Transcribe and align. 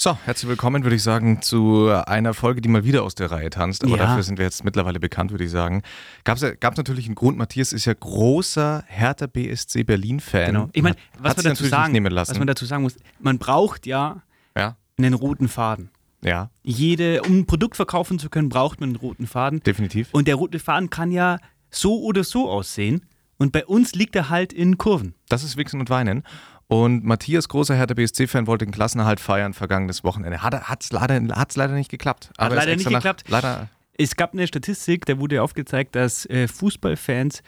So, 0.00 0.16
herzlich 0.26 0.48
willkommen, 0.48 0.84
würde 0.84 0.94
ich 0.94 1.02
sagen, 1.02 1.42
zu 1.42 1.90
einer 2.06 2.32
Folge, 2.32 2.60
die 2.60 2.68
mal 2.68 2.84
wieder 2.84 3.02
aus 3.02 3.16
der 3.16 3.32
Reihe 3.32 3.50
tanzt. 3.50 3.82
Aber 3.82 3.96
Ja. 3.96 4.06
dafür 4.06 4.22
sind 4.22 4.38
wir 4.38 4.44
jetzt 4.44 4.64
mittlerweile 4.64 5.00
bekannt, 5.00 5.32
würde 5.32 5.42
ich 5.42 5.50
sagen. 5.50 5.82
Gab 6.22 6.36
es 6.36 6.42
natürlich 6.76 7.06
einen 7.06 7.16
Grund. 7.16 7.36
Matthias 7.36 7.72
ist 7.72 7.84
ja 7.84 7.94
großer 7.94 8.84
Hertha 8.86 9.26
BSC 9.26 9.82
Berlin-Fan. 9.82 10.46
Genau. 10.46 10.68
Ich 10.72 10.84
meine, 10.84 10.94
was 11.18 11.34
man 11.36 11.46
dazu 11.46 11.64
sagen, 11.64 12.04
was 12.14 12.38
man 12.38 12.46
dazu 12.46 12.64
sagen 12.64 12.84
muss, 12.84 12.94
man 13.18 13.38
braucht 13.38 13.86
ja 13.86 14.22
ja, 14.56 14.76
einen 14.98 15.14
roten 15.14 15.48
Faden. 15.48 15.90
ja, 16.22 16.50
Jede, 16.62 17.22
um 17.22 17.40
ein 17.40 17.46
Produkt 17.46 17.74
verkaufen 17.74 18.20
zu 18.20 18.30
können, 18.30 18.48
braucht 18.50 18.78
man 18.78 18.90
einen 18.90 18.96
roten 18.96 19.26
Faden. 19.26 19.58
definitiv. 19.64 20.10
Und 20.12 20.28
der 20.28 20.36
rote 20.36 20.60
Faden 20.60 20.90
kann 20.90 21.10
ja 21.10 21.38
so 21.72 22.00
oder 22.04 22.22
so 22.22 22.48
aussehen. 22.48 23.04
Und 23.36 23.50
bei 23.50 23.66
uns 23.66 23.94
liegt 23.96 24.14
er 24.14 24.30
halt 24.30 24.52
in 24.52 24.78
Kurven. 24.78 25.14
Das 25.28 25.42
ist 25.42 25.56
Wichsen 25.56 25.80
und 25.80 25.90
Weinen. 25.90 26.22
Und 26.68 27.02
Matthias, 27.04 27.48
großer 27.48 27.74
Hertha 27.74 27.94
BSC-Fan, 27.94 28.46
wollte 28.46 28.66
den 28.66 28.72
Klassenerhalt 28.72 29.20
feiern 29.20 29.54
vergangenes 29.54 30.04
Wochenende. 30.04 30.42
Hat 30.42 30.82
es 30.84 30.92
leider, 30.92 31.20
hat's 31.34 31.56
leider 31.56 31.72
nicht 31.72 31.90
geklappt. 31.90 32.30
Hat 32.36 32.50
er 32.52 32.56
leider 32.56 32.76
nicht 32.76 32.84
nach- 32.90 33.00
geklappt. 33.00 33.24
Leider, 33.28 33.68
Es 33.94 34.16
gab 34.16 34.34
eine 34.34 34.46
Statistik, 34.46 35.06
da 35.06 35.18
wurde 35.18 35.42
aufgezeigt, 35.42 35.96
dass 35.96 36.26
äh, 36.26 36.46
Fußballfans 36.46 37.42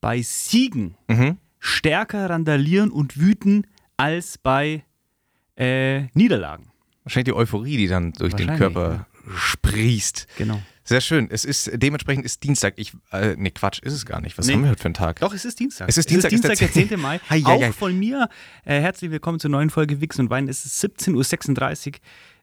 bei 0.00 0.22
Siegen 0.22 0.96
mhm. 1.06 1.36
stärker 1.58 2.30
randalieren 2.30 2.90
und 2.90 3.18
wüten 3.18 3.66
als 3.98 4.38
bei 4.38 4.84
äh, 5.56 6.04
Niederlagen. 6.14 6.70
wahrscheinlich 7.04 7.26
die 7.26 7.34
Euphorie, 7.38 7.76
die 7.76 7.88
dann 7.88 8.12
durch 8.14 8.34
den 8.34 8.56
Körper 8.56 9.06
sprießt. 9.36 10.26
Genau. 10.38 10.60
Sehr 10.84 11.00
schön. 11.00 11.28
Es 11.30 11.44
ist, 11.44 11.70
dementsprechend 11.74 12.24
ist 12.24 12.42
Dienstag. 12.42 12.74
Ich, 12.76 12.92
äh, 13.12 13.36
nee, 13.36 13.50
Quatsch, 13.50 13.80
ist 13.82 13.92
es 13.92 14.04
gar 14.04 14.20
nicht. 14.20 14.36
Was 14.36 14.46
Nee. 14.46 14.54
haben 14.54 14.62
wir 14.64 14.70
heute 14.70 14.80
für 14.82 14.86
einen 14.86 14.94
Tag? 14.94 15.20
Doch, 15.20 15.32
es 15.32 15.44
ist 15.44 15.60
Dienstag. 15.60 15.88
Es 15.88 15.96
ist 15.96 16.10
Dienstag, 16.10 16.32
Es 16.32 16.34
ist 16.40 16.44
ist 16.44 16.58
Dienstag, 16.58 16.74
der 16.74 16.82
der 16.88 16.96
10. 16.96 17.00
Mai. 17.00 17.18
Hei, 17.30 17.40
hei, 17.40 17.44
Auch 17.44 17.62
hei. 17.62 17.72
von 17.72 17.96
mir 17.98 18.28
äh, 18.64 18.80
herzlich 18.80 19.10
willkommen 19.10 19.38
zur 19.38 19.50
neuen 19.50 19.70
Folge 19.70 20.00
Wix 20.00 20.18
und 20.18 20.28
Wein. 20.30 20.48
Es 20.48 20.64
ist 20.64 20.82
17.36 20.84 21.88
Uhr. 21.88 21.94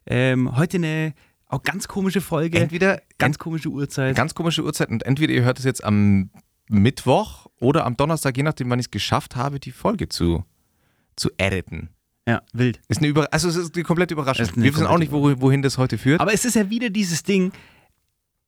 Ähm, 0.06 0.56
heute 0.56 0.78
eine 0.78 1.14
auch 1.48 1.62
ganz 1.62 1.86
komische 1.88 2.20
Folge. 2.20 2.58
Entweder 2.58 3.02
ganz 3.18 3.36
komische 3.38 3.68
Uhrzeit. 3.68 4.16
ganz 4.16 4.34
komische 4.34 4.62
Uhrzeit 4.64 4.88
und 4.88 5.02
entweder 5.04 5.32
ihr 5.34 5.42
hört 5.42 5.58
es 5.58 5.64
jetzt 5.64 5.82
am 5.84 6.30
Mittwoch 6.68 7.46
oder 7.60 7.84
am 7.84 7.96
Donnerstag, 7.96 8.36
je 8.36 8.42
nachdem, 8.44 8.70
wann 8.70 8.78
ich 8.78 8.86
es 8.86 8.90
geschafft 8.90 9.36
habe, 9.36 9.58
die 9.60 9.72
Folge 9.72 10.08
zu, 10.08 10.44
zu 11.16 11.28
editen. 11.38 11.90
ja, 12.28 12.40
wild. 12.52 12.80
Ist 12.88 12.98
eine 12.98 13.08
Über 13.08 13.32
also 13.32 13.48
es 13.48 13.56
ist 13.56 13.74
eine 13.74 13.82
komplette 13.84 14.14
Überraschung. 14.14 14.44
Ist 14.46 14.54
eine 14.54 14.64
Wir 14.64 14.72
wissen 14.74 14.86
auch 14.86 14.98
nicht, 14.98 15.10
wohin 15.12 15.60
das 15.62 15.76
heute 15.76 15.98
führt. 15.98 16.20
Aber 16.20 16.32
es 16.32 16.44
ist 16.44 16.54
ja 16.54 16.70
wieder 16.70 16.88
dieses 16.88 17.22
Ding. 17.24 17.52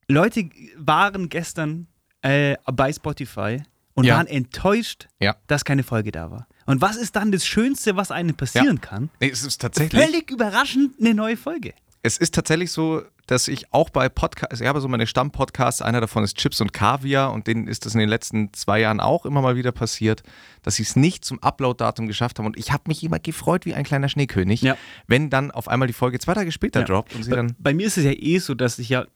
Leute 0.09 0.49
waren 0.77 1.29
gestern 1.29 1.87
äh, 2.23 2.57
bei 2.73 2.93
Spotify 2.93 3.63
und 3.95 4.05
Ja. 4.05 4.17
waren 4.17 4.27
enttäuscht, 4.27 5.09
Ja. 5.21 5.37
dass 5.49 5.65
keine 5.65 5.83
Folge 5.83 6.13
da 6.13 6.31
war. 6.31 6.47
Und 6.67 6.81
was 6.81 6.97
ist 6.97 7.17
dann 7.17 7.33
das 7.33 7.45
Schönste, 7.47 7.97
was 7.97 8.11
einem 8.11 8.35
passieren 8.37 8.81
kann? 8.81 9.11
nee, 9.21 9.31
es 9.31 9.43
ist 9.43 9.61
tatsächlich. 9.61 10.01
Völlig 10.03 10.31
überraschend 10.31 10.93
eine 11.01 11.15
neue 11.15 11.37
Folge. 11.37 11.75
Es 12.05 12.17
ist 12.17 12.35
tatsächlich 12.35 12.73
so, 12.73 13.03
dass 13.29 13.47
ich 13.47 13.73
auch 13.73 13.91
bei 13.91 14.09
Podcasts, 14.09 14.61
ich 14.61 14.67
habe 14.67 14.81
so 14.81 14.89
meine 14.89 15.07
Stammpodcasts, 15.07 15.83
einer 15.83 16.01
davon 16.01 16.25
ist 16.25 16.37
Chips 16.37 16.61
und 16.61 16.73
Kaviar 16.73 17.33
und 17.33 17.47
denen 17.47 17.69
ist 17.69 17.87
das 17.87 17.95
in 17.95 18.01
den 18.01 18.09
letzten 18.09 18.53
zwei 18.53 18.81
Jahren 18.81 18.99
auch 18.99 19.25
immer 19.25 19.41
mal 19.41 19.55
wieder 19.57 19.71
passiert, 19.71 20.23
dass 20.63 20.77
sie 20.77 20.83
es 20.83 20.97
nicht 20.97 21.25
zum 21.25 21.41
Upload-Datum 21.41 22.09
geschafft 22.09 22.39
haben 22.41 22.47
und 22.47 22.57
ich 22.57 22.73
habe 22.73 22.85
mich 22.89 23.05
immer 23.05 23.21
gefreut 23.21 23.67
wie 23.67 23.75
ein 23.75 23.85
kleiner 23.85 24.09
Schneekönig, 24.09 24.63
Ja. 24.63 24.77
wenn 25.07 25.31
dann 25.31 25.53
auf 25.53 25.69
einmal 25.69 25.87
die 25.87 25.95
Folge 25.95 26.19
zwei 26.19 26.35
Tage 26.35 26.51
später 26.51 26.81
Ja. 26.81 26.87
droppt 26.87 27.15
und 27.15 27.23
sie 27.23 27.31
Bei, 27.31 27.37
dann, 27.37 27.55
bei 27.59 27.73
mir 27.75 27.87
ist 27.87 27.99
es 27.99 28.05
ja 28.05 28.13
eh 28.13 28.39
so, 28.39 28.55
dass 28.55 28.79
ich 28.81 28.89
ja, 28.89 29.07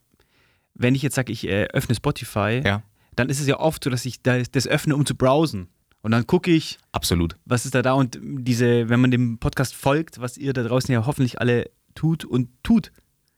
wenn 0.78 0.94
ich 0.94 1.02
jetzt 1.02 1.14
sage, 1.14 1.32
ich 1.32 1.46
äh, 1.46 1.64
öffne 1.72 1.94
Spotify, 1.94 2.62
ja, 2.64 2.82
dann 3.14 3.28
ist 3.28 3.40
es 3.40 3.46
ja 3.46 3.58
oft 3.58 3.82
so, 3.82 3.90
dass 3.90 4.04
ich 4.04 4.22
da, 4.22 4.38
das 4.40 4.66
öffne, 4.66 4.94
um 4.94 5.06
zu 5.06 5.14
browsen. 5.14 5.68
Und 6.02 6.12
dann 6.12 6.26
gucke 6.26 6.52
ich, 6.52 6.78
absolut. 6.92 7.36
was 7.46 7.64
ist 7.64 7.74
da 7.74 7.82
da 7.82 7.94
und 7.94 8.18
diese, 8.22 8.88
wenn 8.88 9.00
man 9.00 9.10
dem 9.10 9.38
Podcast 9.38 9.74
folgt, 9.74 10.20
was 10.20 10.36
ihr 10.36 10.52
da 10.52 10.62
draußen 10.62 10.92
ja 10.92 11.04
hoffentlich 11.04 11.40
alle 11.40 11.70
tut 11.94 12.24
und 12.24 12.48
tut, 12.62 12.92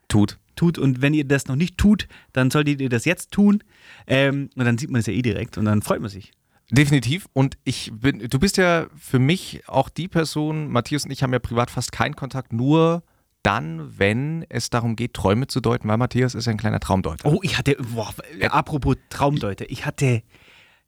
Tut. 0.09 0.39
tut 0.56 0.78
und 0.78 1.00
wenn 1.03 1.14
ihr 1.14 1.25
das 1.25 1.47
noch 1.47 1.56
nicht 1.56 1.78
tut, 1.78 2.09
dann 2.33 2.50
solltet 2.50 2.81
ihr 2.81 2.89
das 2.89 3.05
jetzt 3.05 3.31
tun 3.31 3.62
ähm, 4.06 4.50
und 4.55 4.64
dann 4.64 4.78
sieht 4.78 4.91
man 4.91 5.00
es 5.00 5.06
ja 5.06 5.12
eh 5.12 5.22
direkt 5.22 5.56
und 5.59 5.64
dann 5.66 5.83
freut 5.83 6.00
man 6.00 6.11
sich. 6.11 6.33
Definitiv. 6.71 7.27
Und 7.32 7.56
ich 7.65 7.91
bin, 7.94 8.19
du 8.19 8.38
bist 8.38 8.59
ja 8.59 8.88
für 8.97 9.19
mich 9.19 9.66
auch 9.66 9.88
die 9.88 10.09
Person, 10.09 10.69
Matthias 10.69 11.04
und 11.04 11.10
ich 11.10 11.22
haben 11.22 11.32
ja 11.32 11.38
privat 11.38 11.71
fast 11.71 11.93
keinen 11.93 12.16
Kontakt, 12.16 12.53
nur 12.53 13.03
dann, 13.43 13.99
wenn 13.99 14.44
es 14.49 14.71
darum 14.71 14.97
geht, 14.97 15.15
Träume 15.15 15.47
zu 15.47 15.60
deuten, 15.60 15.88
weil 15.88 15.97
Matthias 15.97 16.34
ist 16.34 16.49
ein 16.49 16.56
kleiner 16.56 16.81
Traumdeuter. 16.81 17.28
Oh, 17.31 17.41
ich 17.43 17.56
hatte, 17.56 17.76
boah, 17.94 18.12
äh, 18.38 18.47
apropos 18.49 18.97
Traumdeuter, 19.10 19.65
ich 19.71 19.87
hatte, 19.87 20.22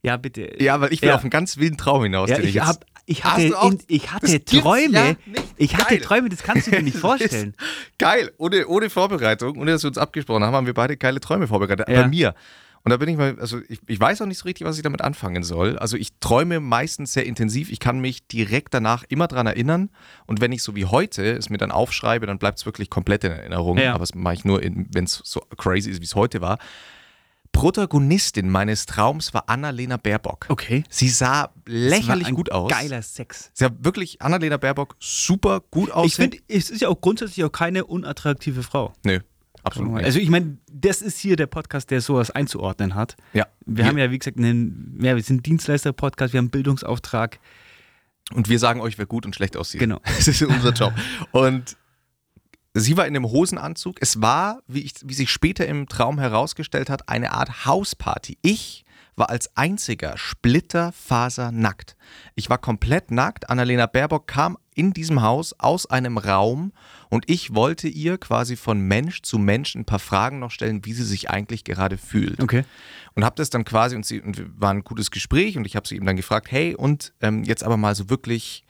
ja 0.03 0.16
bitte. 0.16 0.62
Ja, 0.62 0.81
weil 0.81 0.93
ich 0.93 1.00
will 1.03 1.10
Ja. 1.10 1.15
auf 1.15 1.21
einen 1.22 1.31
ganz 1.31 1.56
wilden 1.59 1.77
Traum 1.77 2.03
hinaus. 2.03 2.28
Ja, 2.31 2.37
den 2.39 2.49
ich, 2.49 2.60
hab, 2.60 2.84
ich 3.06 3.25
hatte, 3.25 3.59
auch- 3.59 3.71
in, 3.71 3.78
ich 3.87 4.12
hatte 4.12 4.44
Träume. 4.44 4.93
ja 4.93 5.15
ich 5.56 5.77
hatte 5.77 5.97
Geil. 5.97 6.00
Träume, 6.00 6.28
das 6.28 6.43
kannst 6.43 6.66
du 6.66 6.71
dir 6.72 6.83
nicht 6.83 6.97
vorstellen. 6.99 7.55
Geil, 7.99 8.31
ohne, 8.39 8.66
ohne 8.66 8.91
Vorbereitung, 8.91 9.56
ohne 9.59 9.72
dass 9.72 9.83
wir 9.84 9.89
uns 9.89 9.99
abgesprochen 9.99 10.43
haben, 10.43 10.55
haben 10.55 10.66
wir 10.66 10.75
beide 10.75 10.97
geile 10.97 11.21
Träume 11.21 11.47
vorbereitet. 11.47 11.87
Bei 11.87 12.09
mir. 12.09 12.34
Und 12.82 12.91
da 12.91 12.96
bin 12.96 13.08
ich 13.10 13.16
mal, 13.16 13.38
also 13.38 13.60
ich, 13.68 13.78
ich 13.86 14.00
weiß 14.00 14.22
auch 14.22 14.26
nicht 14.26 14.38
so 14.38 14.44
richtig, 14.44 14.66
was 14.66 14.76
ich 14.76 14.82
damit 14.82 15.02
anfangen 15.02 15.42
soll. 15.42 15.78
Also 15.78 15.96
ich 15.96 16.18
träume 16.18 16.60
meistens 16.60 17.12
sehr 17.12 17.26
intensiv. 17.26 17.70
Ich 17.70 17.78
kann 17.78 18.00
mich 18.00 18.26
direkt 18.26 18.72
danach 18.72 19.04
immer 19.08 19.28
dran 19.28 19.46
erinnern. 19.46 19.91
Und 20.26 20.41
wenn 20.41 20.50
ich 20.52 20.62
so 20.62 20.74
wie 20.74 20.86
heute 20.86 21.36
es 21.36 21.50
mir 21.50 21.58
dann 21.58 21.70
aufschreibe, 21.70 22.26
dann 22.26 22.38
bleibt 22.38 22.58
es 22.58 22.66
wirklich 22.66 22.88
komplett 22.88 23.24
in 23.24 23.32
Erinnerung. 23.32 23.76
Ja. 23.76 23.91
Aber 23.91 24.00
das 24.00 24.14
mache 24.14 24.34
ich 24.34 24.44
nur, 24.44 24.62
wenn 24.62 25.04
es 25.04 25.20
so 25.24 25.41
crazy 25.58 25.91
ist, 25.91 26.00
wie 26.00 26.06
es 26.06 26.14
heute 26.14 26.41
war. 26.41 26.58
Protagonistin 27.52 28.48
meines 28.48 28.86
Traums 28.86 29.34
war 29.34 29.48
Annalena 29.48 29.97
Baerbock. 29.97 30.47
Okay. 30.48 30.84
Sie 30.88 31.08
sah 31.08 31.52
lächerlich 31.66 32.30
gut 32.30 32.52
aus. 32.52 32.70
Geiler 32.70 33.02
Sex. 33.02 33.50
Sie 33.52 33.64
sah 33.64 33.70
wirklich 33.80 34.22
Annalena 34.22 34.56
Baerbock 34.56 34.97
super 34.98 35.60
gut 35.70 35.91
aus. 35.91 36.06
Ich 36.06 36.14
finde, 36.14 36.38
es 36.48 36.70
ist 36.70 36.80
ja 36.80 36.88
auch 36.88 37.00
grundsätzlich 37.00 37.44
auch 37.44 37.52
keine 37.52 37.84
unattraktive 37.84 38.62
Frau. 38.62 38.92
Nö, 39.04 39.20
absolut 39.70 39.94
nicht. 39.94 40.04
Also 40.04 40.19
ich 40.19 40.28
meine, 40.28 40.58
das 40.72 41.03
ist 41.03 41.19
hier 41.19 41.36
der 41.36 41.47
Podcast, 41.47 41.91
der 41.91 42.00
sowas 42.00 42.31
einzuordnen 42.31 42.94
hat. 42.94 43.16
ja. 43.32 43.47
Wir 43.66 43.86
haben 43.86 43.98
ja, 43.98 44.10
wie 44.10 44.19
gesagt, 44.19 44.36
einen, 44.36 44.98
ja, 45.00 45.14
wir 45.14 45.22
sind 45.22 45.47
Dienstleister-Podcast, 45.47 46.32
wir 46.32 46.38
haben 46.38 46.47
einen 46.47 46.50
Bildungsauftrag. 46.50 47.38
Und 48.32 48.48
wir 48.48 48.59
sagen 48.59 48.80
euch, 48.80 48.98
wer 48.98 49.06
gut 49.06 49.26
und 49.26 49.34
schlecht 49.34 49.56
aussieht. 49.56 49.80
Genau. 49.80 50.00
Das 50.04 50.28
ist 50.28 50.42
unser 50.42 50.72
Job. 50.72 50.92
Und 51.32 51.76
sie 52.75 52.97
war 52.97 53.06
in 53.06 53.16
einem 53.16 53.30
Hosenanzug. 53.30 53.97
Es 54.00 54.20
war, 54.20 54.62
wie, 54.66 54.80
ich, 54.80 54.94
wie 55.04 55.14
sich 55.14 55.30
später 55.30 55.66
im 55.66 55.88
Traum 55.88 56.19
herausgestellt 56.19 56.91
hat, 56.91 57.09
eine 57.09 57.32
Art 57.32 57.66
Hausparty. 57.66 58.38
Ich 58.42 58.84
war 59.20 59.31
als 59.31 59.56
einziger 59.56 60.19
splitterfasernackt. 60.19 61.94
Ich 62.34 62.50
war 62.50 62.58
komplett 62.58 63.12
nackt. 63.12 63.48
Annalena 63.48 63.86
Baerbock 63.86 64.26
kam 64.26 64.58
in 64.75 64.92
diesem 64.92 65.22
Haus 65.22 65.54
aus 65.58 65.86
einem 65.86 66.19
Raum 66.19 66.72
und 67.08 67.28
ich 67.30 67.54
wollte 67.54 67.86
ihr 67.86 68.19
quasi 68.19 68.56
von 68.56 68.80
Mensch 68.80 69.22
zu 69.22 69.38
Mensch 69.38 69.75
ein 69.76 69.84
paar 69.84 69.98
Fragen 70.00 70.38
noch 70.41 70.50
stellen, 70.50 70.84
wie 70.84 70.92
sie 70.92 71.04
sich 71.04 71.30
eigentlich 71.30 71.62
gerade 71.64 71.98
fühlt 71.98 72.41
Okay. 72.42 72.64
und 73.14 73.25
habe 73.25 73.36
das 73.36 73.50
dann 73.50 73.64
quasi 73.64 73.94
und 73.94 74.04
sie 74.06 74.20
und 74.20 74.42
war 74.60 74.70
ein 74.72 74.82
gutes 74.82 75.10
Gespräch 75.12 75.56
und 75.56 75.66
ich 75.66 75.76
habe 75.76 75.86
sie 75.86 75.94
eben 75.97 76.06
dann 76.06 76.16
gefragt, 76.16 76.50
hey 76.50 76.75
und 76.75 77.12
ähm, 77.20 77.44
jetzt 77.44 77.62
aber 77.62 77.76
mal 77.76 77.94
so 77.94 78.09
wirklich 78.10 78.64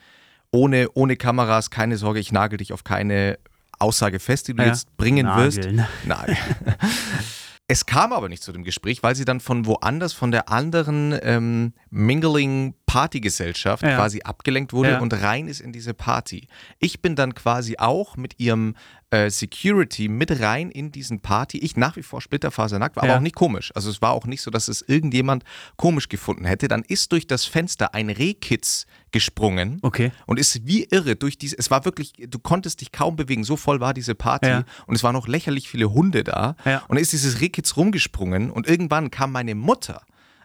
ohne 0.50 0.89
ohne 0.94 1.16
Kameras, 1.16 1.71
keine 1.71 1.97
Sorge, 1.97 2.19
ich 2.21 2.33
nagel 2.33 2.56
dich 2.59 2.72
auf 2.72 2.83
keine 2.84 3.39
Aussage 3.78 4.19
fest, 4.19 4.49
die 4.49 4.55
du 4.55 4.62
Ja. 4.62 4.69
jetzt 4.69 4.94
bringen 4.97 5.27
wirst. 5.37 5.59
Nageln. 5.59 5.87
Nein. 6.05 6.37
Es 7.71 7.87
kam 7.87 8.13
aber 8.13 8.29
nicht 8.29 8.43
zu 8.43 8.51
dem 8.51 8.65
Gespräch, 8.65 9.05
weil 9.05 9.15
sie 9.15 9.25
dann 9.25 9.39
von 9.39 9.65
woanders, 9.65 10.13
von 10.13 10.33
der 10.33 10.49
anderen 10.49 11.17
ähm, 11.23 11.73
Mingling 11.89 12.75
Partygesellschaft 12.91 13.83
Ja. 13.83 13.97
quasi 13.97 14.23
abgelenkt 14.23 14.73
wurde 14.73 14.91
Ja. 14.91 14.99
und 15.01 15.12
rein 15.15 15.49
ist 15.49 15.61
in 15.61 15.73
diese 15.73 15.95
Party. 15.95 16.49
Ich 16.78 17.01
bin 17.01 17.15
dann 17.17 17.34
quasi 17.34 17.77
auch 17.78 18.17
mit 18.17 18.34
ihrem 18.39 18.75
äh, 19.12 19.28
Security 19.28 20.09
mit 20.09 20.41
rein 20.41 20.71
in 20.71 20.93
diesen 20.93 21.19
Party. 21.21 21.59
Ich 21.59 21.77
nach 21.77 21.97
wie 21.97 22.03
vor 22.05 22.21
splitterfasernackt, 22.21 22.95
war 22.95 23.05
Ja. 23.05 23.11
aber 23.11 23.19
auch 23.19 23.23
nicht 23.23 23.34
komisch. 23.34 23.73
Also 23.75 23.91
es 23.91 24.01
war 24.01 24.11
auch 24.12 24.25
nicht 24.25 24.41
so, 24.41 24.53
dass 24.53 24.69
es 24.69 24.83
irgendjemand 24.83 25.43
komisch 25.77 26.09
gefunden 26.09 26.45
hätte. 26.45 26.69
Dann 26.69 26.83
ist 26.83 27.11
durch 27.11 27.27
das 27.27 27.45
Fenster 27.45 27.93
ein 27.93 28.09
Rehkitz 28.09 28.87
gesprungen 29.11 29.78
Okay. 29.83 30.12
und 30.27 30.39
ist 30.39 30.65
wie 30.65 30.84
irre 30.84 31.17
durch 31.17 31.37
diese, 31.39 31.59
es 31.59 31.72
war 31.72 31.84
wirklich, 31.84 32.12
du 32.28 32.39
konntest 32.39 32.81
dich 32.83 32.93
kaum 32.93 33.17
bewegen, 33.17 33.43
so 33.43 33.57
voll 33.57 33.81
war 33.81 33.95
diese 33.95 34.15
Party 34.15 34.62
und 34.87 34.95
es 34.95 35.03
waren 35.03 35.15
noch 35.15 35.27
lächerlich 35.27 35.69
viele 35.69 35.91
Hunde 35.92 36.22
da 36.22 36.51
und 36.65 36.95
dann 36.95 36.98
ist 36.98 37.13
dieses 37.13 37.41
Rehkitz 37.41 37.77
rumgesprungen 37.77 38.53
und 38.53 38.69
irgendwann 38.69 39.10
kam 39.10 39.33
meine 39.33 39.57
Mutter 39.57 40.03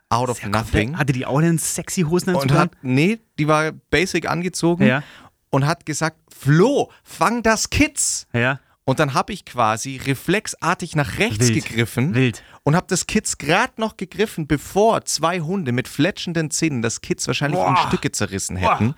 out 0.10 0.30
of 0.30 0.44
nothing 0.46 0.98
Hatte 0.98 1.13
die 1.13 1.25
auch 1.25 1.40
einen 1.40 1.57
sexy 1.57 2.02
Hosenanzug 2.02 2.52
und 2.52 2.57
hat, 2.57 2.72
nee, 2.81 3.19
die 3.40 3.48
war 3.48 3.72
basic 3.90 4.30
angezogen 4.30 4.86
Ja. 4.86 5.04
und 5.50 5.66
hat 5.66 5.86
gesagt, 5.86 6.18
Flo, 6.38 6.92
fang 7.04 7.44
das 7.44 7.69
Kitz. 7.69 8.28
Ja. 8.34 8.60
Und 8.88 9.00
dann 9.00 9.16
habe 9.16 9.34
ich 9.34 9.46
quasi 9.46 9.98
reflexartig 10.06 10.96
nach 10.96 11.18
rechts 11.18 11.48
Wild. 11.48 11.66
gegriffen 11.66 12.13
Wild. 12.13 12.44
und 12.62 12.75
habe 12.75 12.86
das 12.88 13.07
Kitz 13.07 13.40
gerade 13.40 13.74
noch 13.78 13.98
gegriffen, 13.98 14.46
bevor 14.46 15.04
zwei 15.06 15.40
Hunde 15.40 15.72
mit 15.72 15.88
fletschenden 15.88 16.52
Zähnen 16.52 16.84
das 16.84 17.02
Kitz 17.02 17.25
wahrscheinlich 17.25 17.60
in 17.60 17.74
Boah. 17.74 17.88
Stücke 17.88 18.12
zerrissen 18.12 18.57
hätten. 18.57 18.94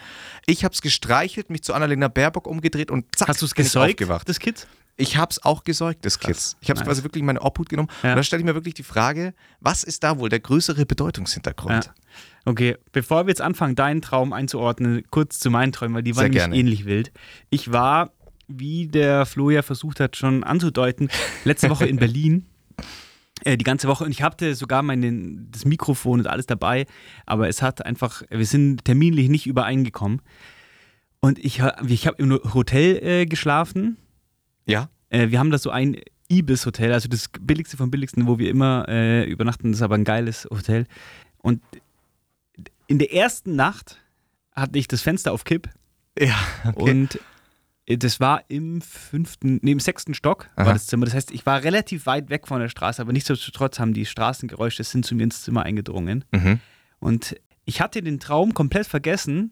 Ich 0.45 0.65
habe 0.65 0.74
es 0.74 0.81
gestreichelt, 0.81 1.50
mich 1.50 1.63
zu 1.63 1.74
Annalena 1.74 2.09
Baerbock 2.09 2.48
umgedreht 2.48 2.92
und 2.92 3.06
zack, 3.15 3.30
Hast 3.30 3.42
du 3.42 3.45
es 3.45 3.54
bin 3.54 3.65
ich 3.65 3.71
gesäugt, 3.71 3.94
aufgewacht. 4.01 4.27
das 4.27 4.39
Kind? 4.39 4.68
Ich 4.97 5.15
habe 5.15 5.29
es 5.29 5.44
auch 5.45 5.63
gesäugt, 5.63 6.03
das 6.05 6.19
Kitz. 6.19 6.57
Ich 6.59 6.69
habe 6.69 6.77
es 6.77 6.81
Nice. 6.81 6.88
quasi 6.88 7.03
wirklich 7.03 7.19
in 7.21 7.27
meine 7.27 7.41
Obhut 7.41 7.69
genommen. 7.69 7.89
Ja. 8.01 8.11
Und 8.11 8.17
da 8.17 8.23
stelle 8.23 8.41
ich 8.41 8.45
mir 8.45 8.55
wirklich 8.55 8.73
die 8.73 8.83
Frage, 8.83 9.33
was 9.59 9.83
ist 9.83 10.03
da 10.03 10.17
wohl 10.17 10.29
der 10.29 10.39
größere 10.39 10.85
Bedeutungshintergrund? 10.85 11.85
Ja. 11.85 11.94
Okay, 12.45 12.77
bevor 12.91 13.25
wir 13.25 13.29
jetzt 13.29 13.41
anfangen, 13.41 13.75
deinen 13.75 14.01
Traum 14.01 14.33
einzuordnen, 14.33 15.03
kurz 15.11 15.39
zu 15.39 15.51
meinen 15.51 15.71
Träumen, 15.71 15.95
weil 15.95 16.03
die 16.03 16.15
waren 16.15 16.31
gerne. 16.31 16.55
ähnlich 16.55 16.85
wild. 16.85 17.11
Ich 17.49 17.71
war 17.71 18.11
wie 18.47 18.88
der 18.88 19.25
Flo 19.25 19.49
ja 19.49 19.61
versucht 19.61 19.99
hat, 19.99 20.15
schon 20.15 20.44
anzudeuten, 20.44 21.09
letzte 21.44 21.69
Woche 21.69 21.85
in 21.85 21.97
Berlin. 21.97 22.45
Äh, 23.44 23.57
die 23.57 23.63
ganze 23.63 23.88
Woche 23.88 24.03
und 24.03 24.11
ich 24.11 24.23
hatte 24.23 24.55
sogar 24.55 24.81
mein, 24.81 25.47
das 25.51 25.65
Mikrofon 25.65 26.21
und 26.21 26.27
alles 26.27 26.47
dabei, 26.47 26.85
aber 27.25 27.47
es 27.49 27.61
hat 27.61 27.85
einfach, 27.85 28.23
wir 28.29 28.45
sind 28.45 28.85
terminlich 28.85 29.29
nicht 29.29 29.45
übereingekommen. 29.45 30.21
Und 31.19 31.39
ich, 31.39 31.61
ich 31.88 32.07
habe 32.07 32.17
im 32.21 32.39
Hotel 32.53 33.03
äh, 33.03 33.25
geschlafen. 33.25 33.97
Ja. 34.67 34.89
Äh, 35.09 35.29
wir 35.29 35.39
haben 35.39 35.51
da 35.51 35.57
so 35.57 35.69
ein 35.69 35.97
Ibis-Hotel, 36.29 36.93
also 36.93 37.07
das 37.07 37.29
billigste 37.39 37.77
vom 37.77 37.89
billigsten, 37.89 38.27
wo 38.27 38.37
wir 38.37 38.49
immer 38.49 38.85
äh, 38.87 39.23
übernachten. 39.23 39.71
Das 39.71 39.79
ist 39.79 39.83
aber 39.83 39.95
ein 39.95 40.03
geiles 40.03 40.47
Hotel. 40.51 40.85
Und 41.39 41.61
in 42.87 42.99
der 42.99 43.13
ersten 43.13 43.55
Nacht 43.55 43.99
hatte 44.53 44.77
ich 44.77 44.87
das 44.87 45.01
Fenster 45.01 45.31
auf 45.31 45.43
Kipp. 45.43 45.69
Ja. 46.19 46.35
Okay. 46.65 46.91
Und 46.91 47.19
das 47.85 48.19
war 48.19 48.43
im 48.49 48.81
fünften, 48.81 49.59
nee, 49.61 49.71
im 49.71 49.79
sechsten 49.79 50.13
Stock 50.13 50.49
Aha. 50.55 50.65
war 50.65 50.73
das 50.73 50.87
Zimmer. 50.87 51.05
Das 51.05 51.13
heißt, 51.13 51.31
ich 51.31 51.45
war 51.45 51.63
relativ 51.63 52.05
weit 52.05 52.29
weg 52.29 52.47
von 52.47 52.59
der 52.59 52.67
Straße, 52.67 53.01
aber 53.01 53.13
nichtsdestotrotz 53.13 53.79
haben 53.79 53.93
die 53.93 54.05
Straßengeräusche 54.05 54.83
sind 54.83 55.05
zu 55.05 55.15
mir 55.15 55.23
ins 55.23 55.43
Zimmer 55.43 55.63
eingedrungen. 55.63 56.25
Mhm. 56.31 56.59
Und 56.99 57.37
ich 57.63 57.79
hatte 57.79 58.01
den 58.01 58.19
Traum 58.19 58.53
komplett 58.53 58.87
vergessen. 58.87 59.51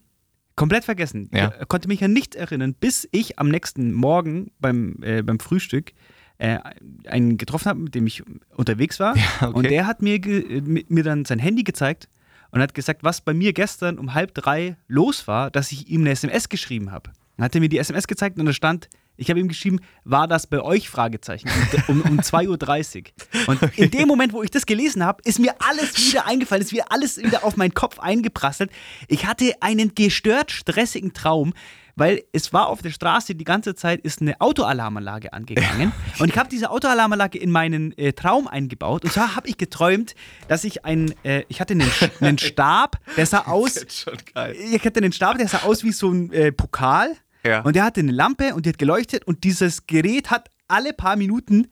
Komplett 0.55 0.85
vergessen. 0.85 1.29
Ja. 1.33 1.53
Ich 1.59 1.67
konnte 1.67 1.87
mich 1.87 2.03
an 2.03 2.13
nichts 2.13 2.35
erinnern, 2.35 2.73
bis 2.73 3.07
ich 3.11 3.39
am 3.39 3.49
nächsten 3.49 3.93
Morgen 3.93 4.51
beim, 4.59 4.97
äh, 5.01 5.21
beim 5.21 5.39
Frühstück 5.39 5.93
äh, 6.37 6.59
einen 7.05 7.37
getroffen 7.37 7.69
habe, 7.69 7.79
mit 7.79 7.95
dem 7.95 8.07
ich 8.07 8.23
unterwegs 8.55 8.99
war. 8.99 9.15
Ja, 9.41 9.47
okay. 9.47 9.53
Und 9.53 9.69
der 9.69 9.87
hat 9.87 10.01
mir, 10.01 10.19
mir 10.21 11.03
dann 11.03 11.25
sein 11.25 11.39
Handy 11.39 11.63
gezeigt 11.63 12.09
und 12.51 12.61
hat 12.61 12.73
gesagt, 12.73 13.03
was 13.03 13.21
bei 13.21 13.33
mir 13.33 13.53
gestern 13.53 13.99
um 13.99 14.13
halb 14.13 14.33
drei 14.33 14.77
los 14.87 15.27
war, 15.27 15.51
dass 15.51 15.71
ich 15.71 15.89
ihm 15.89 16.01
eine 16.01 16.11
SMS 16.11 16.47
geschrieben 16.49 16.91
habe. 16.91 17.11
Dann 17.37 17.45
hat 17.45 17.55
er 17.55 17.61
mir 17.61 17.69
die 17.69 17.77
SMS 17.77 18.07
gezeigt 18.07 18.39
und 18.39 18.45
da 18.45 18.53
stand, 18.53 18.89
ich 19.17 19.29
habe 19.29 19.39
ihm 19.39 19.47
geschrieben, 19.47 19.79
war 20.03 20.27
das 20.27 20.47
bei 20.47 20.61
euch? 20.61 20.89
Fragezeichen. 20.89 21.49
Um, 21.87 22.01
um 22.01 22.19
2.30 22.19 23.05
Uhr. 23.05 23.47
Und 23.47 23.77
in 23.77 23.91
dem 23.91 24.07
Moment, 24.07 24.33
wo 24.33 24.43
ich 24.43 24.51
das 24.51 24.65
gelesen 24.65 25.03
habe, 25.03 25.21
ist 25.23 25.39
mir 25.39 25.55
alles 25.59 25.95
wieder 25.97 26.25
eingefallen, 26.27 26.63
ist 26.63 26.73
mir 26.73 26.91
alles 26.91 27.17
wieder 27.17 27.43
auf 27.43 27.57
meinen 27.57 27.73
Kopf 27.73 27.99
eingeprasselt. 27.99 28.71
Ich 29.07 29.25
hatte 29.25 29.53
einen 29.61 29.95
gestört 29.95 30.51
stressigen 30.51 31.13
Traum 31.13 31.53
weil 31.95 32.23
es 32.33 32.53
war 32.53 32.67
auf 32.67 32.81
der 32.81 32.91
Straße 32.91 33.35
die 33.35 33.43
ganze 33.43 33.75
Zeit 33.75 34.01
ist 34.01 34.21
eine 34.21 34.39
Autoalarmanlage 34.41 35.33
angegangen 35.33 35.91
und 36.19 36.29
ich 36.29 36.37
habe 36.37 36.49
diese 36.49 36.69
Autoalarmanlage 36.69 37.37
in 37.39 37.51
meinen 37.51 37.97
äh, 37.97 38.13
Traum 38.13 38.47
eingebaut 38.47 39.03
und 39.03 39.13
zwar 39.13 39.35
habe 39.35 39.47
ich 39.47 39.57
geträumt, 39.57 40.15
dass 40.47 40.63
ich 40.63 40.85
ein, 40.85 41.13
äh, 41.23 41.43
ich 41.47 41.61
hatte 41.61 41.73
einen, 41.73 41.89
einen 42.19 42.37
Stab, 42.37 42.99
der 43.17 43.25
sah 43.25 43.45
aus, 43.45 43.77
ich 43.77 44.85
hatte 44.85 44.97
einen 44.97 45.13
Stab, 45.13 45.37
der 45.37 45.47
sah 45.47 45.59
aus 45.59 45.83
wie 45.83 45.91
so 45.91 46.11
ein 46.11 46.31
äh, 46.31 46.51
Pokal 46.51 47.15
ja. 47.45 47.61
und 47.61 47.75
der 47.75 47.83
hatte 47.83 47.99
eine 48.01 48.11
Lampe 48.11 48.55
und 48.55 48.65
die 48.65 48.69
hat 48.69 48.77
geleuchtet 48.77 49.25
und 49.25 49.43
dieses 49.43 49.87
Gerät 49.87 50.31
hat 50.31 50.49
alle 50.67 50.93
paar 50.93 51.15
Minuten 51.15 51.67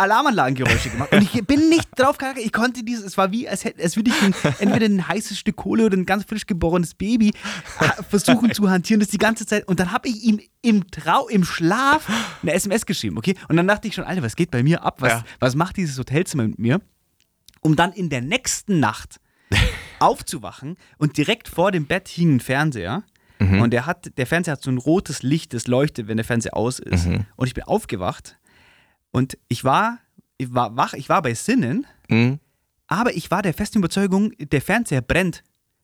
Alarmanlagengeräusche 0.00 0.88
gemacht. 0.88 1.12
Und 1.12 1.22
ich 1.22 1.46
bin 1.46 1.68
nicht 1.68 1.88
drauf 1.96 2.16
gegangen, 2.16 2.38
ich 2.42 2.52
konnte 2.52 2.82
dieses, 2.82 3.04
es 3.04 3.18
war 3.18 3.30
wie, 3.32 3.46
als, 3.48 3.64
hätte, 3.64 3.82
als 3.82 3.96
würde 3.96 4.10
ich 4.10 4.22
ein, 4.22 4.34
entweder 4.58 4.86
ein 4.86 5.06
heißes 5.06 5.38
Stück 5.38 5.56
Kohle 5.56 5.84
oder 5.84 5.96
ein 5.96 6.06
ganz 6.06 6.24
frisch 6.24 6.46
geborenes 6.46 6.94
Baby 6.94 7.32
versuchen 8.08 8.52
zu 8.52 8.70
hantieren, 8.70 9.00
das 9.00 9.10
die 9.10 9.18
ganze 9.18 9.44
Zeit. 9.44 9.68
Und 9.68 9.78
dann 9.78 9.92
habe 9.92 10.08
ich 10.08 10.22
ihm 10.22 10.40
im 10.62 10.90
Trau, 10.90 11.28
im 11.28 11.44
Schlaf 11.44 12.08
eine 12.42 12.54
SMS 12.54 12.86
geschrieben, 12.86 13.18
okay? 13.18 13.34
Und 13.48 13.56
dann 13.56 13.68
dachte 13.68 13.88
ich 13.88 13.94
schon, 13.94 14.04
Alter, 14.04 14.22
was 14.22 14.36
geht 14.36 14.50
bei 14.50 14.62
mir 14.62 14.82
ab? 14.82 15.02
Was, 15.02 15.12
ja. 15.12 15.24
was 15.38 15.54
macht 15.54 15.76
dieses 15.76 15.98
Hotelzimmer 15.98 16.44
mit 16.44 16.58
mir? 16.58 16.80
Um 17.60 17.76
dann 17.76 17.92
in 17.92 18.08
der 18.08 18.22
nächsten 18.22 18.80
Nacht 18.80 19.20
aufzuwachen 19.98 20.76
und 20.96 21.18
direkt 21.18 21.46
vor 21.46 21.72
dem 21.72 21.86
Bett 21.86 22.08
hing 22.08 22.36
ein 22.36 22.40
Fernseher. 22.40 23.02
Mhm. 23.40 23.62
Und 23.62 23.70
der, 23.70 23.86
hat, 23.86 24.16
der 24.18 24.26
Fernseher 24.26 24.52
hat 24.52 24.62
so 24.62 24.70
ein 24.70 24.78
rotes 24.78 25.22
Licht, 25.22 25.54
das 25.54 25.66
leuchtet, 25.66 26.08
wenn 26.08 26.18
der 26.18 26.24
Fernseher 26.24 26.56
aus 26.56 26.78
ist. 26.78 27.06
Mhm. 27.06 27.24
Und 27.36 27.46
ich 27.46 27.54
bin 27.54 27.64
aufgewacht 27.64 28.38
und 29.10 29.38
ich 29.48 29.64
war, 29.64 29.98
ich 30.36 30.54
war 30.54 30.76
wach, 30.76 30.92
ich 30.92 31.08
war 31.08 31.22
bei 31.22 31.34
Sinnen, 31.34 31.86
mhm. 32.08 32.38
aber 32.86 33.16
ich 33.16 33.30
war 33.30 33.42
der 33.42 33.54
festen 33.54 33.78
Überzeugung, 33.78 34.32
der 34.38 34.60
Fernseher 34.60 35.00
brennt. 35.00 35.42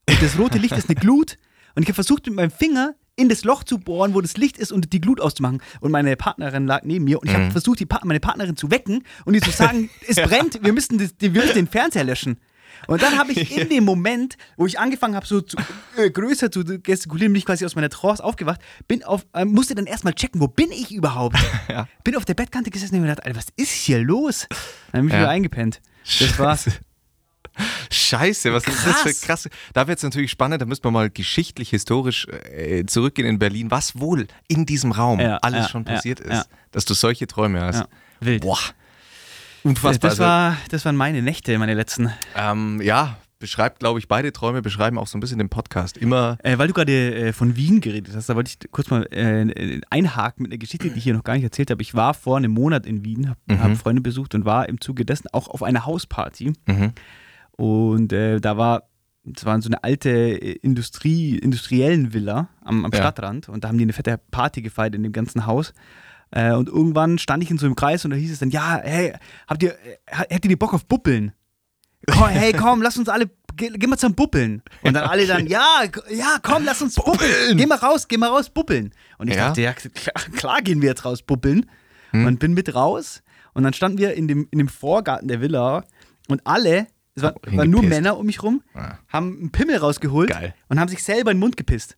Und 0.08 0.22
das 0.22 0.38
rote 0.38 0.58
Licht 0.58 0.76
ist 0.76 0.88
eine 0.88 1.00
Glut. 1.00 1.38
Und 1.74 1.82
ich 1.82 1.88
habe 1.88 1.94
versucht, 1.94 2.26
mit 2.26 2.36
meinem 2.36 2.50
Finger 2.50 2.94
in 3.16 3.30
das 3.30 3.44
Loch 3.44 3.64
zu 3.64 3.78
bohren, 3.78 4.14
wo 4.14 4.20
das 4.20 4.36
Licht 4.36 4.58
ist 4.58 4.70
und 4.70 4.92
die 4.92 5.00
Glut 5.00 5.20
auszumachen. 5.20 5.62
Und 5.80 5.90
meine 5.90 6.14
Partnerin 6.16 6.66
lag 6.66 6.82
neben 6.84 7.06
mir 7.06 7.20
und 7.20 7.28
ich 7.28 7.34
habe 7.34 7.46
mhm. 7.46 7.50
versucht, 7.50 7.86
pa 7.88 8.00
meine 8.04 8.20
Partnerin 8.20 8.56
zu 8.56 8.70
wecken 8.70 9.02
und 9.24 9.34
ihr 9.34 9.40
zu 9.40 9.50
sagen, 9.50 9.88
es 10.06 10.16
brennt, 10.16 10.62
wir 10.62 10.72
müssen, 10.74 10.98
das, 10.98 11.14
wir 11.18 11.30
müssen 11.30 11.54
den 11.54 11.66
Fernseher 11.66 12.04
löschen. 12.04 12.38
Und 12.86 13.02
dann 13.02 13.18
habe 13.18 13.32
ich 13.32 13.56
in 13.56 13.68
dem 13.68 13.84
Moment, 13.84 14.36
wo 14.56 14.66
ich 14.66 14.78
angefangen 14.78 15.14
habe, 15.14 15.26
so 15.26 15.40
zu, 15.40 15.56
äh, 15.96 16.10
größer 16.10 16.50
zu 16.50 16.64
gestikulieren, 16.64 17.32
bin 17.32 17.38
ich 17.38 17.46
quasi 17.46 17.64
aus 17.64 17.74
meiner 17.74 17.90
Trance 17.90 18.22
aufgewacht, 18.22 18.60
bin 18.88 19.04
auf, 19.04 19.26
äh, 19.32 19.44
musste 19.44 19.74
dann 19.74 19.86
erstmal 19.86 20.14
checken, 20.14 20.40
wo 20.40 20.48
bin 20.48 20.70
ich 20.70 20.92
überhaupt? 20.92 21.36
Ja. 21.68 21.88
Bin 22.04 22.14
auf 22.14 22.24
der 22.24 22.34
Bettkante 22.34 22.70
gesessen 22.70 22.94
und 22.94 23.00
mir 23.00 23.08
gedacht, 23.08 23.26
Alter, 23.26 23.36
was 23.38 23.46
ist 23.56 23.72
hier 23.72 23.98
los? 23.98 24.46
Dann 24.92 25.00
bin 25.00 25.08
ich 25.08 25.14
ja. 25.14 25.20
wieder 25.20 25.30
eingepennt. 25.30 25.80
Das 26.20 26.38
war's. 26.38 26.70
Scheiße, 27.90 28.52
was 28.52 28.64
krass. 28.64 28.74
ist 28.74 28.86
das 28.86 29.00
für 29.00 29.26
krass? 29.26 29.48
Da 29.72 29.88
wird 29.88 29.98
es 29.98 30.04
natürlich 30.04 30.30
spannend, 30.30 30.62
da 30.62 30.66
müssen 30.66 30.84
wir 30.84 30.90
mal 30.90 31.10
geschichtlich, 31.10 31.70
historisch 31.70 32.28
äh, 32.28 32.84
zurückgehen 32.86 33.26
in 33.26 33.38
Berlin, 33.38 33.70
was 33.70 33.98
wohl 33.98 34.26
in 34.48 34.66
diesem 34.66 34.92
Raum 34.92 35.20
ja, 35.20 35.38
alles 35.38 35.70
schon 35.70 35.84
passiert 35.84 36.20
ist, 36.20 36.48
dass 36.70 36.84
du 36.84 36.94
solche 36.94 37.26
Träume 37.26 37.60
hast. 37.60 37.84
Wild. 38.20 38.42
Boah. 38.42 38.58
Unfassbar. 39.66 40.10
Das, 40.10 40.18
war, 40.18 40.56
das 40.70 40.84
waren 40.84 40.96
meine 40.96 41.22
Nächte, 41.22 41.58
meine 41.58 41.74
letzten. 41.74 42.12
Ähm, 42.36 42.80
ja, 42.80 43.16
beschreibt, 43.38 43.80
glaube 43.80 43.98
ich, 43.98 44.08
beide 44.08 44.32
Träume 44.32 44.62
beschreiben 44.62 44.98
auch 44.98 45.06
so 45.06 45.18
ein 45.18 45.20
bisschen 45.20 45.38
den 45.38 45.48
Podcast. 45.48 45.96
Immer. 45.96 46.38
Äh, 46.42 46.58
weil 46.58 46.68
du 46.68 46.74
gerade 46.74 47.14
äh, 47.14 47.32
von 47.32 47.56
Wien 47.56 47.80
geredet 47.80 48.14
hast, 48.14 48.28
da 48.28 48.36
wollte 48.36 48.50
ich 48.50 48.70
kurz 48.70 48.90
mal 48.90 49.06
äh, 49.10 49.80
einhaken 49.90 50.44
mit 50.44 50.52
einer 50.52 50.58
Geschichte, 50.58 50.90
die 50.90 50.98
ich 50.98 51.04
hier 51.04 51.14
noch 51.14 51.24
gar 51.24 51.34
nicht 51.34 51.44
erzählt 51.44 51.70
habe. 51.70 51.82
Ich 51.82 51.94
war 51.94 52.14
vor 52.14 52.36
einem 52.36 52.52
Monat 52.52 52.86
in 52.86 53.04
Wien, 53.04 53.28
habe 53.28 53.40
mhm. 53.46 53.62
hab 53.62 53.76
Freunde 53.76 54.02
besucht 54.02 54.34
und 54.34 54.44
war 54.44 54.68
im 54.68 54.80
Zuge 54.80 55.04
dessen 55.04 55.26
auch 55.32 55.48
auf 55.48 55.62
einer 55.62 55.84
Hausparty. 55.84 56.52
Mhm. 56.66 56.92
Und 57.52 58.12
äh, 58.12 58.40
da 58.40 58.56
war, 58.56 58.84
es 59.34 59.44
war 59.44 59.60
so 59.60 59.68
eine 59.68 59.82
alte 59.82 60.10
äh, 60.10 60.52
Industrie, 60.62 61.38
industriellen 61.38 62.12
Villa 62.12 62.48
am, 62.62 62.84
am 62.84 62.92
ja. 62.92 62.98
Stadtrand 62.98 63.48
und 63.48 63.64
da 63.64 63.68
haben 63.68 63.78
die 63.78 63.84
eine 63.84 63.92
fette 63.92 64.20
Party 64.30 64.62
gefeiert 64.62 64.94
in 64.94 65.02
dem 65.02 65.12
ganzen 65.12 65.46
Haus. 65.46 65.74
Äh, 66.30 66.52
und 66.52 66.68
irgendwann 66.68 67.18
stand 67.18 67.42
ich 67.42 67.50
in 67.50 67.58
so 67.58 67.66
einem 67.66 67.76
Kreis 67.76 68.04
und 68.04 68.10
da 68.10 68.16
hieß 68.16 68.32
es 68.32 68.38
dann, 68.38 68.50
ja, 68.50 68.80
hey, 68.82 69.14
habt 69.46 69.62
ihr, 69.62 69.76
hättet 70.06 70.50
ihr 70.50 70.58
Bock 70.58 70.74
auf 70.74 70.86
Buppeln? 70.86 71.32
Komm, 72.06 72.28
hey, 72.28 72.52
komm, 72.52 72.82
lass 72.82 72.96
uns 72.96 73.08
alle, 73.08 73.30
geh, 73.56 73.70
geh 73.70 73.86
mal 73.86 73.96
zum 73.96 74.14
Buppeln. 74.14 74.62
Und 74.82 74.94
dann 74.94 75.04
alle 75.04 75.26
dann, 75.26 75.46
ja, 75.46 75.82
ja, 76.10 76.36
komm, 76.42 76.64
lass 76.64 76.82
uns 76.82 76.94
buppeln. 76.94 77.56
Geh 77.56 77.66
mal 77.66 77.78
raus, 77.78 78.06
geh 78.06 78.16
mal 78.16 78.28
raus, 78.28 78.50
buppeln. 78.50 78.92
Und 79.18 79.28
ich 79.28 79.36
ja. 79.36 79.48
dachte, 79.48 79.62
ja, 79.62 79.72
klar, 79.72 80.14
klar, 80.36 80.62
gehen 80.62 80.82
wir 80.82 80.88
jetzt 80.88 81.04
raus, 81.04 81.22
buppeln. 81.22 81.66
Hm. 82.10 82.26
Und 82.26 82.38
bin 82.38 82.54
mit 82.54 82.74
raus. 82.74 83.22
Und 83.54 83.64
dann 83.64 83.72
standen 83.72 83.98
wir 83.98 84.14
in 84.14 84.28
dem, 84.28 84.46
in 84.50 84.58
dem 84.58 84.68
Vorgarten 84.68 85.28
der 85.28 85.40
Villa 85.40 85.84
und 86.28 86.46
alle, 86.46 86.86
es 87.14 87.22
waren, 87.22 87.34
oh, 87.36 87.56
waren 87.56 87.70
nur 87.70 87.82
Männer 87.82 88.18
um 88.18 88.26
mich 88.26 88.42
rum, 88.42 88.62
ah. 88.74 88.98
haben 89.08 89.38
einen 89.38 89.50
Pimmel 89.50 89.78
rausgeholt 89.78 90.30
Geil. 90.30 90.54
und 90.68 90.78
haben 90.78 90.88
sich 90.88 91.02
selber 91.02 91.30
in 91.30 91.38
den 91.38 91.40
Mund 91.40 91.56
gepisst. 91.56 91.96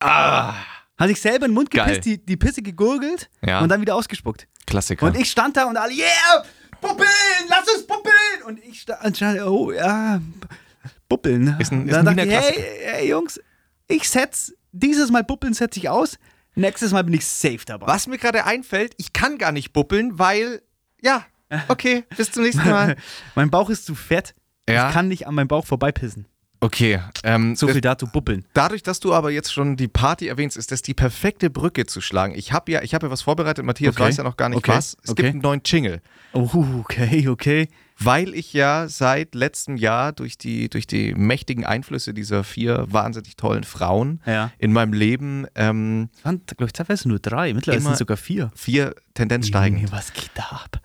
Ah. 0.00 0.54
Hat 0.96 1.08
sich 1.08 1.20
selber 1.20 1.46
in 1.46 1.52
den 1.52 1.54
Mund 1.54 1.70
gepisst, 1.70 2.04
die, 2.04 2.24
die 2.24 2.36
Pisse 2.36 2.62
gegurgelt 2.62 3.28
ja. 3.44 3.60
und 3.60 3.68
dann 3.68 3.80
wieder 3.80 3.96
ausgespuckt. 3.96 4.46
Klassiker. 4.66 5.06
Und 5.06 5.18
ich 5.18 5.30
stand 5.30 5.56
da 5.56 5.64
und 5.64 5.76
alle, 5.76 5.92
yeah, 5.92 6.44
Puppeln, 6.80 7.08
lass 7.48 7.68
uns 7.68 7.86
puppeln. 7.86 8.42
Und 8.46 8.62
ich 8.64 8.82
stand, 8.82 9.22
oh 9.42 9.72
ja, 9.72 10.20
Puppeln. 11.08 11.56
Ist 11.58 11.72
ein, 11.72 11.88
ist 11.88 11.94
dann 11.94 12.06
ein 12.06 12.16
dachte 12.16 12.28
ich, 12.28 12.34
hey, 12.34 12.64
hey, 12.82 13.08
Jungs, 13.08 13.40
ich 13.88 14.08
setz, 14.08 14.52
dieses 14.72 15.10
Mal 15.10 15.24
Puppeln 15.24 15.54
setze 15.54 15.78
ich 15.78 15.88
aus, 15.88 16.18
nächstes 16.54 16.92
Mal 16.92 17.04
bin 17.04 17.14
ich 17.14 17.26
safe 17.26 17.60
dabei. 17.66 17.86
Was 17.86 18.06
mir 18.06 18.18
gerade 18.18 18.44
einfällt, 18.44 18.94
ich 18.98 19.12
kann 19.12 19.38
gar 19.38 19.52
nicht 19.52 19.72
buppeln, 19.72 20.18
weil, 20.18 20.62
ja, 21.00 21.24
okay, 21.68 22.04
bis 22.16 22.30
zum 22.32 22.42
nächsten 22.42 22.68
Mal. 22.68 22.96
mein 23.34 23.50
Bauch 23.50 23.70
ist 23.70 23.86
zu 23.86 23.94
fett. 23.94 24.34
Ja. 24.68 24.88
Ich 24.88 24.94
kann 24.94 25.08
nicht 25.08 25.26
an 25.26 25.34
meinem 25.34 25.48
Bauch 25.48 25.66
vorbeipissen. 25.66 26.26
Okay. 26.64 26.98
Ähm, 27.24 27.56
so 27.56 27.68
viel 27.68 27.82
dazu 27.82 28.06
buppeln. 28.06 28.46
Dadurch, 28.54 28.82
dass 28.82 28.98
du 28.98 29.12
aber 29.12 29.30
jetzt 29.30 29.52
schon 29.52 29.76
die 29.76 29.86
Party 29.86 30.28
erwähnst, 30.28 30.56
ist 30.56 30.72
das 30.72 30.80
die 30.80 30.94
perfekte 30.94 31.50
Brücke 31.50 31.84
zu 31.84 32.00
schlagen. 32.00 32.34
Ich 32.34 32.52
habe 32.52 32.72
ja, 32.72 32.82
ich 32.82 32.94
habe 32.94 33.06
ja 33.06 33.12
was 33.12 33.20
vorbereitet, 33.20 33.66
Matthias 33.66 33.94
okay. 33.94 34.04
weiß 34.04 34.16
ja 34.16 34.24
noch 34.24 34.38
gar 34.38 34.48
nicht 34.48 34.58
okay. 34.58 34.72
was. 34.72 34.96
Es 35.02 35.10
okay. 35.10 35.22
gibt 35.22 35.34
einen 35.34 35.42
neuen 35.42 35.60
Jingle. 35.62 36.00
Oh, 36.32 36.64
okay, 36.80 37.28
okay. 37.28 37.68
Weil 37.98 38.34
ich 38.34 38.54
ja 38.54 38.88
seit 38.88 39.34
letztem 39.34 39.76
Jahr 39.76 40.12
durch 40.12 40.38
die, 40.38 40.70
durch 40.70 40.86
die 40.86 41.14
mächtigen 41.14 41.66
Einflüsse 41.66 42.14
dieser 42.14 42.44
vier 42.44 42.86
wahnsinnig 42.88 43.36
tollen 43.36 43.64
Frauen 43.64 44.22
ja. 44.24 44.50
in 44.58 44.72
meinem 44.72 44.94
Leben. 44.94 45.46
Ähm, 45.54 46.08
es 46.16 46.24
waren, 46.24 46.40
glaube 46.46 46.66
ich, 46.66 46.72
teilweise 46.72 47.08
nur 47.08 47.18
drei, 47.18 47.52
mittlerweile 47.52 47.82
sind 47.82 47.92
es 47.92 47.98
sogar 47.98 48.16
vier. 48.16 48.50
Vier 48.54 48.94
Tendenz 49.12 49.48
steigend. 49.48 49.92
Was 49.92 50.14
geht 50.14 50.30
da 50.34 50.44
ab? 50.64 50.80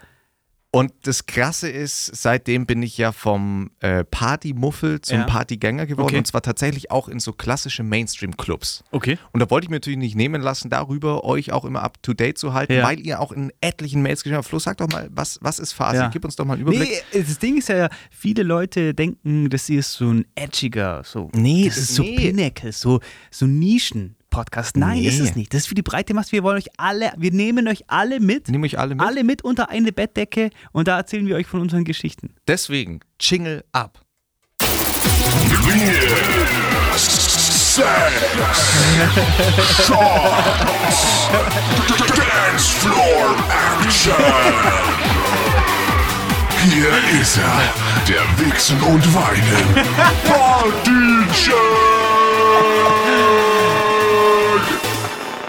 Und 0.71 0.93
das 1.01 1.25
Krasse 1.25 1.67
ist, 1.67 2.05
seitdem 2.15 2.67
bin 2.67 2.83
ich 2.83 2.95
ja 2.95 3.11
vom 3.11 3.71
äh, 3.79 4.03
Partymuffel 4.03 5.01
zum 5.01 5.19
ja. 5.19 5.23
Partygänger 5.25 5.87
geworden 5.87 6.09
okay. 6.09 6.17
und 6.19 6.27
zwar 6.27 6.43
tatsächlich 6.43 6.91
auch 6.91 7.09
in 7.09 7.19
so 7.19 7.33
klassische 7.33 7.81
Mainstream-Clubs. 7.81 8.83
Okay. 8.91 9.17
Und 9.31 9.39
da 9.39 9.49
wollte 9.49 9.65
ich 9.65 9.69
mir 9.71 9.77
natürlich 9.77 9.97
nicht 9.97 10.15
nehmen 10.15 10.43
lassen, 10.43 10.69
darüber 10.69 11.23
euch 11.23 11.51
auch 11.51 11.65
immer 11.65 11.81
up 11.81 12.01
to 12.03 12.13
date 12.13 12.37
zu 12.37 12.53
halten, 12.53 12.73
ja. 12.73 12.83
weil 12.83 12.99
ihr 12.99 13.19
auch 13.19 13.31
in 13.31 13.51
etlichen 13.61 14.03
Mails 14.03 14.21
geschrieben 14.21 14.37
habt. 14.37 14.47
Flo, 14.47 14.59
sag 14.59 14.77
doch 14.77 14.89
mal, 14.89 15.09
was, 15.11 15.39
was 15.41 15.57
ist 15.57 15.73
Phase? 15.73 15.97
Ja. 15.97 16.09
Gib 16.09 16.23
uns 16.23 16.35
doch 16.35 16.45
mal 16.45 16.53
einen 16.53 16.61
Überblick. 16.61 17.03
Nee, 17.13 17.23
das 17.23 17.39
Ding 17.39 17.57
ist 17.57 17.69
ja, 17.69 17.89
viele 18.11 18.43
Leute 18.43 18.93
denken, 18.93 19.49
das 19.49 19.69
ist 19.69 19.93
so 19.93 20.11
ein 20.11 20.25
edgiger, 20.35 21.01
so. 21.03 21.31
Nee, 21.33 21.65
das 21.65 21.77
ist 21.77 21.97
nee. 21.97 22.15
so 22.15 22.21
Pinnacle, 22.21 22.71
so, 22.71 22.99
so 23.31 23.47
Nischen. 23.47 24.15
Podcast. 24.29 24.77
Nein, 24.77 24.99
Nee. 24.99 25.07
ist 25.07 25.19
es 25.19 25.35
nicht. 25.35 25.53
Das 25.53 25.61
ist 25.61 25.67
für 25.67 25.75
die 25.75 25.81
breite 25.81 26.13
Masse. 26.13 26.31
Wir 26.31 26.43
wollen 26.43 26.57
euch 26.57 26.69
alle, 26.77 27.11
wir 27.17 27.31
nehmen 27.31 27.67
euch 27.67 27.83
alle 27.87 28.19
mit. 28.19 28.47
Nehme 28.49 28.67
ich 28.67 28.77
alle 28.79 28.95
mit. 28.95 29.05
Alle 29.05 29.23
mit 29.23 29.43
unter 29.43 29.69
eine 29.69 29.91
Bettdecke 29.91 30.49
und 30.71 30.87
da 30.87 30.97
erzählen 30.97 31.25
wir 31.27 31.35
euch 31.35 31.47
von 31.47 31.61
unseren 31.61 31.83
Geschichten. 31.83 32.35
Deswegen, 32.47 32.99
Jingle 33.19 33.63
ab. 33.71 33.99
Dance 41.39 42.71
Floor 42.81 43.35
Action. 43.85 44.13
Hier 46.63 47.21
ist 47.21 47.37
er, 47.37 47.61
der 48.07 48.23
Wichsen 48.45 48.81
und 48.81 49.03
Weinen 49.13 49.85
Party 50.25 51.25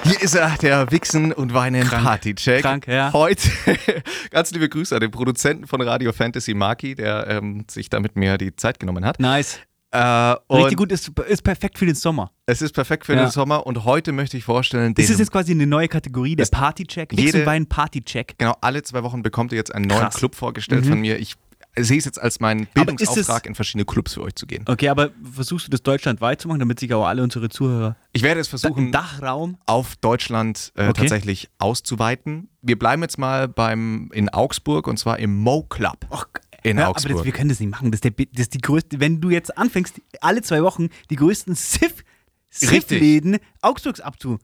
Hier 0.04 0.20
ist 0.22 0.34
er, 0.34 0.56
der 0.56 0.90
Wichsen 0.90 1.32
und 1.32 1.52
Weinen 1.54 1.84
Krank. 1.84 2.04
Partycheck. 2.04 2.62
Krank, 2.62 2.86
ja. 2.86 3.12
Heute 3.12 3.48
ganz 4.30 4.50
liebe 4.50 4.68
Grüße 4.68 4.94
an 4.94 5.00
den 5.00 5.10
Produzenten 5.10 5.66
von 5.66 5.80
Radio 5.82 6.12
Fantasy, 6.12 6.54
Maki, 6.54 6.94
der 6.94 7.26
ähm, 7.28 7.64
sich 7.70 7.90
da 7.90 8.00
mit 8.00 8.16
mir 8.16 8.38
die 8.38 8.54
Zeit 8.56 8.80
genommen 8.80 9.04
hat. 9.04 9.20
Nice. 9.20 9.60
Äh, 9.92 9.98
Richtig 9.98 10.76
gut, 10.78 10.92
ist, 10.92 11.10
ist 11.28 11.42
perfekt 11.42 11.78
für 11.78 11.84
den 11.86 11.94
Sommer. 11.96 12.30
es 12.46 12.62
ist 12.62 12.72
perfekt 12.72 13.06
für 13.06 13.14
Ja. 13.14 13.22
den 13.24 13.30
Sommer 13.30 13.66
und 13.66 13.84
heute 13.84 14.12
möchte 14.12 14.36
ich 14.36 14.44
vorstellen, 14.44 14.94
Das 14.94 15.10
ist 15.10 15.18
jetzt 15.18 15.32
quasi 15.32 15.50
eine 15.52 15.66
neue 15.66 15.88
Kategorie, 15.88 16.36
der 16.36 16.46
Partycheck. 16.46 17.12
jede- 17.12 17.44
Wein 17.44 17.66
Partycheck. 17.66 18.36
genau 18.38 18.54
alle 18.60 18.82
zwei 18.84 19.02
Wochen 19.02 19.22
bekommt 19.22 19.50
ihr 19.52 19.58
jetzt 19.58 19.74
einen 19.74 19.86
neuen 19.86 20.00
Krass. 20.00 20.14
Club 20.14 20.34
vorgestellt 20.36 20.84
Mhm. 20.84 20.90
von 20.90 21.00
mir. 21.00 21.18
Ich 21.18 21.34
sehe 21.76 21.98
es 21.98 22.04
jetzt 22.04 22.20
als 22.20 22.40
meinen 22.40 22.66
Bildungsauftrag, 22.74 23.46
in 23.46 23.54
verschiedene 23.54 23.84
Clubs 23.84 24.14
für 24.14 24.22
euch 24.22 24.34
zu 24.34 24.46
gehen. 24.46 24.64
Okay, 24.66 24.88
aber 24.88 25.10
versuchst 25.32 25.66
du 25.66 25.70
das 25.70 25.82
deutschlandweit 25.82 26.40
zu 26.40 26.48
machen, 26.48 26.58
damit 26.60 26.80
sich 26.80 26.92
auch 26.94 27.06
alle 27.06 27.22
unsere 27.22 27.48
Zuhörer 27.48 27.96
Ich 28.12 28.22
werde 28.22 28.40
es 28.40 28.48
versuchen, 28.48 28.92
Dachraum 28.92 29.56
auf 29.66 29.96
Deutschland 29.96 30.72
äh, 30.76 30.88
Okay. 30.88 30.92
tatsächlich 31.02 31.48
auszuweiten. 31.58 32.48
Wir 32.62 32.78
bleiben 32.78 33.02
jetzt 33.02 33.18
mal 33.18 33.48
beim 33.48 34.10
in 34.12 34.28
Augsburg 34.28 34.86
und 34.88 34.98
zwar 34.98 35.18
im 35.18 35.36
Mo 35.36 35.62
Club. 35.62 36.06
Och, 36.10 36.26
In 36.62 36.76
ja, 36.76 36.84
Aber 36.84 36.90
Augsburg. 36.96 37.16
das, 37.18 37.24
wir 37.24 37.32
können 37.32 37.48
das 37.48 37.60
nicht 37.60 37.70
machen. 37.70 37.90
Das 37.90 37.98
ist, 37.98 38.04
der, 38.04 38.12
das 38.12 38.40
ist 38.42 38.54
die 38.54 38.58
größte, 38.60 39.00
wenn 39.00 39.20
du 39.20 39.30
jetzt 39.30 39.56
anfängst, 39.56 40.00
alle 40.20 40.42
zwei 40.42 40.62
Wochen 40.62 40.88
die 41.08 41.16
größten 41.16 41.54
Siff- 41.54 42.02
Siff-Läden 42.50 43.38
Augsburgs 43.62 44.00
abzu. 44.00 44.38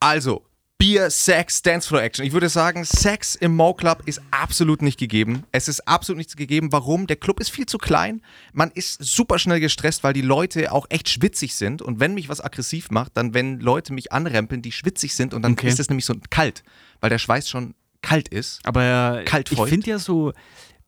Also, 0.00 0.42
Bier, 0.82 1.10
Sex, 1.10 1.62
Dancefloor 1.62 2.02
Action. 2.02 2.26
Ich 2.26 2.32
würde 2.32 2.48
sagen, 2.48 2.84
Sex 2.84 3.36
im 3.36 3.54
Mo 3.54 3.72
Club 3.72 4.02
ist 4.06 4.20
absolut 4.32 4.82
nicht 4.82 4.98
gegeben. 4.98 5.44
Es 5.52 5.68
ist 5.68 5.86
absolut 5.86 6.18
nicht 6.18 6.36
gegeben. 6.36 6.72
Warum? 6.72 7.06
Der 7.06 7.14
Club 7.14 7.38
ist 7.38 7.50
viel 7.50 7.66
zu 7.66 7.78
klein. 7.78 8.20
Man 8.52 8.72
ist 8.72 9.00
super 9.00 9.38
schnell 9.38 9.60
gestresst, 9.60 10.02
weil 10.02 10.12
die 10.12 10.22
Leute 10.22 10.72
auch 10.72 10.86
echt 10.88 11.08
schwitzig 11.08 11.54
sind. 11.54 11.82
Und 11.82 12.00
wenn 12.00 12.14
mich 12.14 12.28
was 12.28 12.40
aggressiv 12.40 12.90
macht, 12.90 13.16
dann 13.16 13.32
wenn 13.32 13.60
Leute 13.60 13.92
mich 13.92 14.10
anrempeln, 14.10 14.60
die 14.60 14.72
schwitzig 14.72 15.14
sind 15.14 15.34
und 15.34 15.42
dann 15.42 15.52
Okay. 15.52 15.68
ist 15.68 15.78
es 15.78 15.88
nämlich 15.88 16.04
so 16.04 16.14
kalt, 16.30 16.64
weil 17.00 17.10
der 17.10 17.18
Schweiß 17.18 17.48
schon 17.48 17.76
kalt 18.00 18.26
ist. 18.26 18.58
Aber 18.64 19.20
äh, 19.20 19.24
Kalt 19.24 19.52
ich 19.52 19.62
finde 19.62 19.88
ja 19.88 20.00
so 20.00 20.30
ein 20.30 20.34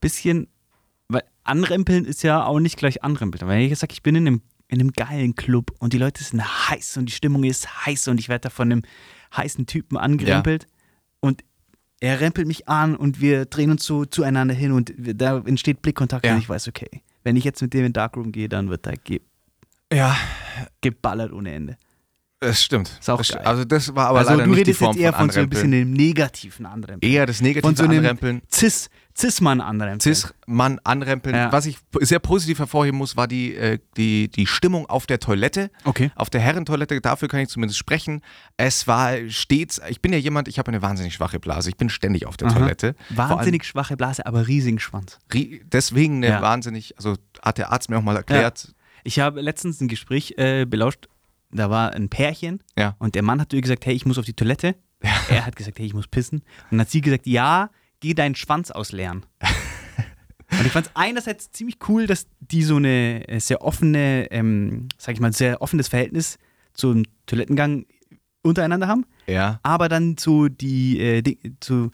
bisschen, 0.01 0.49
weil 1.07 1.23
anrempeln 1.45 2.03
ist 2.03 2.21
ja 2.21 2.43
auch 2.43 2.59
nicht 2.59 2.75
gleich 2.75 3.01
anrempeln. 3.01 3.47
Wenn 3.47 3.61
ich 3.61 3.69
jetzt 3.69 3.79
sage, 3.79 3.93
ich 3.93 4.03
bin 4.03 4.15
in 4.15 4.27
einem, 4.27 4.41
in 4.67 4.81
einem 4.81 4.91
geilen 4.91 5.35
Club 5.35 5.71
und 5.79 5.93
die 5.93 5.99
Leute 5.99 6.21
sind 6.21 6.43
heiß 6.43 6.97
und 6.97 7.05
die 7.05 7.13
Stimmung 7.13 7.45
ist 7.45 7.85
heiß 7.85 8.09
und 8.09 8.19
ich 8.19 8.27
werde 8.27 8.41
da 8.41 8.49
von 8.49 8.69
einem 8.69 8.81
heißen 9.35 9.65
Typen 9.67 9.97
angerempelt 9.97 10.67
und 11.19 11.43
er 12.01 12.19
rempelt 12.19 12.47
mich 12.47 12.67
an 12.67 12.95
und 12.95 13.21
wir 13.21 13.45
drehen 13.45 13.71
uns 13.71 13.85
so 13.85 14.05
zueinander 14.05 14.53
hin 14.53 14.71
und 14.71 14.93
da 14.97 15.37
entsteht 15.39 15.81
Blickkontakt 15.81 16.25
Ja. 16.25 16.33
und 16.33 16.39
ich 16.39 16.49
weiß, 16.49 16.67
okay, 16.67 17.01
wenn 17.23 17.35
ich 17.35 17.43
jetzt 17.43 17.61
mit 17.61 17.73
dem 17.73 17.85
in 17.85 17.93
Darkroom 17.93 18.31
gehe, 18.31 18.49
dann 18.49 18.69
wird 18.69 18.85
da 18.85 18.91
ge 18.91 19.21
Ja, 19.91 20.15
geballert 20.81 21.31
ohne 21.31 21.53
Ende. 21.53 21.77
Das 22.39 22.61
stimmt. 22.63 22.91
Ist 22.99 23.09
auch 23.09 23.17
das, 23.17 23.29
geil. 23.29 23.41
Also 23.45 23.63
das 23.65 23.95
war 23.95 24.07
aber 24.09 24.19
also 24.19 24.31
leider 24.31 24.45
du 24.45 24.51
redest 24.53 24.81
jetzt 24.81 24.97
eher 24.97 25.13
von 25.13 25.21
von 25.27 25.29
so 25.31 25.39
ein 25.39 25.49
bisschen 25.49 25.71
dem 25.71 25.93
negativen 25.93 26.65
Anrempeln. 26.65 27.11
Eher 27.11 27.25
das 27.25 27.41
negative 27.41 27.67
Von 27.67 27.75
so 27.75 27.83
einem 27.83 27.99
Anrempeln. 27.99 28.41
Cis, 28.51 28.89
Cis-Mann 29.17 29.61
anrempeln. 29.61 30.01
Cis-Mann 30.01 30.79
anrempeln. 30.83 31.33
Ja. 31.35 31.51
Was 31.51 31.65
ich 31.65 31.77
sehr 32.01 32.19
positiv 32.19 32.59
hervorheben 32.59 32.97
muss, 32.97 33.15
war 33.15 33.27
die, 33.29 33.55
äh, 33.55 33.79
die, 33.95 34.27
die 34.27 34.45
Stimmung 34.45 34.85
auf 34.87 35.07
der 35.07 35.19
Toilette. 35.21 35.71
Okay. 35.85 36.11
Auf 36.15 36.29
der 36.29 36.41
Herrentoilette, 36.41 36.99
dafür 36.99 37.29
kann 37.29 37.39
ich 37.39 37.47
zumindest 37.47 37.79
sprechen. 37.79 38.21
Es 38.57 38.85
war 38.85 39.13
stets, 39.29 39.81
ich 39.89 40.01
bin 40.01 40.11
ja 40.11 40.19
jemand, 40.19 40.49
ich 40.49 40.59
habe 40.59 40.67
eine 40.67 40.81
wahnsinnig 40.81 41.13
schwache 41.13 41.39
Blase. 41.39 41.69
Ich 41.69 41.77
bin 41.77 41.89
ständig 41.89 42.25
auf 42.27 42.35
der 42.35 42.49
Aha. 42.49 42.59
Toilette. 42.59 42.95
Vor 43.15 43.23
allem 43.25 43.37
Wahnsinnig 43.37 43.63
schwache 43.63 43.95
Blase, 43.95 44.25
aber 44.25 44.47
riesigen 44.47 44.79
Schwanz. 44.79 45.17
ri- 45.31 45.61
Deswegen 45.71 46.17
eine 46.17 46.27
Ja. 46.27 46.41
wahnsinnig, 46.41 46.95
also 46.97 47.15
hat 47.41 47.57
der 47.57 47.71
Arzt 47.71 47.89
mir 47.89 47.97
auch 47.97 48.03
mal 48.03 48.17
erklärt. 48.17 48.73
Ich 49.05 49.19
habe 49.19 49.39
letztens 49.39 49.79
ein 49.79 49.87
Gespräch 49.87 50.33
äh, 50.37 50.65
belauscht, 50.65 51.07
da 51.55 51.69
war 51.69 51.93
ein 51.93 52.09
Pärchen 52.09 52.61
Ja. 52.77 52.95
und 52.99 53.15
der 53.15 53.23
Mann 53.23 53.39
hat 53.41 53.49
zu 53.51 53.55
ihr 53.55 53.61
gesagt, 53.61 53.85
hey, 53.85 53.93
ich 53.95 54.05
muss 54.05 54.17
auf 54.17 54.25
die 54.25 54.33
Toilette. 54.33 54.75
Er 55.29 55.45
hat 55.45 55.55
gesagt, 55.55 55.77
hey, 55.79 55.85
ich 55.85 55.93
muss 55.93 56.07
pissen. 56.07 56.39
Und 56.39 56.71
dann 56.71 56.81
hat 56.81 56.89
sie 56.89 57.01
gesagt, 57.01 57.27
ja, 57.27 57.69
geh 57.99 58.13
deinen 58.13 58.35
Schwanz 58.35 58.71
ausleeren. 58.71 59.25
und 60.51 60.65
ich 60.65 60.71
fand 60.71 60.87
es 60.87 60.91
einerseits 60.95 61.51
ziemlich 61.51 61.77
cool, 61.87 62.07
dass 62.07 62.27
die 62.39 62.63
so 62.63 62.77
eine 62.77 63.27
äh, 63.27 63.39
sehr 63.39 63.61
offene, 63.61 64.27
ähm, 64.31 64.87
sag 64.97 65.13
ich 65.15 65.19
mal, 65.19 65.33
sehr 65.33 65.61
offenes 65.61 65.87
Verhältnis 65.87 66.37
zum 66.73 67.03
Toilettengang 67.25 67.85
untereinander 68.41 68.87
haben, 68.87 69.05
Ja. 69.27 69.59
aber 69.63 69.89
dann 69.89 70.17
so 70.17 70.47
die, 70.47 70.99
äh, 70.99 71.21
die 71.21 71.39
so, 71.63 71.89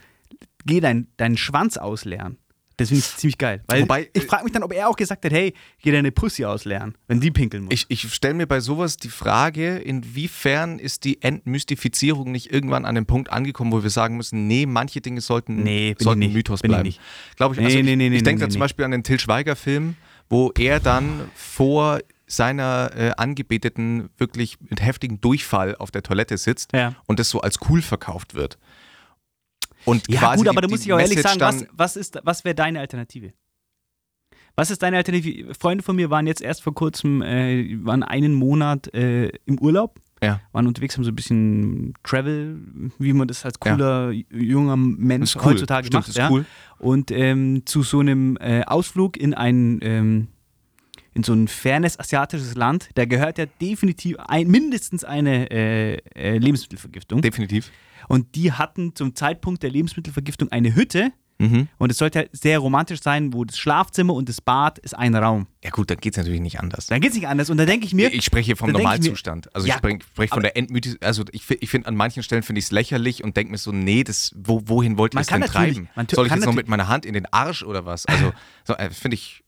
geh 0.66 0.80
dein, 0.80 1.08
deinen 1.18 1.38
Schwanz 1.38 1.78
ausleeren. 1.78 2.38
Das 2.82 2.90
finde 2.90 3.00
ich 3.06 3.16
ziemlich 3.18 3.38
geil. 3.38 3.64
Weil 3.68 3.82
Wobei, 3.84 4.10
ich 4.14 4.24
frage 4.26 4.44
mich 4.44 4.54
dann, 4.54 4.64
ob 4.64 4.74
er 4.74 4.90
auch 4.90 4.96
gesagt 4.96 5.24
hat, 5.26 5.32
hey, 5.32 5.54
geh 5.82 5.92
deine 5.92 6.12
Pussy 6.12 6.46
ausleeren, 6.46 6.96
wenn 7.08 7.20
die 7.20 7.32
pinkeln 7.32 7.64
muss. 7.66 7.74
Ich, 7.74 7.86
ich 7.90 8.14
stelle 8.14 8.34
mir 8.34 8.48
bei 8.48 8.60
sowas 8.60 8.98
die 8.98 9.10
Frage, 9.10 9.78
inwiefern 9.78 10.80
ist 10.80 11.04
die 11.04 11.22
Entmystifizierung 11.22 12.32
nicht 12.32 12.52
irgendwann 12.52 12.86
an 12.86 12.96
dem 12.96 13.06
Punkt 13.06 13.32
angekommen, 13.32 13.72
wo 13.72 13.84
wir 13.84 13.90
sagen 13.90 14.18
müssen, 14.18 14.48
nee, 14.48 14.66
manche 14.66 15.02
Dinge 15.02 15.22
sollten, 15.22 15.64
Nee, 15.64 15.96
sollten 16.00 16.22
ich 16.24 16.28
nicht. 16.30 16.36
Mythos 16.36 16.62
Bin 16.62 16.72
ich 16.72 16.76
bleiben. 16.76 16.88
nicht. 16.88 17.02
Glaube 17.38 17.56
ich, 17.56 17.60
Nee, 17.60 17.66
also 17.66 17.78
nee, 17.78 17.92
ich, 17.92 17.98
nee, 17.98 18.10
nee, 18.10 18.16
ich 18.18 18.24
denke 18.24 18.42
da 18.44 18.50
zum. 18.50 18.60
Beispiel 18.60 18.86
an 18.86 18.92
den 18.92 19.04
Till 19.04 19.20
Schweiger-Film, 19.20 19.96
wo 20.30 20.52
er 20.58 20.80
dann 20.80 21.30
vor 21.36 22.00
seiner 22.28 22.92
äh, 22.96 23.12
Angebeteten 23.18 24.10
wirklich 24.18 24.58
mit 24.70 24.82
heftigem 24.82 25.20
Durchfall 25.20 25.76
auf 25.76 25.92
der 25.92 26.02
Toilette 26.04 26.38
sitzt 26.38 26.72
Ja. 26.74 26.96
und 27.06 27.20
das 27.20 27.30
so 27.30 27.42
als 27.42 27.58
cool 27.70 27.82
verkauft 27.82 28.36
wird. 28.36 28.58
Und 29.86 30.08
Ja, 30.10 30.20
quasi 30.20 30.38
gut, 30.38 30.48
aber 30.48 30.62
die, 30.62 30.68
da 30.68 30.72
muss 30.72 30.86
ich 30.86 30.94
auch 30.94 31.00
ehrlich 31.00 31.22
sagen, 31.22 31.40
was, 31.40 31.66
was, 31.74 31.96
ist, 31.96 32.20
was 32.24 32.44
wäre 32.46 32.56
deine 32.56 32.80
Alternative? 32.80 33.34
Was 34.56 34.70
ist 34.70 34.84
deine 34.84 34.98
Alternative? 34.98 35.54
Freunde 35.56 35.84
von 35.84 35.96
mir 35.96 36.10
waren 36.10 36.28
jetzt 36.28 36.42
erst 36.42 36.62
vor 36.62 36.74
kurzem, 36.74 37.22
äh, 37.22 37.78
waren 37.86 38.04
einen 38.04 38.34
Monat 38.34 38.94
äh, 38.94 39.30
im 39.46 39.58
Urlaub, 39.60 40.00
Ja. 40.22 40.42
waren 40.52 40.68
unterwegs, 40.68 40.98
haben 40.98 41.04
so 41.06 41.12
ein 41.12 41.16
bisschen 41.16 41.94
Travel, 42.04 42.60
wie 43.00 43.14
man 43.14 43.28
das 43.28 43.46
als 43.46 43.60
cooler 43.60 44.12
junger 44.12 44.76
Mensch 44.76 45.36
cool. 45.38 45.44
heutzutage 45.44 45.88
Stimmt, 45.88 46.08
macht. 46.08 46.18
ja? 46.18 46.30
cool. 46.30 46.46
Und 46.80 47.12
ähm, 47.12 47.64
zu 47.66 47.82
so 47.84 48.00
einem 48.00 48.38
äh, 48.42 48.64
Ausflug 48.66 49.16
in 49.18 49.34
ein 49.34 49.80
ähm, 49.82 50.28
in 51.14 51.24
so 51.24 51.34
ein 51.34 51.48
fernes 51.50 52.00
asiatisches 52.00 52.56
Land, 52.56 52.90
da 52.96 53.04
gehört 53.06 53.38
ja 53.38 53.46
definitiv 53.62 54.18
ein, 54.20 54.48
mindestens 54.48 55.04
eine 55.04 55.52
äh, 55.52 55.96
äh, 56.16 56.38
Lebensmittelvergiftung. 56.38 57.22
Definitiv. 57.22 57.70
Und 58.12 58.36
die 58.36 58.52
hatten 58.52 58.96
zum 58.96 59.16
Zeitpunkt 59.16 59.64
der 59.64 59.70
Lebensmittelvergiftung 59.72 60.52
eine 60.52 60.76
Hütte. 60.76 61.12
Mhm. 61.40 61.70
Und 61.80 61.90
es 61.92 61.98
sollte 61.98 62.20
halt 62.20 62.30
sehr 62.34 62.60
romantisch 62.60 63.02
sein, 63.02 63.34
wo 63.34 63.44
das 63.46 63.58
Schlafzimmer 63.58 64.14
und 64.14 64.30
das 64.30 64.42
Bad 64.42 64.78
ist 64.78 64.96
ein 64.96 65.16
Raum. 65.16 65.48
Ja 65.64 65.72
gut, 65.72 65.90
dann 65.90 65.98
geht 65.98 66.14
es 66.14 66.18
natürlich 66.18 66.40
nicht 66.40 66.60
anders. 66.60 66.86
Dann 66.86 67.02
geht 67.02 67.12
es 67.12 67.16
nicht 67.16 67.28
anders. 67.28 67.50
Und 67.50 67.58
da 67.58 67.66
denke 67.66 67.88
ich 67.88 67.96
mir, 67.96 68.14
Ich 68.14 68.24
spreche 68.26 68.56
vom 68.56 68.70
ich 68.70 68.74
mir- 68.76 68.84
Normalzustand. 68.84 69.56
also 69.56 69.66
Ja, 69.68 69.74
ich 69.74 69.78
spreche 69.80 70.00
sprech 70.06 70.30
von 70.30 70.44
der 70.44 70.56
Entmythis. 70.56 70.98
Also 71.02 71.24
ich, 71.32 71.50
ich 71.50 71.70
finde, 71.70 71.88
an 71.88 71.96
manchen 71.96 72.22
Stellen 72.22 72.44
finde 72.44 72.60
ich 72.60 72.66
es 72.66 72.72
lächerlich 72.72 73.24
und 73.24 73.38
denke 73.38 73.52
mir 73.54 73.58
so, 73.58 73.72
nee, 73.72 74.04
das, 74.04 74.36
wo, 74.38 74.62
wohin 74.66 74.98
wollt 75.00 75.14
ihr 75.14 75.18
Man 75.18 75.22
das 75.24 75.30
kann 75.30 75.42
denn 75.42 75.50
treiben? 75.50 75.90
Soll 76.12 76.28
ich 76.28 76.34
jetzt 76.34 76.46
noch 76.46 76.54
mit 76.54 76.68
meiner 76.68 76.88
Hand 76.88 77.08
in 77.08 77.14
den 77.14 77.26
Arsch 77.34 77.64
oder 77.64 77.86
was? 77.88 78.06
Also 78.06 78.34
so, 78.64 78.76
äh, 78.76 78.92
finde 78.92 79.16
ich, 79.16 79.44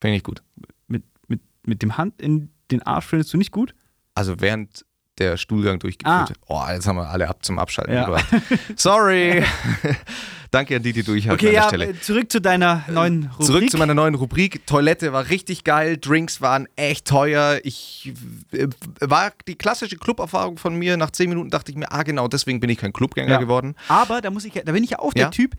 find 0.00 0.10
ich 0.10 0.16
nicht 0.18 0.24
gut. 0.24 0.42
mit, 0.86 1.02
mit, 1.26 1.40
mit 1.66 1.82
dem 1.82 1.96
Hand 1.96 2.22
in 2.22 2.50
den 2.70 2.82
Arsch 2.82 3.06
findest 3.06 3.32
du 3.32 3.38
nicht 3.38 3.50
gut? 3.50 3.74
Also 4.14 4.36
während 4.38 4.84
der 5.18 5.36
Stuhlgang 5.36 5.78
durchgeführt 5.78 6.32
Ah. 6.48 6.68
Oh, 6.68 6.72
jetzt 6.72 6.86
haben 6.86 6.96
wir 6.96 7.08
alle 7.08 7.28
ab 7.28 7.44
zum 7.44 7.58
Abschalten 7.58 7.94
Ja. 7.94 8.16
Sorry. 8.76 9.44
Danke 10.50 10.76
an 10.76 10.82
die, 10.84 10.92
die 10.92 11.02
durchhalten 11.02 11.34
Okay, 11.46 11.48
an 11.48 11.52
der 11.54 11.62
ja, 11.62 11.68
Stelle. 11.68 11.98
äh, 11.98 12.00
zurück 12.00 12.30
zu 12.30 12.40
deiner 12.40 12.84
neuen 12.88 13.24
Rubrik. 13.24 13.46
Zurück 13.46 13.70
zu 13.70 13.76
meiner 13.78 13.94
neuen 13.94 14.14
Rubrik. 14.14 14.64
Toilette 14.68 15.12
war 15.12 15.28
richtig 15.28 15.64
geil, 15.64 15.96
Drinks 15.98 16.40
waren 16.40 16.68
echt 16.76 17.06
teuer. 17.08 17.58
Ich 17.64 18.12
äh, 18.52 18.68
war 19.00 19.32
die 19.48 19.56
klassische 19.56 19.96
Club-Erfahrung 19.96 20.56
von 20.58 20.76
mir. 20.76 20.96
Nach 20.96 21.10
zehn 21.10 21.28
Minuten 21.28 21.50
dachte 21.50 21.72
ich 21.72 21.76
mir, 21.76 21.90
ah 21.90 22.04
genau, 22.04 22.28
deswegen 22.28 22.60
bin 22.60 22.70
ich 22.70 22.78
kein 22.78 22.92
Clubgänger 22.92 23.32
Ja. 23.32 23.38
geworden. 23.38 23.74
Aber 23.88 24.20
da 24.20 24.30
muss 24.30 24.44
ich, 24.44 24.52
da 24.52 24.70
bin 24.72 24.84
ich 24.84 24.90
ja 24.90 25.00
auch 25.00 25.12
der. 25.12 25.32
Typ, 25.32 25.54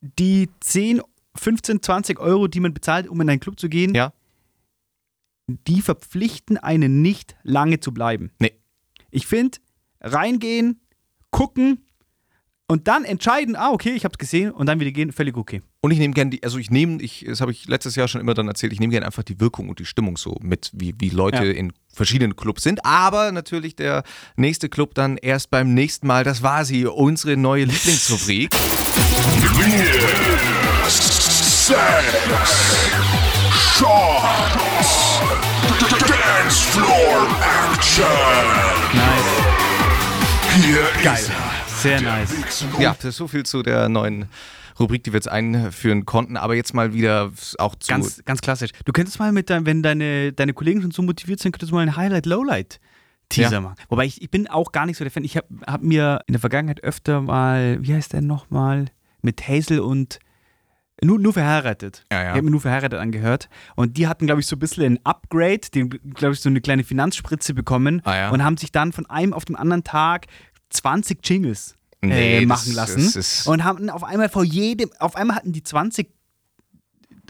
die 0.00 0.48
10, 0.60 1.00
15, 1.36 1.82
20 1.82 2.20
Euro, 2.20 2.46
die 2.46 2.60
man 2.60 2.72
bezahlt, 2.72 3.08
um 3.08 3.20
in 3.20 3.28
einen 3.28 3.40
Club 3.40 3.58
zu 3.58 3.68
gehen, 3.68 3.94
Ja. 3.96 4.12
die 5.48 5.82
verpflichten 5.82 6.56
einen 6.56 7.02
nicht 7.02 7.34
lange 7.42 7.80
zu 7.80 7.92
bleiben. 7.92 8.30
Nee. 8.38 8.52
Ich 9.10 9.26
finde, 9.26 9.58
reingehen, 10.00 10.80
gucken 11.30 11.84
und 12.66 12.86
dann 12.88 13.04
entscheiden, 13.04 13.56
ah, 13.56 13.70
okay, 13.70 13.90
ich 13.90 14.04
habe 14.04 14.12
es 14.12 14.18
gesehen 14.18 14.52
und 14.52 14.66
dann 14.66 14.78
wieder 14.80 14.92
gehen, 14.92 15.12
völlig 15.12 15.36
okay. 15.36 15.60
Und 15.80 15.90
ich 15.92 15.98
nehme 15.98 16.14
gerne 16.14 16.30
die, 16.30 16.42
also 16.44 16.58
ich 16.58 16.70
nehme, 16.70 17.00
ich, 17.02 17.24
das 17.26 17.40
habe 17.40 17.50
ich 17.52 17.66
letztes 17.66 17.96
Jahr 17.96 18.06
schon 18.06 18.20
immer 18.20 18.34
dann 18.34 18.46
erzählt, 18.48 18.72
ich 18.72 18.80
nehme 18.80 18.90
gerne 18.92 19.06
einfach 19.06 19.22
die 19.22 19.40
Wirkung 19.40 19.68
und 19.68 19.78
die 19.78 19.86
Stimmung 19.86 20.16
so 20.16 20.36
mit, 20.40 20.70
wie, 20.74 20.94
wie 20.98 21.08
Leute 21.08 21.44
Ja. 21.46 21.52
in 21.52 21.72
verschiedenen 21.92 22.36
Clubs 22.36 22.62
sind. 22.62 22.84
Aber 22.84 23.32
natürlich 23.32 23.74
der 23.76 24.04
nächste 24.36 24.68
Club 24.68 24.94
dann 24.94 25.16
erst 25.16 25.50
beim 25.50 25.74
nächsten 25.74 26.06
Mal. 26.06 26.22
Das 26.22 26.42
war 26.42 26.64
sie, 26.64 26.86
unsere 26.86 27.36
neue 27.36 27.64
Lieblingsrubrik. 27.64 28.50
Sex, 30.86 31.78
Shots, 33.76 35.09
Dance 35.88 36.60
Floor 36.72 37.26
Action. 37.72 38.04
Nice. 38.92 39.24
Hier 40.62 41.02
Geil. 41.02 41.14
ist 41.14 41.30
er, 41.30 41.34
Sehr 41.78 42.00
nice. 42.02 42.64
Ja, 42.78 42.94
das 42.94 43.04
ist 43.06 43.16
so 43.16 43.26
viel 43.28 43.46
zu 43.46 43.62
der 43.62 43.88
neuen 43.88 44.26
Rubrik, 44.78 45.04
die 45.04 45.12
wir 45.12 45.16
jetzt 45.16 45.30
einführen 45.30 46.04
konnten. 46.04 46.36
Aber 46.36 46.54
jetzt 46.54 46.74
mal 46.74 46.92
wieder 46.92 47.32
auch 47.58 47.74
zu. 47.76 47.88
Ganz, 47.88 48.22
ganz 48.26 48.42
klassisch. 48.42 48.72
Du 48.84 48.92
könntest 48.92 49.18
mal 49.18 49.32
mit 49.32 49.48
deinem, 49.48 49.64
wenn 49.64 49.82
deine, 49.82 50.34
deine 50.34 50.52
Kollegen 50.52 50.82
schon 50.82 50.90
so 50.90 51.00
motiviert 51.00 51.40
sind, 51.40 51.52
könntest 51.52 51.70
du 51.72 51.76
mal 51.76 51.80
ein 51.82 51.96
Highlight-Lowlight-Teaser 51.96 53.50
Ja. 53.50 53.60
machen. 53.62 53.76
Wobei 53.88 54.04
ich, 54.04 54.20
ich 54.20 54.30
bin 54.30 54.48
auch 54.48 54.72
gar 54.72 54.84
nicht 54.84 54.98
so 54.98 55.04
der 55.04 55.10
Fan. 55.10 55.24
Ich 55.24 55.38
habe 55.38 55.46
hab 55.66 55.82
mir 55.82 56.20
in 56.26 56.34
der 56.34 56.40
Vergangenheit 56.40 56.84
öfter 56.84 57.22
mal, 57.22 57.78
wie 57.80 57.94
heißt 57.94 58.12
der 58.12 58.20
nochmal, 58.20 58.86
mit 59.22 59.48
Hazel 59.48 59.80
und 59.80 60.18
nur, 61.02 61.18
nur 61.18 61.32
verheiratet. 61.32 62.04
Ja, 62.12 62.18
ja. 62.22 62.24
Ich 62.24 62.34
habe 62.36 62.42
mir 62.42 62.50
nur 62.50 62.60
verheiratet 62.60 62.98
angehört. 62.98 63.48
Und 63.76 63.96
die 63.96 64.06
hatten, 64.08 64.26
glaube 64.26 64.40
ich, 64.40 64.46
so 64.46 64.56
ein 64.56 64.58
bisschen 64.58 64.84
ein 64.94 64.98
Upgrade, 65.04 65.60
die, 65.74 65.88
glaube 65.88 66.34
ich, 66.34 66.40
so 66.40 66.48
eine 66.48 66.60
kleine 66.60 66.84
Finanzspritze 66.84 67.54
bekommen 67.54 68.02
Ah, 68.04 68.16
ja. 68.16 68.30
und 68.30 68.44
haben 68.44 68.56
sich 68.56 68.72
dann 68.72 68.92
von 68.92 69.06
einem 69.06 69.32
auf 69.32 69.44
den 69.44 69.56
anderen 69.56 69.84
Tag 69.84 70.26
20 70.70 71.18
Jingles 71.26 71.76
Nee, 72.02 72.38
äh, 72.38 72.40
das- 72.40 72.48
machen 72.48 72.72
lassen. 72.74 73.12
das 73.14 73.46
und 73.46 73.64
haben 73.64 73.90
auf 73.90 74.04
einmal 74.04 74.28
vor 74.28 74.44
jedem, 74.44 74.90
auf 74.98 75.16
einmal 75.16 75.36
hatten 75.36 75.52
die 75.52 75.62
20 75.62 76.08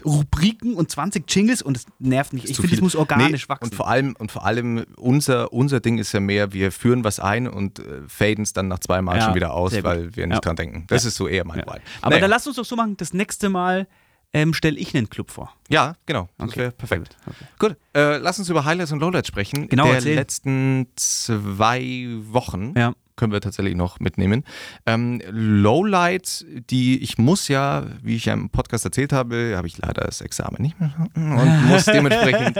Rubriken 0.05 0.73
und 0.75 0.89
20 0.91 1.23
Jingles 1.33 1.61
und 1.61 1.77
es 1.77 1.85
nervt 1.99 2.33
mich. 2.33 2.49
Ich 2.49 2.57
finde, 2.57 2.75
es 2.75 2.81
muss 2.81 2.95
organisch 2.95 3.43
Nee, 3.47 3.49
wachsen. 3.49 3.65
Und 3.65 3.75
vor 3.75 3.87
allem, 3.87 4.15
und 4.17 4.31
vor 4.31 4.45
allem 4.45 4.85
unser, 4.97 5.51
unser 5.53 5.79
Ding 5.79 5.97
ist 5.97 6.11
ja 6.13 6.19
mehr, 6.19 6.53
wir 6.53 6.71
führen 6.71 7.03
was 7.03 7.19
ein 7.19 7.47
und 7.47 7.79
äh, 7.79 8.01
faden 8.07 8.43
es 8.43 8.53
dann 8.53 8.67
nach 8.67 8.79
zwei 8.79 9.01
Mal 9.01 9.17
Ja, 9.17 9.25
schon 9.25 9.35
wieder 9.35 9.53
aus, 9.53 9.71
weil 9.83 10.15
wir 10.15 10.27
nicht 10.27 10.35
Ja. 10.35 10.41
dran 10.41 10.55
denken. 10.55 10.85
Das 10.87 11.03
Ja. 11.03 11.09
ist 11.09 11.15
so 11.15 11.27
eher 11.27 11.45
mein 11.45 11.59
ja. 11.59 11.65
Vibe. 11.65 11.81
Aber 12.01 12.09
Naja. 12.11 12.21
dann 12.21 12.29
lass 12.29 12.47
uns 12.47 12.55
doch 12.55 12.65
so 12.65 12.75
machen, 12.75 12.97
das 12.97 13.13
nächste 13.13 13.49
Mal 13.49 13.87
ähm, 14.33 14.53
stelle 14.53 14.77
ich 14.77 14.95
einen 14.95 15.09
Club 15.09 15.29
vor. 15.29 15.53
Ja, 15.67 15.95
genau. 16.05 16.29
Das 16.37 16.49
Okay, 16.49 16.59
wäre 16.59 16.71
perfekt. 16.71 17.17
gut, 17.25 17.35
Gut, 17.59 17.77
äh, 17.93 18.17
lass 18.17 18.39
uns 18.39 18.47
über 18.49 18.63
Highlights 18.63 18.93
und 18.93 18.99
Lowlights 19.01 19.27
sprechen. 19.27 19.67
Genau, 19.67 19.85
Der 19.87 19.95
erzähl. 19.95 20.15
letzten 20.15 20.87
zwei 20.95 22.07
Wochen 22.29 22.73
Ja. 22.77 22.93
Können 23.21 23.33
wir 23.33 23.39
tatsächlich 23.39 23.75
noch 23.75 23.99
mitnehmen. 23.99 24.43
Ähm, 24.87 25.21
Lowlight, 25.29 26.43
die 26.71 27.03
ich 27.03 27.19
muss 27.19 27.49
ja, 27.49 27.85
wie 28.01 28.15
ich 28.15 28.25
ja 28.25 28.33
im 28.33 28.49
Podcast 28.49 28.83
erzählt 28.83 29.13
habe, 29.13 29.53
habe 29.55 29.67
ich 29.67 29.77
leider 29.77 30.05
das 30.05 30.21
Examen 30.21 30.59
nicht 30.59 30.79
mehr 30.79 30.91
und 31.13 31.67
muss 31.67 31.85
dementsprechend 31.93 32.57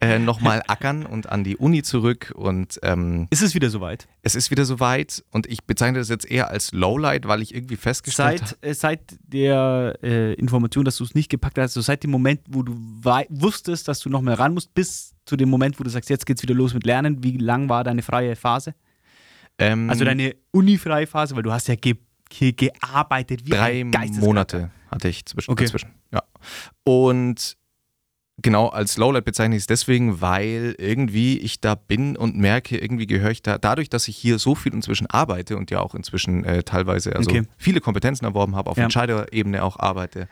äh, 0.00 0.18
nochmal 0.18 0.64
ackern 0.66 1.06
und 1.06 1.28
an 1.28 1.44
die 1.44 1.56
Uni 1.56 1.84
zurück 1.84 2.32
und 2.34 2.80
ähm, 2.82 3.28
Ist 3.30 3.42
es 3.42 3.54
wieder 3.54 3.70
soweit? 3.70 4.08
es 4.22 4.34
ist 4.34 4.50
wieder 4.50 4.64
soweit 4.64 5.22
und 5.30 5.46
ich 5.46 5.62
bezeichne 5.62 6.00
das 6.00 6.08
jetzt 6.08 6.28
eher 6.28 6.50
als 6.50 6.72
Lowlight, 6.72 7.28
weil 7.28 7.40
ich 7.40 7.54
irgendwie 7.54 7.76
festgestellt 7.76 8.42
habe, 8.42 8.56
Seit, 8.60 8.68
äh, 8.68 8.74
seit 8.74 9.00
der 9.28 9.96
äh, 10.02 10.34
Information, 10.34 10.84
dass 10.84 10.96
du 10.96 11.04
es 11.04 11.14
nicht 11.14 11.28
gepackt 11.28 11.56
hast, 11.56 11.76
also 11.76 11.82
seit 11.82 12.02
dem 12.02 12.10
Moment, 12.10 12.40
wo 12.48 12.64
du 12.64 12.74
wusstest, 13.28 13.86
dass 13.86 14.00
du 14.00 14.10
noch 14.10 14.22
mal 14.22 14.34
ran 14.34 14.54
musst, 14.54 14.74
bis 14.74 15.14
zu 15.24 15.36
dem 15.36 15.50
Moment, 15.50 15.78
wo 15.78 15.84
du 15.84 15.90
sagst, 15.90 16.10
jetzt 16.10 16.26
geht's 16.26 16.42
wieder 16.42 16.54
los 16.54 16.74
mit 16.74 16.84
Lernen, 16.84 17.22
wie 17.22 17.36
lang 17.36 17.68
war 17.68 17.84
deine 17.84 18.02
freie 18.02 18.34
Phase? 18.34 18.74
Ähm, 19.60 19.88
Also 19.90 20.04
deine 20.04 20.34
unifreie 20.50 21.06
Phase, 21.06 21.36
weil 21.36 21.42
du 21.42 21.52
hast 21.52 21.68
ja 21.68 21.74
ge 21.76 21.94
ge 22.28 22.52
gearbeitet 22.52 23.44
wie 23.46 23.50
drei. 23.50 23.84
Monate 23.84 24.70
hatte 24.90 25.08
ich 25.08 25.24
zwischen, 25.26 25.50
Okay. 25.52 25.64
dazwischen. 25.64 25.90
Ja. 26.12 26.22
Und 26.84 27.56
genau 28.42 28.68
als 28.68 28.96
Lowlight 28.96 29.24
bezeichne 29.24 29.56
ich 29.56 29.62
es 29.62 29.66
deswegen, 29.66 30.20
weil 30.20 30.74
irgendwie 30.78 31.38
ich 31.38 31.60
da 31.60 31.74
bin 31.74 32.16
und 32.16 32.36
merke, 32.36 32.78
irgendwie 32.78 33.06
gehöre 33.06 33.30
ich 33.32 33.42
da, 33.42 33.58
dadurch, 33.58 33.90
dass 33.90 34.08
ich 34.08 34.16
hier 34.16 34.38
so 34.38 34.54
viel 34.54 34.72
inzwischen 34.72 35.06
arbeite 35.08 35.56
und 35.56 35.70
ja 35.70 35.80
auch 35.80 35.94
inzwischen 35.94 36.44
äh, 36.44 36.62
teilweise 36.62 37.14
also 37.14 37.30
Okay. 37.30 37.42
viele 37.58 37.80
Kompetenzen 37.80 38.24
erworben 38.24 38.56
habe, 38.56 38.70
auf 38.70 38.76
Ja. 38.78 38.84
Entscheiderebene 38.84 39.62
auch 39.62 39.78
arbeite, 39.78 40.28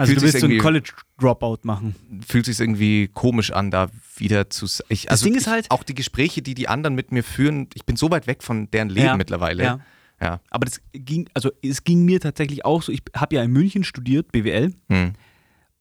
Also 0.00 0.12
Fühlt 0.12 0.22
du 0.22 0.26
willst 0.26 0.40
so 0.40 0.46
einen 0.46 0.58
College-Dropout 0.58 1.58
machen. 1.64 1.94
fühlt 2.26 2.46
sich 2.46 2.58
irgendwie 2.58 3.08
komisch 3.08 3.50
an, 3.52 3.70
da 3.70 3.88
wieder 4.16 4.48
zu. 4.48 4.64
Ich, 4.88 5.02
Das 5.02 5.10
also 5.10 5.24
Ding 5.26 5.34
ist 5.34 5.42
ich, 5.42 5.48
halt- 5.52 5.70
auch 5.70 5.82
die 5.82 5.94
Gespräche, 5.94 6.40
die 6.40 6.54
die 6.54 6.68
anderen 6.68 6.94
mit 6.94 7.12
mir 7.12 7.22
führen, 7.22 7.68
ich 7.74 7.84
bin 7.84 7.96
so 7.96 8.10
weit 8.10 8.26
weg 8.26 8.42
von 8.42 8.70
deren 8.70 8.88
Leben 8.88 9.06
Ja. 9.06 9.16
mittlerweile. 9.16 9.62
Ja. 9.62 9.80
Ja. 10.22 10.40
Aber 10.50 10.64
das 10.64 10.80
ging, 10.92 11.28
also 11.34 11.50
es 11.62 11.84
ging 11.84 12.04
mir 12.06 12.18
tatsächlich 12.20 12.64
auch 12.64 12.82
so. 12.82 12.92
Ich 12.92 13.02
habe 13.14 13.34
ja 13.36 13.42
in 13.42 13.50
München 13.52 13.84
studiert, 13.84 14.32
BWL, 14.32 14.72
Hm. 14.90 15.12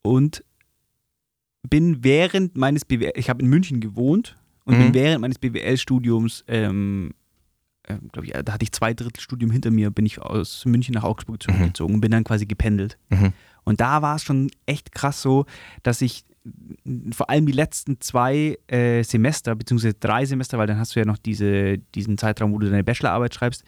und 0.01 0.43
bin 1.69 2.03
während 2.03 2.57
meines 2.57 2.85
BWL, 2.85 3.13
ich 3.15 3.29
habe 3.29 3.41
in 3.43 3.49
München 3.49 3.79
gewohnt 3.79 4.35
und 4.65 4.75
Mhm. 4.77 4.79
bin 4.85 4.93
während 4.93 5.21
meines 5.21 5.39
BWL-Studiums, 5.39 6.43
ähm, 6.47 7.13
ähm, 7.87 8.09
glaube 8.11 8.27
ich, 8.27 8.33
da 8.33 8.53
hatte 8.53 8.63
ich 8.63 8.71
zwei 8.71 8.93
Drittel 8.93 9.19
Studium 9.21 9.51
hinter 9.51 9.71
mir, 9.71 9.89
bin 9.91 10.05
ich 10.05 10.19
aus 10.21 10.65
München 10.65 10.93
nach 10.93 11.03
Augsburg 11.03 11.41
zurückgezogen 11.43 11.95
und 11.95 12.01
bin 12.01 12.11
dann 12.11 12.23
quasi 12.23 12.45
gependelt. 12.45 12.97
Mhm. 13.09 13.33
Und 13.69 13.79
da 13.79 14.01
war 14.01 14.15
es 14.15 14.23
schon 14.23 14.49
echt 14.65 14.91
krass 14.91 15.21
so, 15.21 15.45
dass 15.83 16.01
ich 16.01 16.25
vor 17.13 17.29
allem 17.29 17.45
die 17.45 17.51
letzten 17.51 18.01
zwei 18.01 18.57
äh, 18.67 19.03
Semester, 19.03 19.55
beziehungsweise 19.55 19.93
drei 19.93 20.25
Semester, 20.25 20.57
weil 20.57 20.67
dann 20.67 20.79
hast 20.79 20.95
du 20.95 20.99
ja 20.99 21.05
noch 21.05 21.17
diese, 21.17 21.77
diesen 21.95 22.17
Zeitraum, 22.17 22.51
wo 22.53 22.57
du 22.59 22.69
deine 22.69 22.83
Bachelorarbeit 22.83 23.35
schreibst, 23.35 23.63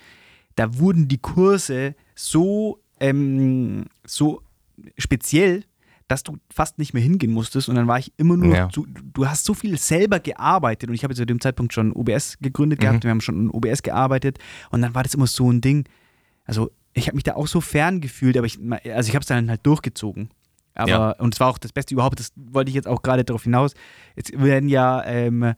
da 0.56 0.78
wurden 0.80 1.08
die 1.08 1.20
Kurse 1.20 1.96
so, 2.16 2.80
ähm, 3.00 3.86
so 4.06 4.42
speziell, 4.98 5.64
dass 6.08 6.24
du 6.24 6.38
fast 6.54 6.78
nicht 6.80 6.94
mehr 6.94 7.04
hingehen 7.04 7.32
musstest. 7.32 7.70
Und 7.70 7.76
dann 7.76 7.88
war 7.88 8.00
ich 8.00 8.12
immer 8.18 8.36
nur, 8.36 8.56
Ja. 8.56 8.70
so, 8.74 8.86
du 9.14 9.28
hast 9.28 9.46
so 9.46 9.54
viel 9.54 9.78
selber 9.78 10.20
gearbeitet. 10.20 10.90
Und 10.90 10.96
ich 10.96 11.04
habe 11.04 11.14
zu 11.16 11.26
dem 11.26 11.40
Zeitpunkt 11.40 11.74
schon 11.74 11.94
OBS 11.94 12.38
gegründet 12.42 12.80
Mhm. 12.80 12.82
gehabt, 12.84 13.04
wir 13.04 13.12
haben 13.12 13.22
schon 13.22 13.50
OBS 13.50 13.84
gearbeitet. 13.84 14.40
Und 14.72 14.82
dann 14.82 14.94
war 14.96 15.04
das 15.04 15.14
immer 15.14 15.28
so 15.28 15.52
ein 15.52 15.62
Ding, 15.62 15.86
also 16.46 16.72
ich 16.94 17.08
habe 17.08 17.16
mich 17.16 17.24
da 17.24 17.36
auch 17.36 17.48
so 17.48 17.62
fern 17.62 18.02
gefühlt, 18.02 18.38
aber 18.38 18.46
ich, 18.46 18.58
also 18.60 19.08
ich 19.10 19.16
habe 19.16 19.22
es 19.22 19.28
dann 19.28 19.50
halt 19.50 19.66
durchgezogen. 19.66 20.30
Aber, 20.74 20.90
Ja. 20.90 21.12
und 21.12 21.34
es 21.34 21.40
war 21.40 21.50
auch 21.50 21.58
das 21.58 21.74
Beste 21.74 21.94
überhaupt, 21.94 22.20
das 22.20 22.32
wollte 22.36 22.70
ich 22.70 22.76
jetzt 22.76 22.88
auch 22.88 23.02
gerade 23.02 23.24
darauf 23.24 23.44
hinaus. 23.44 23.74
Jetzt 24.16 24.32
werden 24.42 24.70
ja 24.70 25.04
ähm, 25.06 25.54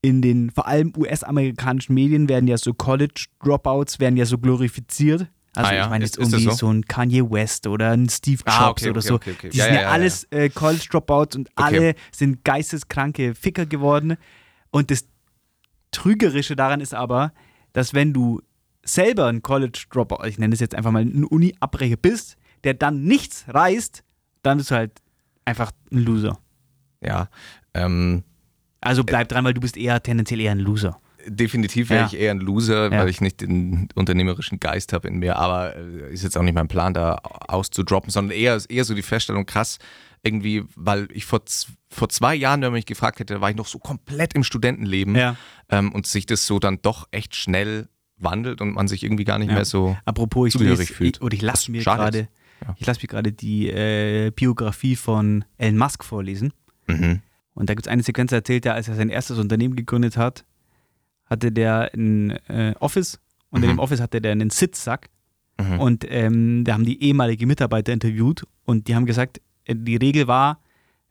in 0.00 0.22
den 0.22 0.50
vor 0.50 0.66
allem 0.68 0.92
US-amerikanischen 0.96 1.92
Medien 1.94 2.28
werden 2.28 2.46
ja 2.46 2.56
so 2.56 2.72
College-Dropouts 2.72 3.98
werden 3.98 4.16
ja 4.16 4.24
so 4.26 4.38
glorifiziert. 4.38 5.26
Also 5.56 5.70
Ah 5.70 5.74
ja, 5.74 5.84
ich 5.84 5.90
meine 5.90 6.04
jetzt 6.04 6.18
irgendwie 6.18 6.44
so? 6.44 6.50
so? 6.52 6.70
ein 6.72 6.84
Kanye 6.84 7.28
West 7.30 7.66
oder 7.66 7.90
ein 7.90 8.08
Steve 8.08 8.38
Jobs 8.46 8.58
Ah, 8.58 8.68
okay, 8.70 8.90
oder 8.90 8.98
okay, 8.98 9.08
so. 9.08 9.14
okay. 9.16 9.48
Die 9.50 9.56
Ja, 9.56 9.64
sind 9.64 9.74
ja, 9.74 9.88
alles 9.88 10.24
äh, 10.30 10.50
College-Dropouts 10.50 11.34
und 11.36 11.48
alle 11.56 11.94
sind 12.12 12.44
geisteskranke 12.44 13.34
Ficker 13.34 13.66
geworden. 13.66 14.16
Und 14.70 14.90
das 14.92 15.04
Trügerische 15.90 16.54
daran 16.54 16.80
ist 16.80 16.94
aber, 16.94 17.32
dass 17.72 17.94
wenn 17.94 18.12
du 18.12 18.40
selber 18.88 19.26
ein 19.26 19.42
College-Dropout, 19.42 20.24
ich 20.26 20.38
nenne 20.38 20.54
es 20.54 20.60
jetzt 20.60 20.74
einfach 20.74 20.90
mal 20.90 21.02
ein 21.02 21.24
Uni-Abbrecher 21.24 21.96
bist, 21.96 22.36
der 22.64 22.74
dann 22.74 23.04
nichts 23.04 23.44
reißt, 23.48 24.02
dann 24.42 24.58
bist 24.58 24.70
du 24.70 24.74
halt 24.76 24.92
einfach 25.44 25.70
ein 25.92 25.98
Loser. 26.04 26.38
Ja. 27.00 27.28
Ähm, 27.74 28.24
Also 28.80 29.04
bleib 29.04 29.28
dran, 29.28 29.44
weil 29.44 29.54
du 29.54 29.60
bist 29.60 29.76
eher 29.76 30.02
tendenziell 30.02 30.40
eher 30.40 30.52
ein 30.52 30.58
Loser. 30.60 31.00
Definitiv 31.26 31.90
wäre 31.90 32.02
Ja. 32.02 32.06
ich 32.06 32.16
eher 32.18 32.30
ein 32.30 32.38
Loser, 32.40 32.90
Ja. 32.92 33.00
weil 33.00 33.08
ich 33.08 33.20
nicht 33.20 33.40
den 33.40 33.88
unternehmerischen 33.94 34.60
Geist 34.60 34.92
habe 34.92 35.08
in 35.08 35.18
mir, 35.18 35.36
aber 35.36 35.76
äh, 35.76 36.12
ist 36.12 36.22
jetzt 36.22 36.38
auch 36.38 36.42
nicht 36.42 36.54
mein 36.54 36.68
Plan, 36.68 36.94
da 36.94 37.16
auszudroppen, 37.48 38.10
sondern 38.10 38.36
eher, 38.36 38.58
eher 38.68 38.84
so 38.84 38.94
die 38.94 39.02
Feststellung, 39.02 39.44
krass, 39.44 39.78
irgendwie, 40.22 40.64
weil 40.74 41.08
ich 41.12 41.26
vor, 41.26 41.40
vor 41.90 42.08
zwei 42.08 42.34
Jahren, 42.34 42.60
wenn 42.62 42.68
man 42.68 42.78
mich 42.78 42.86
gefragt 42.86 43.20
hätte, 43.20 43.40
war 43.40 43.50
ich 43.50 43.56
noch 43.56 43.66
so 43.66 43.78
komplett 43.78 44.34
im 44.34 44.42
Studentenleben 44.44 45.14
Ja. 45.16 45.36
ähm, 45.68 45.92
und 45.92 46.06
sich 46.06 46.24
das 46.26 46.46
so 46.46 46.58
dann 46.58 46.80
doch 46.82 47.08
echt 47.10 47.34
schnell 47.36 47.88
wandelt 48.18 48.60
und 48.60 48.74
man 48.74 48.88
sich 48.88 49.02
irgendwie 49.04 49.24
gar 49.24 49.38
nicht 49.38 49.48
Ja. 49.48 49.54
mehr 49.54 49.64
so. 49.64 49.96
Apropos, 50.04 50.48
ich 50.48 50.52
zugehörig 50.52 50.78
lese, 50.80 50.92
fühlt. 50.94 51.16
ich, 51.16 51.22
oder 51.22 51.34
ich 51.34 51.42
lasse 51.42 51.70
mir 51.70 51.82
gerade. 51.82 52.28
Ja. 52.66 52.74
ich 52.76 52.86
lasse 52.86 53.00
mir 53.02 53.06
gerade 53.08 53.32
die 53.32 53.68
äh, 53.70 54.32
Biografie 54.34 54.96
von 54.96 55.44
Elon 55.58 55.78
Musk 55.78 56.02
vorlesen. 56.04 56.52
Mhm. 56.88 57.20
Und 57.54 57.68
da 57.70 57.74
gibt 57.74 57.86
es 57.86 57.92
eine 57.92 58.02
Sequenz, 58.02 58.32
erzählt 58.32 58.66
er, 58.66 58.74
als 58.74 58.88
er 58.88 58.94
sein 58.96 59.08
erstes 59.10 59.38
Unternehmen 59.38 59.76
gegründet 59.76 60.16
hat, 60.16 60.44
hatte 61.26 61.52
der 61.52 61.90
ein 61.94 62.30
äh, 62.48 62.74
Office 62.80 63.20
und 63.50 63.62
in 63.62 63.68
Mhm. 63.70 63.74
dem 63.74 63.78
Office 63.78 64.00
hatte 64.00 64.20
der 64.20 64.32
einen 64.32 64.50
Sitzsack 64.50 65.08
Mhm. 65.60 65.80
und 65.80 66.04
ähm, 66.08 66.64
da 66.64 66.74
haben 66.74 66.84
die 66.84 67.02
ehemalige 67.02 67.46
Mitarbeiter 67.46 67.92
interviewt 67.92 68.44
und 68.64 68.88
die 68.88 68.94
haben 68.94 69.06
gesagt, 69.06 69.40
äh, 69.64 69.74
die 69.76 69.96
Regel 69.96 70.26
war, 70.28 70.60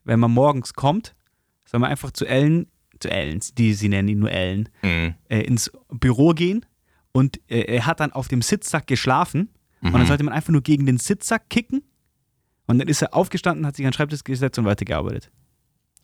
wenn 0.04 0.20
man 0.20 0.30
morgens 0.30 0.72
kommt, 0.74 1.14
soll 1.66 1.80
man 1.80 1.90
einfach 1.90 2.10
zu 2.12 2.24
Ellen, 2.26 2.66
zu 2.98 3.10
Ellen, 3.10 3.40
die, 3.58 3.74
sie 3.74 3.88
nennen 3.88 4.08
ihn 4.08 4.18
nur 4.18 4.30
Ellen, 4.30 4.68
Mhm. 4.82 5.14
äh, 5.28 5.40
ins 5.42 5.70
Büro 5.90 6.30
gehen 6.32 6.64
und 7.18 7.38
äh, 7.50 7.60
er 7.76 7.86
hat 7.86 8.00
dann 8.00 8.12
auf 8.12 8.28
dem 8.28 8.42
Sitzsack 8.42 8.86
geschlafen 8.86 9.48
und 9.82 9.92
dann 9.92 10.02
Mhm. 10.02 10.06
sollte 10.06 10.24
man 10.24 10.34
einfach 10.34 10.50
nur 10.52 10.62
gegen 10.62 10.86
den 10.86 10.98
Sitzsack 10.98 11.48
kicken 11.50 11.82
und 12.66 12.78
dann 12.78 12.88
ist 12.88 13.02
er 13.02 13.14
aufgestanden, 13.14 13.66
hat 13.66 13.76
sich 13.76 13.84
an 13.86 13.90
den 13.90 13.96
Schreibtisch 13.96 14.24
gesetzt 14.24 14.58
und 14.58 14.64
weitergearbeitet. 14.64 15.30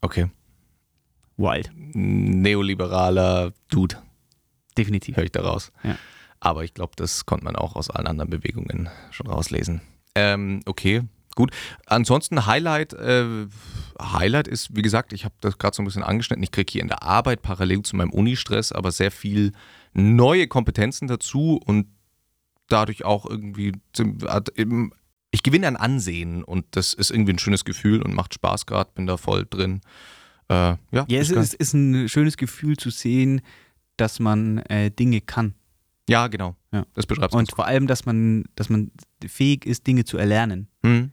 Okay. 0.01 0.31
Wild. 1.37 1.71
Neoliberaler 1.75 3.53
Dude, 3.71 3.97
Definitiv. 4.77 5.17
höre 5.17 5.25
ich 5.25 5.33
daraus. 5.33 5.73
Ja. 5.83 5.97
Aber 6.41 6.63
ich 6.65 6.75
glaube, 6.75 6.93
das 6.97 7.27
konnte 7.27 7.45
man 7.45 7.57
auch 7.57 7.75
aus 7.75 7.91
allen 7.91 8.07
anderen 8.07 8.31
Bewegungen 8.31 8.89
schon 9.11 9.27
rauslesen. 9.27 9.81
Ähm, 10.15 10.61
okay, 10.67 11.03
gut. 11.35 11.51
Ansonsten 11.87 12.47
Highlight, 12.47 12.93
äh, 12.93 13.47
Highlight 14.01 14.49
ist, 14.49 14.75
wie 14.77 14.83
gesagt, 14.83 15.13
ich 15.13 15.25
habe 15.25 15.35
das 15.41 15.59
gerade 15.59 15.75
so 15.75 15.83
ein 15.83 15.85
bisschen 15.85 16.03
angeschnitten, 16.03 16.43
ich 16.43 16.51
kriege 16.51 16.71
hier 16.71 16.83
in 16.83 16.89
der 16.89 17.03
Arbeit 17.03 17.43
parallel 17.43 17.83
zu 17.83 17.97
meinem 17.97 18.11
Unistress 18.11 18.73
aber 18.73 18.93
sehr 18.93 19.11
viel 19.11 19.53
neue 19.93 20.47
Kompetenzen 20.47 21.09
dazu 21.09 21.61
und 21.65 21.87
dadurch 22.69 23.05
auch 23.05 23.27
irgendwie, 23.27 23.73
ich 25.31 25.43
gewinne 25.43 25.69
an 25.69 25.77
Ansehen 25.77 26.43
und 26.45 26.67
das 26.73 26.95
ist 26.95 27.11
irgendwie 27.11 27.33
ein 27.33 27.39
schönes 27.39 27.65
Gefühl 27.65 28.03
und 28.03 28.15
macht 28.15 28.35
Spaß 28.35 28.67
gerade, 28.67 28.91
bin 28.95 29.07
da 29.07 29.17
voll 29.17 29.47
drin. 29.49 29.81
Äh, 30.49 30.55
ja, 30.55 30.79
ja 30.91 31.21
es 31.21 31.31
ist, 31.31 31.55
ist, 31.55 31.75
ein 31.75 32.09
schönes 32.09 32.37
Gefühl 32.37 32.77
zu 32.77 32.91
sehen, 32.91 33.41
dass 33.97 34.21
man 34.21 34.59
äh, 34.59 34.91
Dinge 34.91 35.21
kann. 35.21 35.55
Ja, 36.09 36.27
genau. 36.29 36.57
Ja. 36.73 36.85
Das 36.95 37.07
beschreibst 37.07 37.35
du. 37.35 37.39
Und 37.39 37.51
vor 37.53 37.67
allem, 37.67 37.87
dass 37.87 38.05
man, 38.05 38.45
dass 38.57 38.69
man 38.69 38.91
fähig 39.27 39.65
ist, 39.65 39.87
Dinge 39.87 40.05
zu 40.05 40.19
erlernen. 40.19 40.69
Mhm. 40.83 41.13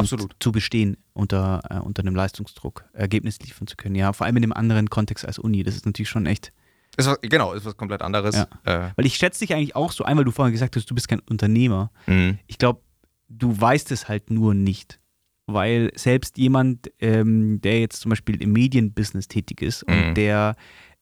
Absolut. 0.00 0.36
Zu 0.40 0.52
bestehen 0.52 0.96
unter, 1.12 1.60
äh, 1.70 1.78
unter 1.78 2.02
einem 2.02 2.14
Leistungsdruck, 2.14 2.84
Ergebnis 2.92 3.38
liefern 3.40 3.66
zu 3.66 3.76
können. 3.76 3.94
Ja, 3.94 4.12
vor 4.12 4.26
allem 4.26 4.36
in 4.36 4.44
einem 4.44 4.52
anderen 4.52 4.90
Kontext 4.90 5.26
als 5.26 5.38
Uni. 5.38 5.62
Das 5.62 5.74
ist 5.74 5.86
natürlich 5.86 6.08
schon 6.08 6.26
echt. 6.26 6.52
Ist 6.96 7.08
was, 7.08 7.18
genau, 7.22 7.52
ist 7.52 7.64
was 7.64 7.76
komplett 7.76 8.02
anderes. 8.02 8.36
Ja. 8.36 8.48
Äh. 8.64 8.92
Weil 8.96 9.06
ich 9.06 9.16
schätze 9.16 9.40
dich 9.40 9.54
eigentlich 9.54 9.76
auch 9.76 9.92
so 9.92 10.04
ein, 10.04 10.16
weil 10.16 10.24
du 10.24 10.30
vorhin 10.30 10.52
gesagt 10.52 10.76
hast, 10.76 10.90
du 10.90 10.94
bist 10.94 11.08
kein 11.08 11.20
Unternehmer. 11.20 11.90
Mhm. 12.06 12.38
Ich 12.46 12.58
glaube, 12.58 12.80
du 13.28 13.58
weißt 13.58 13.90
es 13.92 14.08
halt 14.08 14.30
nur 14.30 14.54
nicht. 14.54 15.00
Weil 15.46 15.92
selbst 15.94 16.38
jemand, 16.38 16.90
ähm, 16.98 17.60
der 17.60 17.80
jetzt 17.80 18.00
zum 18.00 18.10
Beispiel 18.10 18.42
im 18.42 18.52
Medienbusiness 18.52 19.28
tätig 19.28 19.62
ist 19.62 19.84
und 19.84 20.08
mhm. 20.08 20.14
der 20.14 20.56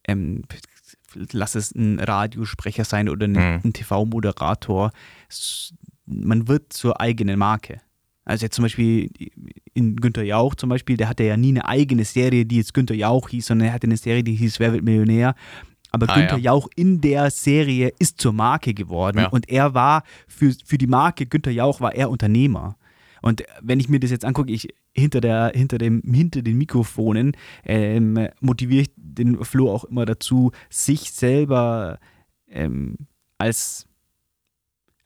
ähm, 0.06 0.42
lass 1.32 1.54
es 1.54 1.74
ein 1.74 2.00
Radiosprecher 2.00 2.84
sein 2.84 3.08
oder 3.08 3.26
ein, 3.26 3.32
mhm. 3.32 3.60
ein 3.64 3.72
TV-Moderator, 3.72 4.90
man 6.06 6.48
wird 6.48 6.72
zur 6.72 7.00
eigenen 7.00 7.38
Marke. 7.38 7.80
Also 8.24 8.46
jetzt 8.46 8.56
zum 8.56 8.64
Beispiel 8.64 9.10
in 9.74 9.96
Günter 9.96 10.22
Jauch 10.22 10.54
zum 10.54 10.70
Beispiel, 10.70 10.96
der 10.96 11.08
hatte 11.08 11.24
ja 11.24 11.36
nie 11.36 11.50
eine 11.50 11.66
eigene 11.66 12.04
Serie, 12.04 12.46
die 12.46 12.56
jetzt 12.56 12.74
Günter 12.74 12.94
Jauch 12.94 13.28
hieß, 13.28 13.46
sondern 13.46 13.68
er 13.68 13.74
hatte 13.74 13.86
eine 13.86 13.96
Serie, 13.96 14.24
die 14.24 14.34
hieß 14.34 14.60
Wer 14.60 14.72
wird 14.72 14.84
Millionär. 14.84 15.34
Aber 15.94 16.10
ah, 16.10 16.14
Günther 16.14 16.38
ja. 16.38 16.52
Jauch 16.52 16.68
in 16.74 17.00
der 17.00 17.30
Serie 17.30 17.92
ist 18.00 18.20
zur 18.20 18.32
Marke 18.32 18.74
geworden 18.74 19.18
ja. 19.18 19.28
und 19.28 19.48
er 19.48 19.74
war 19.74 20.02
für, 20.26 20.52
für 20.64 20.76
die 20.76 20.88
Marke 20.88 21.24
Günther 21.24 21.52
Jauch 21.52 21.80
war 21.80 21.94
er 21.94 22.10
Unternehmer. 22.10 22.76
Und 23.22 23.44
wenn 23.62 23.78
ich 23.80 23.88
mir 23.88 24.00
das 24.00 24.10
jetzt 24.10 24.24
angucke, 24.24 24.52
ich 24.52 24.68
hinter, 24.92 25.20
der, 25.20 25.52
hinter, 25.54 25.78
dem, 25.78 26.02
hinter 26.02 26.42
den 26.42 26.58
Mikrofonen 26.58 27.36
ähm, 27.64 28.28
motiviere 28.40 28.82
ich 28.82 28.90
den 28.96 29.42
Flo 29.44 29.72
auch 29.72 29.84
immer 29.84 30.04
dazu, 30.04 30.50
sich 30.68 31.12
selber 31.12 32.00
ähm, 32.48 32.96
als 33.38 33.86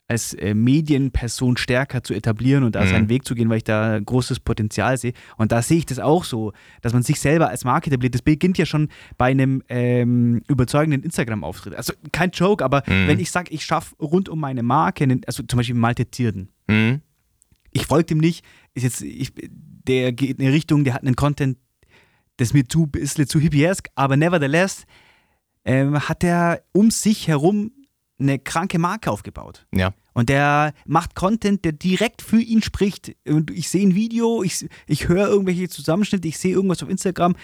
als 0.08 0.32
äh, 0.32 0.54
Medienperson 0.54 1.58
stärker 1.58 2.02
zu 2.02 2.14
etablieren 2.14 2.64
und 2.64 2.74
da 2.74 2.84
mhm. 2.84 2.88
seinen 2.88 3.08
Weg 3.10 3.26
zu 3.26 3.34
gehen, 3.34 3.50
weil 3.50 3.58
ich 3.58 3.64
da 3.64 4.00
großes 4.00 4.40
Potenzial 4.40 4.96
sehe. 4.96 5.12
Und 5.36 5.52
da 5.52 5.60
sehe 5.60 5.76
ich 5.76 5.86
das 5.86 5.98
auch 5.98 6.24
so, 6.24 6.52
dass 6.80 6.94
man 6.94 7.02
sich 7.02 7.20
selber 7.20 7.50
als 7.50 7.64
Marke 7.64 7.88
etabliert. 7.88 8.14
Das 8.14 8.22
beginnt 8.22 8.56
ja 8.56 8.64
schon 8.64 8.88
bei 9.18 9.26
einem 9.26 9.62
ähm, 9.68 10.42
überzeugenden 10.48 11.02
Instagram-Auftritt. 11.02 11.74
Also 11.74 11.92
kein 12.10 12.30
Joke, 12.30 12.64
aber 12.64 12.82
mhm. 12.86 13.06
wenn 13.06 13.20
ich 13.20 13.30
sage, 13.30 13.52
ich 13.52 13.66
schaffe 13.66 13.94
rund 13.96 14.30
um 14.30 14.40
meine 14.40 14.62
Marke, 14.62 15.06
also 15.26 15.42
zum 15.42 15.58
Beispiel 15.58 15.76
Malte 15.76 16.10
Zierden. 16.10 16.48
Mhm. 16.68 17.02
Ich 17.72 17.86
folge 17.86 18.06
dem 18.06 18.18
nicht, 18.18 18.46
ist 18.72 18.84
jetzt, 18.84 19.02
ich, 19.02 19.32
der 19.36 20.12
geht 20.12 20.38
in 20.38 20.46
eine 20.46 20.54
Richtung, 20.54 20.84
der 20.84 20.94
hat 20.94 21.02
einen 21.02 21.16
Content, 21.16 21.58
das 22.38 22.54
mir 22.54 22.66
zu 22.66 22.86
bisschen 22.86 23.28
zu 23.28 23.38
hippiesk, 23.40 23.88
aber 23.94 24.16
nevertheless 24.16 24.86
ähm, 25.66 26.08
hat 26.08 26.24
er 26.24 26.62
um 26.72 26.90
sich 26.90 27.28
herum 27.28 27.72
eine 28.18 28.38
kranke 28.38 28.78
Marke 28.78 29.10
aufgebaut. 29.10 29.66
Ja. 29.72 29.92
Und 30.12 30.28
der 30.28 30.72
macht 30.86 31.14
Content, 31.14 31.64
der 31.64 31.72
direkt 31.72 32.22
für 32.22 32.40
ihn 32.40 32.62
spricht. 32.62 33.14
Und 33.26 33.50
ich 33.50 33.68
sehe 33.68 33.86
ein 33.86 33.94
Video, 33.94 34.42
ich, 34.42 34.68
ich 34.86 35.08
höre 35.08 35.28
irgendwelche 35.28 35.68
Zusammenschnitte, 35.68 36.26
ich 36.26 36.38
sehe 36.38 36.54
irgendwas 36.54 36.82
auf 36.82 36.88
Instagram. 36.88 37.36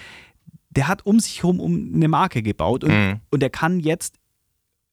Der 0.69 0.87
hat 0.87 1.05
um 1.05 1.19
sich 1.19 1.43
herum 1.43 1.61
um 1.61 1.93
eine 1.93 2.09
Marke 2.09 2.43
gebaut 2.43 2.83
und, 2.83 2.91
mhm. 2.91 3.21
und 3.31 3.41
er 3.41 3.49
kann 3.49 3.79
jetzt 3.79 4.15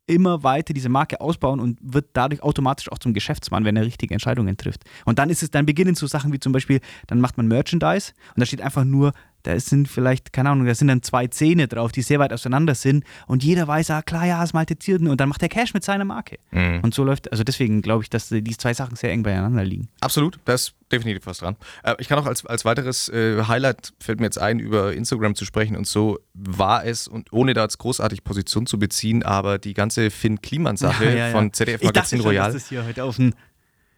immer 0.07 0.43
weiter 0.43 0.75
diese 0.75 0.89
Marke 0.89 1.21
ausbauen 1.21 1.61
und 1.61 1.79
wird 1.83 2.11
dadurch 2.13 2.43
automatisch 2.43 2.91
auch 2.91 2.99
zum 2.99 3.15
Geschäftsmann, 3.15 3.65
wenn 3.65 3.77
er 3.77 3.85
richtige 3.85 4.15
Entscheidungen 4.15 4.57
trifft. 4.57 4.85
Und 5.05 5.19
dann 5.19 5.31
ist 5.31 5.43
es, 5.43 5.51
dann 5.51 5.67
beginnen 5.67 5.95
so 5.95 6.07
Sachen 6.07 6.33
wie 6.33 6.41
zum 6.41 6.53
Beispiel, 6.53 6.81
dann 7.07 7.21
macht 7.21 7.37
man 7.37 7.47
Merchandise 7.49 8.13
und 8.35 8.41
da 8.41 8.47
steht 8.47 8.61
einfach 8.61 8.85
nur 8.85 9.13
da 9.43 9.59
sind 9.59 9.89
vielleicht, 9.89 10.33
keine 10.33 10.51
Ahnung, 10.51 10.67
da 10.67 10.75
sind 10.75 10.89
dann 10.89 11.03
zwei 11.03 11.27
Zähne 11.27 11.69
drauf, 11.69 11.93
die 11.93 12.03
sehr 12.03 12.19
weit 12.19 12.33
auseinander 12.33 12.75
sind 12.75 13.05
und 13.27 13.43
jeder 13.43 13.67
weiß, 13.67 13.91
ah 13.91 14.03
klar, 14.03 14.27
ja, 14.27 14.43
es 14.43 14.53
malte 14.53 14.79
Zierden 14.79 15.09
und 15.09 15.21
dann 15.21 15.29
macht 15.29 15.43
er 15.43 15.49
Cash 15.49 15.75
mit 15.75 15.85
seiner 15.85 16.05
Marke. 16.05 16.39
Mhm. 16.51 16.81
Und 16.83 16.95
so 16.95 17.05
läuft, 17.05 17.31
also 17.31 17.45
deswegen 17.45 17.83
glaube 17.83 18.05
ich, 18.05 18.11
dass 18.11 18.29
die 18.29 18.57
zwei 18.57 18.75
Sachen 18.75 18.97
sehr 18.97 19.11
eng 19.11 19.23
beieinander 19.23 19.65
liegen. 19.65 19.89
Absolut, 20.01 20.39
da 20.45 20.55
ist 20.55 20.75
definitiv 20.91 21.27
was 21.27 21.39
dran. 21.39 21.57
Äh, 21.83 21.95
ich 21.99 22.09
kann 22.09 22.19
auch 22.19 22.27
als, 22.27 22.47
als 22.47 22.65
weiteres 22.65 23.09
äh, 23.09 23.43
Highlight, 23.45 23.93
fällt 23.99 24.21
mir 24.21 24.27
jetzt 24.27 24.39
ein, 24.39 24.59
über 24.59 24.93
Instagram 24.93 25.35
zu 25.35 25.45
sprechen 25.45 25.77
und 25.77 25.87
so 25.87 26.19
war 26.35 26.85
es, 26.85 27.09
und 27.09 27.33
ohne 27.33 27.55
da 27.55 27.63
jetzt 27.63 27.79
großartig 27.79 28.25
Position 28.25 28.67
zu 28.67 28.79
beziehen, 28.79 29.23
aber 29.23 29.59
die 29.59 29.75
ganze 29.75 30.11
Finn 30.11 30.41
Kliman-Sache 30.41 31.05
ja, 31.05 31.11
ja, 31.11 31.27
ja. 31.29 31.33
von 31.33 31.53
ZDF 31.53 31.83
Magazin 31.83 32.21
Royal. 32.21 32.55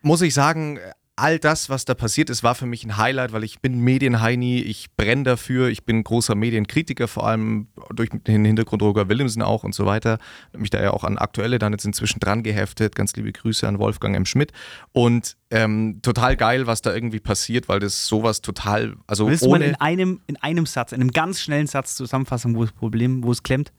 muss 0.02 0.22
ich 0.22 0.34
sagen, 0.34 0.78
all 1.16 1.38
das, 1.38 1.68
was 1.68 1.84
da 1.84 1.94
passiert 1.94 2.28
ist, 2.28 2.42
war 2.42 2.54
für 2.54 2.66
mich 2.66 2.84
ein 2.84 2.96
Highlight, 2.96 3.32
weil 3.32 3.44
ich 3.44 3.60
bin 3.60 3.80
Medienheini, 3.80 4.60
ich 4.60 4.94
brenne 4.96 5.22
dafür, 5.22 5.68
ich 5.68 5.84
bin 5.84 6.02
großer 6.02 6.34
Medienkritiker, 6.34 7.06
vor 7.06 7.26
allem 7.26 7.68
durch 7.94 8.10
den 8.10 8.44
Hintergrund 8.44 8.82
Roger 8.82 9.08
Willemsen 9.08 9.42
auch 9.42 9.62
und 9.62 9.74
so 9.74 9.86
weiter. 9.86 10.18
Mich 10.56 10.70
da 10.70 10.82
ja 10.82 10.92
auch 10.92 11.04
an 11.04 11.18
Aktuelle 11.18 11.58
dann 11.58 11.72
jetzt 11.72 11.84
inzwischen 11.84 12.18
dran 12.18 12.42
geheftet. 12.42 12.96
Ganz 12.96 13.14
liebe 13.14 13.32
Grüße 13.32 13.66
an 13.66 13.78
Wolfgang 13.78 14.16
M. 14.16 14.26
Schmidt. 14.26 14.52
Und 14.92 15.36
ähm, 15.50 16.00
total 16.02 16.36
geil, 16.36 16.66
was 16.66 16.82
da 16.82 16.92
irgendwie 16.92 17.20
passiert, 17.20 17.68
weil 17.68 17.78
das 17.78 18.06
sowas 18.06 18.40
total, 18.40 18.96
also 19.06 19.28
Willst 19.28 19.44
ohne... 19.44 19.58
du 19.58 19.64
mal 19.64 19.68
in 19.68 19.74
einem, 19.76 20.20
in 20.26 20.36
einem 20.36 20.66
Satz, 20.66 20.90
in 20.90 21.00
einem 21.00 21.12
ganz 21.12 21.40
schnellen 21.40 21.68
Satz 21.68 21.94
zusammenfassen, 21.94 22.56
wo 22.56 22.62
das 22.62 22.72
Problem, 22.72 23.22
wo 23.22 23.30
es 23.30 23.42
klemmt? 23.42 23.72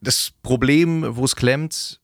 Das 0.00 0.32
Problem, 0.42 1.04
wo 1.16 1.24
es 1.24 1.36
klemmt, 1.36 1.99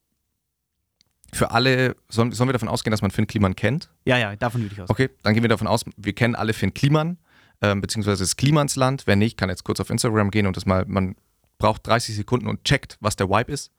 für 1.37 1.51
alle, 1.51 1.97
sollen, 2.09 2.33
sollen 2.33 2.49
wir 2.49 2.53
davon 2.53 2.69
ausgehen, 2.69 2.91
dass 2.91 3.03
man 3.03 3.11
Finn 3.11 3.27
Kliman 3.27 3.57
kennt? 3.57 3.91
Ja, 4.05 4.19
ja, 4.19 4.37
davon 4.37 4.63
würde 4.63 4.75
ich 4.75 4.81
aus. 4.81 4.91
Okay, 4.91 5.11
dann 5.23 5.35
gehen 5.35 5.43
wir 5.43 5.49
davon 5.49 5.67
aus, 5.67 5.85
wir 5.97 6.13
kennen 6.15 6.35
alle 6.35 6.53
Finn 6.53 6.75
Kliman, 6.75 7.19
ähm, 7.63 7.81
beziehungsweise 7.81 8.23
das 8.23 8.37
Klimansland. 8.37 9.07
Wer 9.07 9.17
nicht, 9.17 9.37
kann 9.37 9.49
jetzt 9.49 9.65
kurz 9.65 9.81
auf 9.81 9.91
Instagram 9.91 10.31
gehen 10.31 10.47
und 10.47 10.57
das 10.57 10.67
mal, 10.67 10.85
man 10.87 11.17
braucht 11.59 11.87
30 11.87 12.17
Sekunden 12.17 12.49
und 12.49 12.65
checkt, 12.65 12.97
was 13.01 13.17
der 13.17 13.29
Vibe 13.29 13.53
ist. 13.53 13.73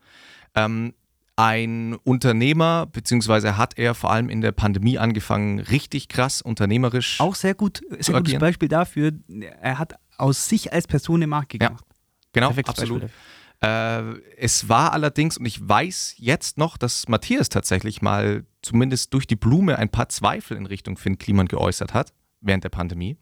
Ähm, 0.55 0.93
ein 1.35 1.95
Unternehmer, 2.03 2.87
beziehungsweise 2.87 3.57
hat 3.57 3.77
er 3.77 3.93
vor 3.93 4.11
allem 4.11 4.29
in 4.29 4.41
der 4.41 4.51
Pandemie 4.51 4.97
angefangen, 4.97 5.59
richtig 5.59 6.07
krass 6.07 6.41
unternehmerisch. 6.41 7.19
Auch 7.21 7.35
sehr 7.35 7.53
gut, 7.53 7.81
sehr 7.99 8.15
gutes 8.15 8.39
Beispiel 8.39 8.67
dafür. 8.67 9.11
Er 9.61 9.77
hat 9.77 9.93
aus 10.17 10.49
sich 10.49 10.73
als 10.73 10.87
Person 10.87 11.17
eine 11.17 11.27
Marke 11.27 11.59
gemacht. 11.59 11.85
Ja, 11.87 11.95
genau, 12.33 12.47
Perfektes 12.47 12.79
absolut. 12.79 13.03
Äh, 13.61 14.19
es 14.37 14.69
war 14.69 14.93
allerdings, 14.93 15.37
und 15.37 15.45
ich 15.45 15.67
weiß 15.67 16.15
jetzt 16.17 16.57
noch, 16.57 16.77
dass 16.77 17.07
Matthias 17.07 17.49
tatsächlich 17.49 18.01
mal 18.01 18.45
zumindest 18.61 19.13
durch 19.13 19.25
die 19.25 19.35
Blume 19.35 19.77
ein 19.77 19.89
paar 19.89 20.09
Zweifel 20.09 20.57
in 20.57 20.65
Richtung 20.65 20.97
Finn 20.97 21.17
Kliman 21.17 21.47
geäußert 21.47 21.93
hat 21.93 22.13
während 22.41 22.63
der 22.63 22.69
Pandemie. 22.69 23.17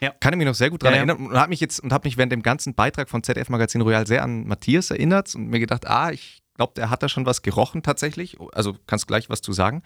Ja. 0.00 0.10
Kann 0.20 0.32
ich 0.32 0.38
mich 0.38 0.46
noch 0.46 0.54
sehr 0.54 0.70
gut 0.70 0.82
daran 0.82 0.94
ja, 0.94 0.98
erinnern 0.98 1.26
und 1.26 1.36
habe 1.36 1.50
mich 1.50 1.60
jetzt 1.60 1.80
und 1.80 1.92
habe 1.92 2.06
mich 2.06 2.16
während 2.16 2.32
dem 2.32 2.42
ganzen 2.42 2.74
Beitrag 2.74 3.08
von 3.08 3.22
ZDF 3.22 3.48
Magazin 3.48 3.80
Royal 3.80 4.06
sehr 4.06 4.22
an 4.22 4.46
Matthias 4.46 4.90
erinnert 4.90 5.34
und 5.34 5.48
mir 5.48 5.60
gedacht, 5.60 5.86
ah, 5.86 6.10
ich 6.10 6.42
glaube, 6.58 6.74
der 6.76 6.90
hat 6.90 7.02
da 7.02 7.08
schon 7.08 7.24
was 7.24 7.40
gerochen 7.42 7.82
tatsächlich. 7.82 8.36
Also 8.52 8.76
kannst 8.86 9.06
gleich 9.06 9.30
was 9.30 9.40
zu 9.40 9.52
sagen. 9.52 9.82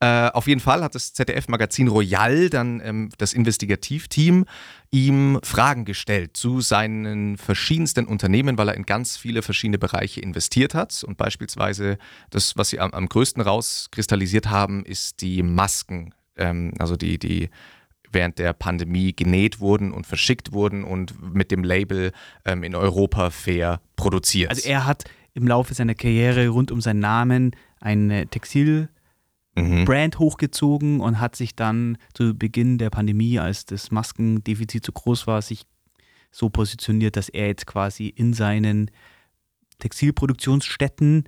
Äh, 0.00 0.30
auf 0.30 0.48
jeden 0.48 0.60
Fall 0.60 0.82
hat 0.82 0.94
das 0.94 1.12
ZDF-Magazin 1.12 1.88
Royal 1.88 2.50
dann 2.50 2.80
ähm, 2.82 3.10
das 3.18 3.32
Investigativteam 3.32 4.46
ihm 4.90 5.38
Fragen 5.42 5.84
gestellt 5.84 6.36
zu 6.36 6.60
seinen 6.60 7.36
verschiedensten 7.36 8.06
Unternehmen, 8.06 8.58
weil 8.58 8.68
er 8.68 8.74
in 8.74 8.86
ganz 8.86 9.16
viele 9.16 9.42
verschiedene 9.42 9.78
Bereiche 9.78 10.20
investiert 10.20 10.74
hat. 10.74 11.04
Und 11.04 11.18
beispielsweise 11.18 11.98
das, 12.30 12.56
was 12.56 12.70
sie 12.70 12.80
am, 12.80 12.92
am 12.92 13.08
größten 13.08 13.42
rauskristallisiert 13.42 14.48
haben, 14.48 14.84
ist 14.84 15.20
die 15.20 15.42
Masken, 15.42 16.14
ähm, 16.36 16.72
also 16.78 16.96
die, 16.96 17.18
die 17.18 17.50
während 18.10 18.38
der 18.38 18.54
Pandemie 18.54 19.14
genäht 19.14 19.60
wurden 19.60 19.92
und 19.92 20.06
verschickt 20.06 20.52
wurden 20.52 20.84
und 20.84 21.34
mit 21.34 21.50
dem 21.50 21.62
Label 21.62 22.12
ähm, 22.46 22.62
in 22.62 22.74
Europa 22.74 23.28
fair 23.30 23.80
produziert. 23.96 24.50
Also 24.50 24.66
er 24.66 24.86
hat 24.86 25.04
im 25.36 25.46
Laufe 25.46 25.74
seiner 25.74 25.94
Karriere 25.94 26.48
rund 26.48 26.72
um 26.72 26.80
seinen 26.80 27.00
Namen 27.00 27.52
eine 27.78 28.26
Textil- 28.26 28.88
mhm. 29.54 29.84
Brand 29.84 30.18
hochgezogen 30.18 31.00
und 31.00 31.20
hat 31.20 31.36
sich 31.36 31.54
dann 31.54 31.98
zu 32.14 32.34
Beginn 32.34 32.78
der 32.78 32.90
Pandemie, 32.90 33.38
als 33.38 33.66
das 33.66 33.90
Maskendefizit 33.90 34.84
so 34.84 34.92
groß 34.92 35.26
war, 35.26 35.42
sich 35.42 35.62
so 36.30 36.48
positioniert, 36.48 37.16
dass 37.16 37.28
er 37.28 37.48
jetzt 37.48 37.66
quasi 37.66 38.08
in 38.08 38.32
seinen 38.32 38.90
Textilproduktionsstätten 39.78 41.24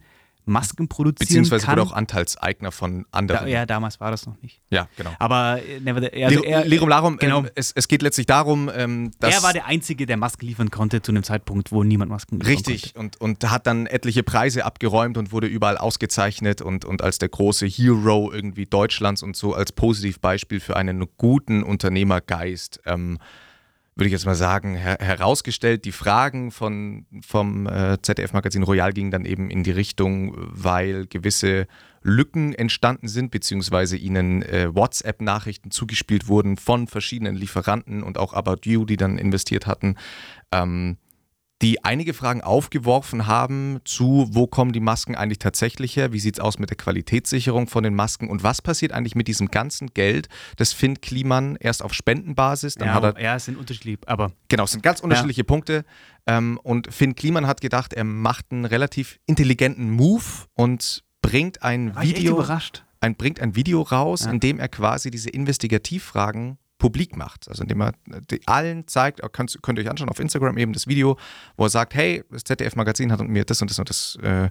Masken 0.49 0.89
produzieren 0.89 1.29
Beziehungsweise 1.29 1.67
kann. 1.67 1.79
wurde 1.79 1.89
auch 1.89 1.93
Anteilseigner 1.93 2.73
von 2.73 3.07
anderen. 3.11 3.45
da, 3.45 3.47
ja, 3.47 3.67
damals 3.67 4.01
war 4.01 4.11
das 4.11 4.27
noch 4.27 4.41
nicht. 4.43 4.61
Ja, 4.71 4.89
genau. 4.97 5.11
Aber 5.19 5.61
äh, 5.63 5.81
never, 5.81 6.01
also 6.01 6.43
er, 6.43 6.65
Lirum 6.65 6.89
Larum, 6.89 7.17
genau. 7.19 7.41
ähm, 7.41 7.51
es, 7.55 7.73
es 7.73 7.89
geht 7.89 8.03
letztlich 8.03 8.27
darum, 8.27 8.71
ähm, 8.75 9.11
dass. 9.21 9.35
er 9.35 9.43
war 9.43 9.53
der 9.53 9.67
Einzige, 9.67 10.07
der 10.07 10.17
Masken 10.17 10.47
liefern 10.47 10.71
konnte 10.71 11.03
zu 11.03 11.13
einem 11.13 11.23
Zeitpunkt, 11.23 11.73
wo 11.73 11.85
niemand 11.85 12.11
Masken 12.11 12.41
liefern 12.41 12.51
Richtig, 12.51 12.97
und, 12.97 13.21
und 13.21 13.49
hat 13.51 13.67
dann 13.67 13.87
etliche 13.87 14.23
Preise 14.23 14.65
abgeräumt 14.65 15.17
und 15.17 15.33
wurde 15.33 15.47
überall 15.47 15.79
ausgezeichnet 15.79 16.63
und, 16.63 16.85
und 16.85 17.03
als 17.03 17.19
der 17.19 17.29
große 17.29 17.67
Hero 17.67 18.33
irgendwie 18.33 18.67
Deutschlands 18.67 19.23
und 19.23 19.37
so 19.37 19.55
als 19.55 19.73
Positivbeispiel 19.73 20.61
für 20.61 20.77
einen 20.77 21.07
guten 21.17 21.63
Unternehmergeist, 21.63 22.81
ähm, 22.87 23.19
würde 23.99 24.07
ich 24.07 24.13
jetzt 24.13 24.27
mal 24.27 24.37
sagen, 24.37 24.77
her 24.77 24.99
herausgestellt. 25.01 25.85
Die 25.85 25.93
Fragen 25.93 26.53
von, 26.53 27.05
vom 27.27 27.67
äh, 27.67 28.01
ZDF-Magazin 28.01 28.63
Royal 28.63 28.93
gingen 28.93 29.11
dann 29.11 29.25
eben 29.25 29.51
in 29.51 29.65
die 29.65 29.73
Richtung, 29.73 30.35
weil 30.37 31.07
gewisse 31.07 31.67
Lücken 32.03 32.55
entstanden 32.55 33.09
sind, 33.09 33.33
beziehungsweise 33.33 33.97
ihnen 33.97 34.43
äh, 34.43 34.73
WhatsApp-Nachrichten 34.73 35.73
zugespielt 35.73 36.29
wurden 36.29 36.57
von 36.57 36.87
verschiedenen 36.87 37.35
Lieferanten 37.35 38.05
und 38.05 38.19
auch 38.19 38.35
About 38.35 38.61
You, 38.63 38.85
die 38.85 38.97
dann 38.97 39.19
investiert 39.19 39.67
hatten. 39.67 39.97
Ähm, 40.53 40.97
die 41.61 41.85
einige 41.85 42.15
Fragen 42.15 42.41
aufgeworfen 42.41 43.27
haben 43.27 43.81
zu, 43.85 44.29
wo 44.31 44.47
kommen 44.47 44.73
die 44.73 44.81
Masken 44.81 45.17
eigentlich 45.17 45.41
tatsächlich 45.41 45.97
her, 45.97 46.13
wie 46.13 46.21
sieht 46.21 46.35
es 46.37 46.41
aus 46.41 46.59
mit 46.61 46.71
der 46.71 46.77
Qualitätssicherung 46.77 47.67
von 47.67 47.83
den 47.83 47.95
Masken 47.97 48.29
und 48.31 48.45
was 48.45 48.63
passiert 48.63 48.93
eigentlich 48.93 49.17
mit 49.17 49.27
diesem 49.27 49.49
ganzen 49.49 49.89
Geld, 49.93 50.29
das 50.57 50.73
Finn 50.73 51.01
Kliman 51.01 51.57
erst 51.57 51.83
auf 51.83 51.95
Spendenbasis, 51.95 52.77
dann 52.77 52.89
ja, 52.89 52.95
hat 52.95 53.17
er 53.17 53.23
ja, 53.23 53.35
es 53.35 53.47
sind 53.47 53.59
unterschiedlich, 53.59 53.99
aber 54.07 54.31
Genau, 54.49 54.65
es 54.65 54.71
sind 54.71 54.83
ganz 54.83 55.01
unterschiedliche 55.01 55.43
Punkte. 55.45 55.85
Ähm, 56.27 56.61
und 56.63 56.93
Finn 56.95 57.17
Kliman 57.17 57.47
hat 57.47 57.61
gedacht, 57.61 57.93
er 57.93 58.05
macht 58.05 58.47
einen 58.53 58.65
relativ 58.65 59.19
intelligenten 59.27 59.91
Move 59.91 60.25
und 60.55 61.03
bringt 61.23 61.63
ein 61.63 61.95
war 61.97 62.05
ich 62.05 62.11
echt 62.11 62.21
Video, 62.21 62.35
überrascht. 62.37 62.85
ein, 63.01 63.17
bringt 63.17 63.41
ein 63.41 63.57
Video 63.57 63.83
raus, 63.83 64.27
Ja. 64.27 64.31
in 64.31 64.39
dem 64.39 64.61
er 64.61 64.69
quasi 64.69 65.11
diese 65.11 65.31
Investigativfragen 65.31 66.59
publik 66.79 67.17
macht. 67.17 67.49
Also 67.49 67.63
indem 67.63 67.83
er 67.83 67.93
die 68.31 68.47
allen 68.47 68.87
zeigt, 68.87 69.21
könnt, 69.33 69.59
könnt 69.63 69.79
ihr 69.79 69.85
euch 69.85 69.91
anschauen 69.91 70.09
auf 70.09 70.21
Instagram 70.21 70.57
eben 70.59 70.73
das 70.73 70.87
Video, 70.87 71.19
wo 71.57 71.65
er 71.65 71.71
sagt, 71.71 71.95
hey, 71.95 72.25
das 72.31 72.45
ZDF-Magazin 72.45 73.13
hat 73.13 73.21
mir 73.21 73.45
das 73.45 73.61
und 73.61 73.71
das 73.71 73.79
und 73.79 73.91
das 73.91 74.17
äh, 74.23 74.49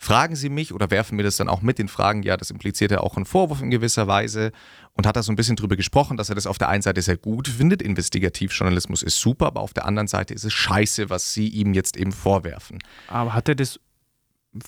fragen 0.00 0.34
Sie 0.34 0.48
mich 0.48 0.72
oder 0.72 0.90
werfen 0.90 1.16
mir 1.16 1.22
das 1.22 1.36
dann 1.36 1.48
auch 1.48 1.60
mit 1.60 1.78
den 1.78 1.88
Fragen, 1.88 2.22
ja, 2.22 2.38
das 2.38 2.50
impliziert 2.50 2.90
ja 2.90 3.00
auch 3.00 3.16
einen 3.16 3.26
Vorwurf 3.26 3.60
in 3.60 3.70
gewisser 3.70 4.08
Weise 4.08 4.50
und 4.94 5.06
hat 5.06 5.14
da 5.14 5.22
so 5.22 5.30
ein 5.30 5.36
bisschen 5.36 5.56
drüber 5.56 5.76
gesprochen, 5.76 6.16
dass 6.16 6.30
er 6.30 6.34
das 6.34 6.46
auf 6.46 6.56
der 6.56 6.70
einen 6.70 6.82
Seite 6.82 7.02
sehr 7.02 7.18
gut 7.18 7.48
findet, 7.48 7.82
Investigativjournalismus 7.82 9.02
ist 9.02 9.20
super, 9.20 9.46
aber 9.46 9.60
auf 9.60 9.74
der 9.74 9.84
anderen 9.84 10.08
Seite 10.08 10.32
ist 10.32 10.44
es 10.44 10.54
scheiße, 10.54 11.10
was 11.10 11.34
Sie 11.34 11.48
ihm 11.48 11.74
jetzt 11.74 11.98
eben 11.98 12.12
vorwerfen. 12.12 12.78
Aber 13.08 13.34
hat 13.34 13.48
er 13.50 13.54
das, 13.54 13.78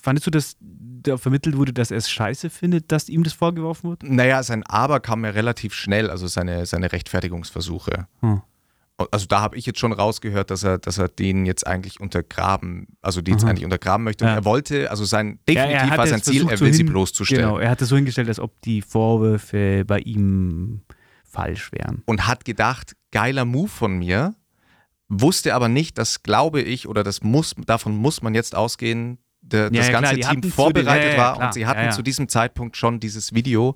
fandest 0.01 0.27
du, 0.27 0.31
dass 0.31 0.55
da 0.59 1.17
vermittelt 1.17 1.57
wurde, 1.57 1.73
dass 1.73 1.91
er 1.91 1.97
es 1.97 2.09
scheiße 2.09 2.49
findet, 2.49 2.91
dass 2.91 3.09
ihm 3.09 3.23
das 3.23 3.33
vorgeworfen 3.33 3.89
wird? 3.89 4.03
Naja, 4.03 4.41
sein 4.43 4.63
Aber 4.63 4.99
kam 4.99 5.25
ja 5.25 5.31
relativ 5.31 5.73
schnell, 5.73 6.09
also 6.09 6.27
seine, 6.27 6.65
seine 6.65 6.91
Rechtfertigungsversuche. 6.91 8.07
Hm. 8.21 8.41
Also 9.11 9.25
da 9.25 9.41
habe 9.41 9.57
ich 9.57 9.65
jetzt 9.65 9.79
schon 9.79 9.91
rausgehört, 9.91 10.51
dass 10.51 10.63
er, 10.63 10.77
dass 10.77 10.99
er 10.99 11.07
den 11.09 11.45
jetzt 11.45 11.65
eigentlich 11.65 11.99
untergraben, 11.99 12.87
also 13.01 13.21
die 13.21 13.31
jetzt 13.31 13.43
Mhm. 13.43 13.49
eigentlich 13.49 13.65
untergraben 13.65 14.03
möchte. 14.03 14.23
Und 14.23 14.29
Ja. 14.29 14.35
er 14.35 14.45
wollte, 14.45 14.91
also 14.91 15.03
sein, 15.03 15.39
Ja, 15.49 15.65
definitiv 15.65 15.89
hat 15.89 15.97
war 15.97 16.07
sein 16.07 16.21
Ziel, 16.21 16.47
er 16.47 16.57
so 16.57 16.63
will 16.65 16.71
sie 16.73 16.77
hin- 16.83 16.87
bloßzustellen. 16.87 17.43
Genau, 17.43 17.57
er 17.57 17.69
hat 17.71 17.81
es 17.81 17.89
so 17.89 17.95
hingestellt, 17.95 18.27
als 18.29 18.39
ob 18.39 18.61
die 18.61 18.81
Vorwürfe 18.83 19.83
bei 19.85 19.99
ihm 19.99 20.81
falsch 21.25 21.71
wären. 21.71 22.03
Und 22.05 22.27
hat 22.27 22.45
gedacht, 22.45 22.95
geiler 23.11 23.45
Move 23.45 23.67
von 23.67 23.97
mir, 23.97 24.35
wusste 25.09 25.55
aber 25.55 25.69
nicht, 25.69 25.97
das 25.97 26.21
glaube 26.23 26.61
ich, 26.61 26.87
oder 26.87 27.03
das 27.03 27.23
muss, 27.23 27.55
davon 27.65 27.95
muss 27.97 28.21
man 28.21 28.35
jetzt 28.35 28.55
ausgehen, 28.55 29.17
Ja, 29.51 29.69
das 29.69 29.77
ja, 29.77 29.89
klar, 29.89 30.01
ganze 30.01 30.15
die 30.15 30.21
Team 30.21 30.51
vorbereitet 30.51 31.13
ja, 31.13 31.17
war 31.17 31.33
klar, 31.35 31.47
und 31.47 31.53
sie 31.53 31.65
hatten 31.65 31.91
zu 31.91 32.01
diesem 32.01 32.27
Zeitpunkt 32.27 32.77
schon 32.77 32.99
dieses 32.99 33.33
Video. 33.33 33.75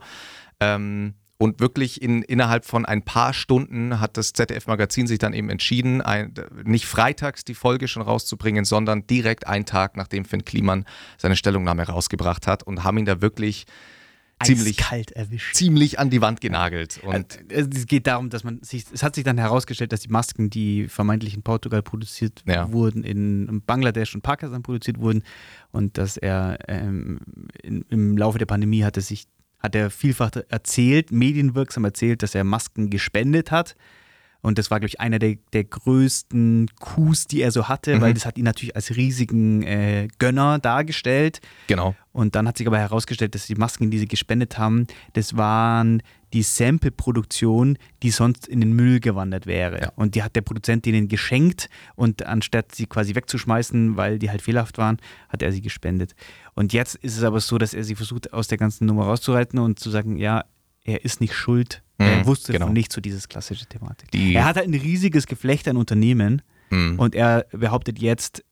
Ähm, 0.60 1.13
und 1.39 1.60
wirklich 1.60 2.01
in, 2.01 2.23
innerhalb 2.23 2.65
von 2.65 2.86
ein 2.86 3.03
paar 3.03 3.32
Stunden 3.32 3.99
hat 3.99 4.17
das 4.17 4.34
ZDF-Magazin 4.34 5.06
sich 5.06 5.19
dann 5.19 5.34
eben 5.34 5.51
entschieden, 5.51 6.01
ein, 6.01 6.34
nicht 6.63 6.88
freitags 6.88 7.45
die 7.45 7.53
Folge 7.53 7.88
schon 7.88 8.01
rauszubringen, 8.01 8.65
sondern 8.65 9.06
direkt 9.06 9.45
einen 9.45 9.65
Tag, 9.65 9.97
nachdem 9.97 10.25
Finn 10.25 10.45
Kliman 10.45 10.86
seine 11.17 11.36
Stellungnahme 11.36 11.84
rausgebracht 11.84 12.47
hat 12.47 12.63
und 12.63 12.84
haben 12.84 12.97
ihn 12.97 13.06
da 13.06 13.21
wirklich 13.21 13.65
ziemlich, 14.43 14.80
Eiskalt 14.80 15.12
erwischt. 15.12 15.56
ziemlich 15.56 16.00
an 16.00 16.10
die 16.10 16.21
Wand 16.21 16.41
genagelt. 16.41 17.00
Und 17.04 17.39
Also, 17.54 17.69
es 17.76 17.86
geht 17.88 18.08
darum, 18.08 18.30
dass 18.30 18.43
man 18.43 18.62
sich, 18.62 18.86
es 18.93 19.04
hat 19.04 19.15
sich 19.15 19.23
dann 19.23 19.38
herausgestellt, 19.38 19.91
dass 19.91 20.02
die 20.02 20.10
Masken, 20.10 20.50
die 20.50 20.88
vermeintlich 20.88 21.34
in 21.34 21.41
Portugal 21.43 21.82
produziert 21.82 22.43
Ja. 22.47 22.71
wurden, 22.71 23.04
in 23.04 23.62
Bangladesch 23.65 24.13
und 24.15 24.21
Pakistan 24.21 24.63
produziert 24.63 25.00
wurden 25.00 25.23
und 25.71 25.97
dass 25.97 26.17
er 26.17 26.60
ähm, 26.67 27.19
in, 27.63 27.84
im 27.89 28.17
Laufe 28.17 28.38
der 28.38 28.45
Pandemie 28.45 28.84
hat 28.84 28.95
er 28.97 29.04
sich, 29.04 29.26
hat 29.60 29.73
er 29.76 29.89
vielfach 29.89 30.32
erzählt, 30.50 31.12
medienwirksam 31.12 31.84
erzählt, 31.86 32.21
dass 32.21 32.36
er 32.36 32.43
Masken 32.43 32.89
gespendet 32.89 33.52
hat. 33.52 33.76
Und 34.41 34.58
das 34.58 34.69
war, 34.71 34.80
glaube 34.80 34.89
ich, 34.89 35.00
einer 35.00 35.19
der, 35.19 35.36
der 35.54 35.63
größten 35.63 36.67
Coups, 36.80 37.28
die 37.28 37.41
er 37.41 37.52
so 37.52 37.67
hatte, 37.67 37.95
Mhm. 37.95 38.02
weil 38.02 38.13
das 38.13 38.26
hat 38.26 38.38
ihn 38.38 38.45
natürlich 38.45 38.76
als 38.76 38.95
riesigen 38.95 39.63
äh, 39.63 40.08
Gönner 40.19 40.60
dargestellt. 40.60 41.39
genau. 41.67 41.95
Und 42.13 42.34
dann 42.36 42.47
hat 42.47 42.58
sich 42.58 42.65
aber 42.65 42.80
herausgestellt, 42.80 43.36
dass 43.36 43.45
die 43.45 43.54
Masken, 43.56 43.91
die 43.91 44.00
sie 44.00 44.08
gespendet 44.08 44.58
haben, 44.58 44.88
das 45.13 45.38
waren 45.38 46.02
die 46.34 46.41
Sample-Produktion, 46.41 47.78
die 48.04 48.10
sonst 48.10 48.47
in 48.47 48.60
den 48.60 48.73
Müll 48.73 49.00
gewandert 49.00 49.45
wäre. 49.45 49.80
Ja. 49.82 49.91
Und 49.95 50.15
die 50.15 50.23
hat 50.23 50.36
der 50.36 50.41
Produzent 50.41 50.86
denen 50.86 51.08
geschenkt 51.08 51.69
und 51.95 52.26
anstatt 52.26 52.73
sie 52.73 52.86
quasi 52.88 53.15
wegzuschmeißen, 53.15 53.97
weil 53.97 54.19
die 54.19 54.30
halt 54.30 54.41
fehlerhaft 54.41 54.78
waren, 54.78 54.97
hat 55.30 55.41
er 55.41 55.52
sie 55.52 55.62
gespendet. 55.62 56.15
Und 56.56 56.73
jetzt 56.73 56.95
ist 56.95 57.17
es 57.17 57.23
aber 57.23 57.39
so, 57.39 57.58
dass 57.58 57.73
er 57.73 57.84
sie 57.84 57.95
versucht, 57.95 58.34
aus 58.34 58.47
der 58.47 58.58
ganzen 58.58 58.86
Nummer 58.88 59.04
rauszureiten 59.06 59.60
und 59.60 59.80
zu 59.80 59.89
sagen, 59.89 60.17
ja, 60.17 60.43
er 60.84 61.06
ist 61.06 61.21
nicht 61.21 61.34
schuld. 61.36 61.84
Er 62.00 62.20
Mhm, 62.20 62.26
wusste 62.28 62.52
genau. 62.54 62.66
von 62.68 62.74
nichts 62.74 62.94
zu 62.94 63.02
dieses 63.02 63.28
klassische 63.28 63.66
Thematik. 63.66 64.12
Die- 64.12 64.34
er 64.36 64.46
hat 64.46 64.56
halt 64.58 64.68
ein 64.68 64.74
riesiges 64.74 65.26
Geflecht 65.28 65.68
an 65.68 65.78
Unternehmen 65.78 66.42
Mhm. 66.70 67.00
und 67.00 67.16
er 67.16 67.46
behauptet 67.52 68.00
jetzt, 68.00 68.44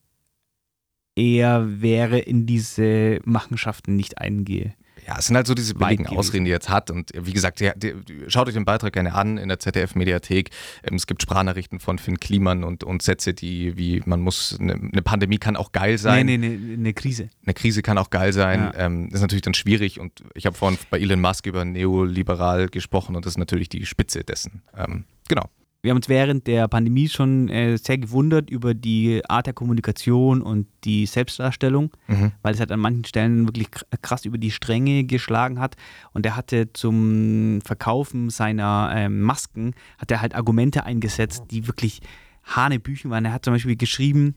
er 1.16 1.82
wäre 1.82 2.20
in 2.20 2.46
diese 2.46 3.20
Machenschaften 3.24 3.96
nicht 3.96 4.18
eingehe. 4.18 4.74
Ja, 5.08 5.18
es 5.20 5.28
sind 5.28 5.36
halt 5.36 5.46
so 5.46 5.54
diese 5.54 5.76
billigen. 5.76 6.08
Ausreden, 6.08 6.46
die 6.46 6.52
er 6.52 6.56
jetzt 6.56 6.70
hat. 6.70 6.89
Und 6.89 7.12
wie 7.13 7.32
gesagt, 7.32 7.60
der, 7.60 7.76
der, 7.76 7.94
schaut 8.28 8.48
euch 8.48 8.56
den 8.56 8.65
Beitrag 8.65 8.94
gerne 8.94 9.13
an 9.13 9.38
in 9.38 9.50
der 9.50 9.60
ZDF-Mediathek. 9.60 10.50
Ähm, 10.84 10.96
es 10.96 11.06
gibt 11.06 11.22
Sprachnachrichten 11.22 11.80
von 11.80 12.00
Finn 12.00 12.20
Kliman 12.20 12.63
und, 12.63 12.84
und 12.84 13.02
Sätze, 13.02 13.34
die 13.34 13.78
wie 13.78 14.02
man 14.06 14.22
muss, 14.22 14.58
eine, 14.60 14.74
eine 14.74 15.02
Pandemie 15.04 15.38
kann 15.38 15.56
auch 15.56 15.72
geil 15.72 15.98
sein. 15.98 16.26
Nee, 16.26 16.38
nee, 16.38 16.58
nee, 16.58 16.74
eine 16.74 16.94
Krise. 16.94 17.30
Eine 17.46 17.54
Krise 17.54 17.84
kann 17.84 17.98
auch 17.98 18.10
geil 18.10 18.34
sein. 18.34 18.72
Ja. 18.74 18.86
Ähm, 18.86 19.10
das 19.10 19.20
ist 19.20 19.22
natürlich 19.22 19.44
dann 19.44 19.54
schwierig. 19.54 20.00
Und 20.00 20.24
ich 20.34 20.46
habe 20.48 20.58
vorhin 20.58 20.80
bei 20.89 21.00
Elon 21.00 21.22
Musk 21.22 21.46
über 21.46 21.65
neoliberal 21.65 22.68
gesprochen 22.68 23.15
und 23.15 23.26
das 23.26 23.34
ist 23.34 23.38
natürlich 23.38 23.70
die 23.70 23.86
Spitze 23.86 24.24
dessen. 24.24 24.63
Ähm, 24.76 25.06
genau. 25.28 25.50
Wir 25.86 25.91
haben 25.91 25.98
uns 25.98 26.10
während 26.10 26.48
der 26.48 26.67
Pandemie 26.67 27.08
schon 27.10 27.48
äh, 27.48 27.78
sehr 27.78 28.00
gewundert 28.00 28.50
über 28.50 28.74
die 28.74 29.21
Art 29.30 29.45
der 29.45 29.54
Kommunikation 29.54 30.41
und 30.41 30.65
die 30.84 31.06
Selbstdarstellung, 31.06 31.91
Mhm. 32.08 32.32
weil 32.41 32.56
es 32.56 32.60
halt 32.60 32.71
an 32.71 32.80
manchen 32.80 33.06
Stellen 33.06 33.45
wirklich 33.48 33.67
kr- 33.67 33.84
krass 34.02 34.26
über 34.26 34.39
die 34.39 34.50
Stränge 34.50 35.04
geschlagen 35.04 35.60
hat. 35.60 35.76
Und 36.13 36.26
er 36.26 36.36
hatte 36.36 36.74
zum 36.74 37.62
Verkaufen 37.63 38.32
seiner 38.32 38.91
ähm, 38.95 39.21
Masken, 39.21 39.76
hat 40.00 40.10
er 40.10 40.21
halt 40.21 40.34
Argumente 40.34 40.86
eingesetzt, 40.86 41.43
die 41.52 41.67
wirklich 41.67 42.02
Hanebüchen 42.43 43.12
waren. 43.12 43.26
Er 43.26 43.34
hat 43.34 43.45
zum 43.45 43.54
Beispiel 43.54 43.76
geschrieben, 43.76 44.34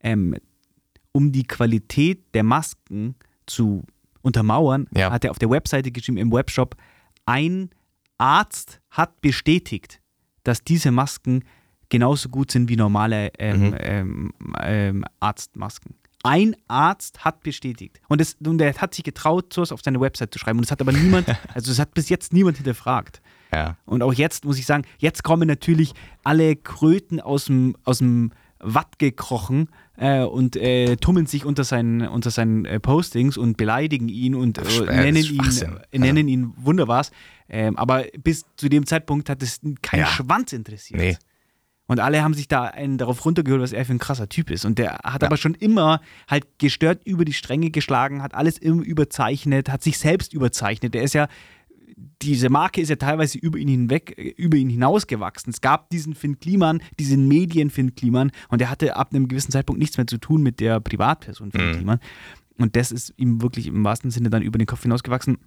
ähm, 0.00 0.36
um 1.12 1.32
die 1.32 1.44
Qualität 1.44 2.22
der 2.34 2.44
Masken 2.44 3.16
zu 3.46 3.82
untermauern, 4.22 4.86
Ja. 4.94 5.10
hat 5.10 5.24
er 5.24 5.32
auf 5.32 5.38
der 5.40 5.50
Webseite 5.50 5.90
geschrieben, 5.90 6.18
im 6.18 6.30
Webshop, 6.32 6.76
ein 7.24 7.70
Arzt 8.18 8.80
hat 8.90 9.20
bestätigt, 9.20 10.00
dass 10.46 10.62
diese 10.64 10.90
Masken 10.90 11.44
genauso 11.88 12.28
gut 12.28 12.50
sind 12.50 12.68
wie 12.68 12.76
normale 12.76 13.30
ähm, 13.38 13.70
Mhm. 13.70 13.76
ähm, 13.80 14.32
ähm, 14.60 15.04
Arztmasken. 15.20 15.94
Ein 16.22 16.56
Arzt 16.66 17.24
hat 17.24 17.42
bestätigt. 17.42 18.00
Und, 18.08 18.20
das, 18.20 18.36
und 18.44 18.60
er 18.60 18.74
hat 18.74 18.94
sich 18.94 19.04
getraut, 19.04 19.52
sowas 19.52 19.70
auf 19.70 19.80
seine 19.84 20.00
Website 20.00 20.32
zu 20.32 20.40
schreiben. 20.40 20.58
Und 20.58 20.64
es 20.64 20.72
hat 20.72 20.80
aber 20.80 20.90
niemand, 20.92 21.28
also 21.54 21.70
es 21.70 21.78
hat 21.78 21.94
bis 21.94 22.08
jetzt 22.08 22.32
niemand 22.32 22.56
hinterfragt. 22.56 23.20
Ja. 23.52 23.76
Und 23.84 24.02
auch 24.02 24.12
jetzt 24.12 24.44
muss 24.44 24.58
ich 24.58 24.66
sagen, 24.66 24.84
jetzt 24.98 25.22
kommen 25.22 25.46
natürlich 25.46 25.92
alle 26.24 26.56
Kröten 26.56 27.20
aus 27.20 27.44
dem, 27.44 27.76
aus 27.84 27.98
dem 27.98 28.32
Watt 28.58 28.98
gekrochen 28.98 29.68
äh, 29.98 30.22
und 30.22 30.56
äh, 30.56 30.96
tummeln 30.96 31.26
sich 31.26 31.44
unter 31.44 31.62
seinen, 31.62 32.08
unter 32.08 32.30
seinen 32.30 32.64
äh, 32.64 32.80
Postings 32.80 33.36
und 33.36 33.56
beleidigen 33.56 34.08
ihn 34.08 34.34
und 34.34 34.58
Das 34.58 34.80
äh, 34.80 34.86
das 34.86 34.96
nennen, 34.96 35.24
ihn, 35.92 36.00
nennen 36.00 36.28
ihn 36.28 36.52
wunderwas. 36.56 37.12
Ähm, 37.48 37.76
aber 37.76 38.04
bis 38.22 38.44
zu 38.56 38.68
dem 38.68 38.86
Zeitpunkt 38.86 39.28
hat 39.30 39.42
es 39.42 39.60
keinen 39.82 40.00
Ja. 40.00 40.06
Schwanz 40.06 40.52
interessiert. 40.52 41.00
Nee. 41.00 41.16
Und 41.88 42.00
alle 42.00 42.22
haben 42.24 42.34
sich 42.34 42.48
da 42.48 42.64
einen 42.64 42.98
darauf 42.98 43.24
runtergeholt, 43.24 43.62
was 43.62 43.72
er 43.72 43.84
für 43.84 43.92
ein 43.92 44.00
krasser 44.00 44.28
Typ 44.28 44.50
ist. 44.50 44.64
Und 44.64 44.78
der 44.78 44.94
hat 45.04 45.22
Ja. 45.22 45.28
aber 45.28 45.36
schon 45.36 45.54
immer 45.54 46.00
halt 46.26 46.44
gestört 46.58 47.02
über 47.06 47.24
die 47.24 47.32
Stränge 47.32 47.70
geschlagen, 47.70 48.22
hat 48.22 48.34
alles 48.34 48.58
immer 48.58 48.82
überzeichnet, 48.82 49.68
hat 49.70 49.84
sich 49.84 49.98
selbst 49.98 50.32
überzeichnet. 50.34 50.94
Der 50.94 51.02
ist 51.04 51.14
ja, 51.14 51.28
diese 52.22 52.50
Marke 52.50 52.80
ist 52.80 52.88
ja 52.88 52.96
teilweise 52.96 53.38
über 53.38 53.58
ihn 53.58 53.68
hinweg, 53.68 54.14
äh, 54.18 54.30
über 54.36 54.56
ihn 54.56 54.68
hinausgewachsen. 54.68 55.50
Es 55.52 55.60
gab 55.60 55.88
diesen 55.90 56.16
Finn 56.16 56.40
Kliman, 56.40 56.82
diesen 56.98 57.28
Medien 57.28 57.70
Finn 57.70 57.94
Kliman 57.94 58.32
und 58.48 58.60
der 58.60 58.68
hatte 58.68 58.96
ab 58.96 59.12
einem 59.14 59.28
gewissen 59.28 59.52
Zeitpunkt 59.52 59.78
nichts 59.78 59.96
mehr 59.96 60.08
zu 60.08 60.18
tun 60.18 60.42
mit 60.42 60.58
der 60.58 60.80
Privatperson 60.80 61.52
Finn 61.52 61.68
Mhm. 61.70 61.74
Kliman. 61.76 62.00
Und 62.58 62.74
das 62.74 62.90
ist 62.90 63.14
ihm 63.16 63.42
wirklich 63.42 63.68
im 63.68 63.84
wahrsten 63.84 64.10
Sinne 64.10 64.28
dann 64.30 64.42
über 64.42 64.58
den 64.58 64.66
Kopf 64.66 64.82
hinausgewachsen. 64.82 65.38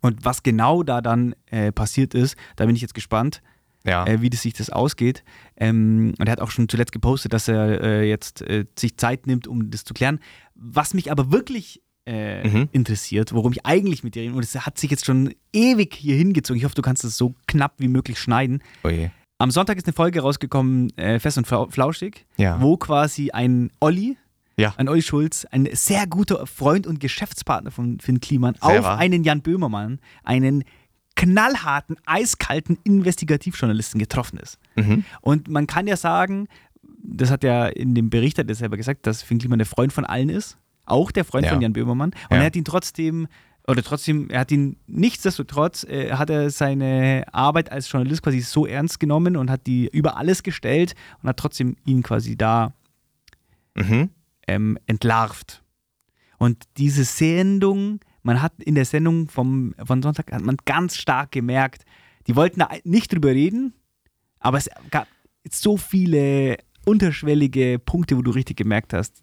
Und 0.00 0.24
was 0.24 0.42
genau 0.42 0.82
da 0.82 1.00
dann 1.00 1.34
äh, 1.46 1.72
passiert 1.72 2.14
ist, 2.14 2.36
da 2.56 2.66
bin 2.66 2.74
ich 2.74 2.82
jetzt 2.82 2.94
gespannt, 2.94 3.42
Ja. 3.84 4.06
äh, 4.06 4.20
wie 4.22 4.30
das 4.30 4.42
sich 4.42 4.54
das 4.54 4.70
ausgeht. 4.70 5.22
Ähm, 5.56 6.14
und 6.18 6.26
er 6.26 6.32
hat 6.32 6.40
auch 6.40 6.50
schon 6.50 6.68
zuletzt 6.68 6.92
gepostet, 6.92 7.32
dass 7.32 7.48
er 7.48 7.82
äh, 7.82 8.08
jetzt 8.08 8.42
äh, 8.42 8.64
sich 8.78 8.96
Zeit 8.96 9.26
nimmt, 9.26 9.46
um 9.46 9.70
das 9.70 9.84
zu 9.84 9.92
klären. 9.94 10.20
Was 10.54 10.94
mich 10.94 11.10
aber 11.10 11.30
wirklich 11.32 11.82
äh, 12.06 12.48
Mhm. 12.48 12.68
interessiert, 12.72 13.32
worum 13.34 13.52
ich 13.52 13.66
eigentlich 13.66 14.02
mit 14.02 14.14
dir 14.14 14.22
rede, 14.22 14.34
und 14.34 14.42
es 14.42 14.54
hat 14.66 14.78
sich 14.78 14.90
jetzt 14.90 15.04
schon 15.04 15.34
ewig 15.52 15.94
hier 15.94 16.16
hingezogen. 16.16 16.58
Ich 16.58 16.64
hoffe, 16.64 16.74
du 16.74 16.82
kannst 16.82 17.04
es 17.04 17.16
so 17.18 17.34
knapp 17.46 17.74
wie 17.76 17.88
möglich 17.88 18.18
schneiden. 18.18 18.62
Oje. 18.82 19.12
Am 19.38 19.50
Sonntag 19.50 19.76
ist 19.76 19.86
eine 19.86 19.92
Folge 19.92 20.20
rausgekommen, 20.20 20.96
äh, 20.96 21.20
Fest 21.20 21.36
und 21.38 21.46
Flau- 21.46 21.68
Flauschig, 21.70 22.26
Ja. 22.38 22.60
wo 22.60 22.78
quasi 22.78 23.30
ein 23.32 23.70
Olli, 23.80 24.16
Ja. 24.60 24.74
ein 24.76 24.88
Olli 24.88 25.02
Schulz, 25.02 25.46
ein 25.50 25.68
sehr 25.72 26.06
guter 26.06 26.46
Freund 26.46 26.86
und 26.86 27.00
Geschäftspartner 27.00 27.70
von 27.70 27.98
Finn 28.00 28.20
Kliman, 28.20 28.54
Sehr 28.62 28.78
auf 28.80 28.84
wahr. 28.84 28.98
einen 28.98 29.24
Jan 29.24 29.42
Böhmermann, 29.42 30.00
einen 30.24 30.64
knallharten, 31.16 31.96
eiskalten 32.06 32.78
Investigativjournalisten 32.84 33.98
getroffen 33.98 34.38
ist. 34.38 34.58
Mhm. 34.76 35.04
Und 35.20 35.48
man 35.48 35.66
kann 35.66 35.86
ja 35.86 35.96
sagen, 35.96 36.46
das 37.02 37.30
hat 37.30 37.44
ja 37.44 37.66
in 37.66 37.94
dem 37.94 38.10
Bericht 38.10 38.38
hat 38.38 38.48
er 38.48 38.54
selber 38.54 38.76
gesagt, 38.76 39.06
dass 39.06 39.22
Finn 39.22 39.38
Kliman 39.38 39.58
der 39.58 39.66
Freund 39.66 39.92
von 39.92 40.04
allen 40.04 40.28
ist. 40.28 40.56
Auch 40.86 41.10
der 41.10 41.24
Freund 41.24 41.46
Ja. 41.46 41.52
von 41.52 41.60
Jan 41.60 41.72
Böhmermann. 41.72 42.10
Und 42.10 42.36
Ja. 42.36 42.38
er 42.38 42.44
hat 42.46 42.56
ihn 42.56 42.64
trotzdem, 42.64 43.26
oder 43.68 43.82
trotzdem, 43.82 44.30
er 44.30 44.40
hat 44.40 44.50
ihn 44.50 44.76
nichtsdestotrotz, 44.86 45.84
äh, 45.84 46.12
hat 46.12 46.30
er 46.30 46.50
seine 46.50 47.24
Arbeit 47.32 47.70
als 47.70 47.90
Journalist 47.90 48.22
quasi 48.22 48.40
so 48.40 48.66
ernst 48.66 48.98
genommen 49.00 49.36
und 49.36 49.50
hat 49.50 49.66
die 49.66 49.88
über 49.92 50.16
alles 50.16 50.42
gestellt 50.42 50.94
und 51.22 51.28
hat 51.28 51.36
trotzdem 51.36 51.76
ihn 51.84 52.02
quasi 52.02 52.36
da 52.36 52.72
Mhm. 53.76 54.10
Ähm, 54.50 54.78
entlarvt. 54.86 55.62
Und 56.38 56.64
diese 56.78 57.04
Sendung, 57.04 58.00
man 58.22 58.40
hat 58.42 58.54
in 58.62 58.74
der 58.74 58.84
Sendung 58.84 59.28
vom, 59.28 59.74
von 59.84 60.02
Sonntag 60.02 60.32
hat 60.32 60.42
man 60.42 60.56
ganz 60.64 60.96
stark 60.96 61.30
gemerkt, 61.32 61.84
die 62.26 62.34
wollten 62.36 62.60
da 62.60 62.68
nicht 62.84 63.12
drüber 63.12 63.28
reden, 63.30 63.74
aber 64.40 64.58
es 64.58 64.68
gab 64.90 65.06
so 65.50 65.76
viele 65.76 66.56
unterschwellige 66.86 67.78
Punkte, 67.78 68.16
wo 68.16 68.22
du 68.22 68.30
richtig 68.30 68.56
gemerkt 68.56 68.92
hast, 68.94 69.22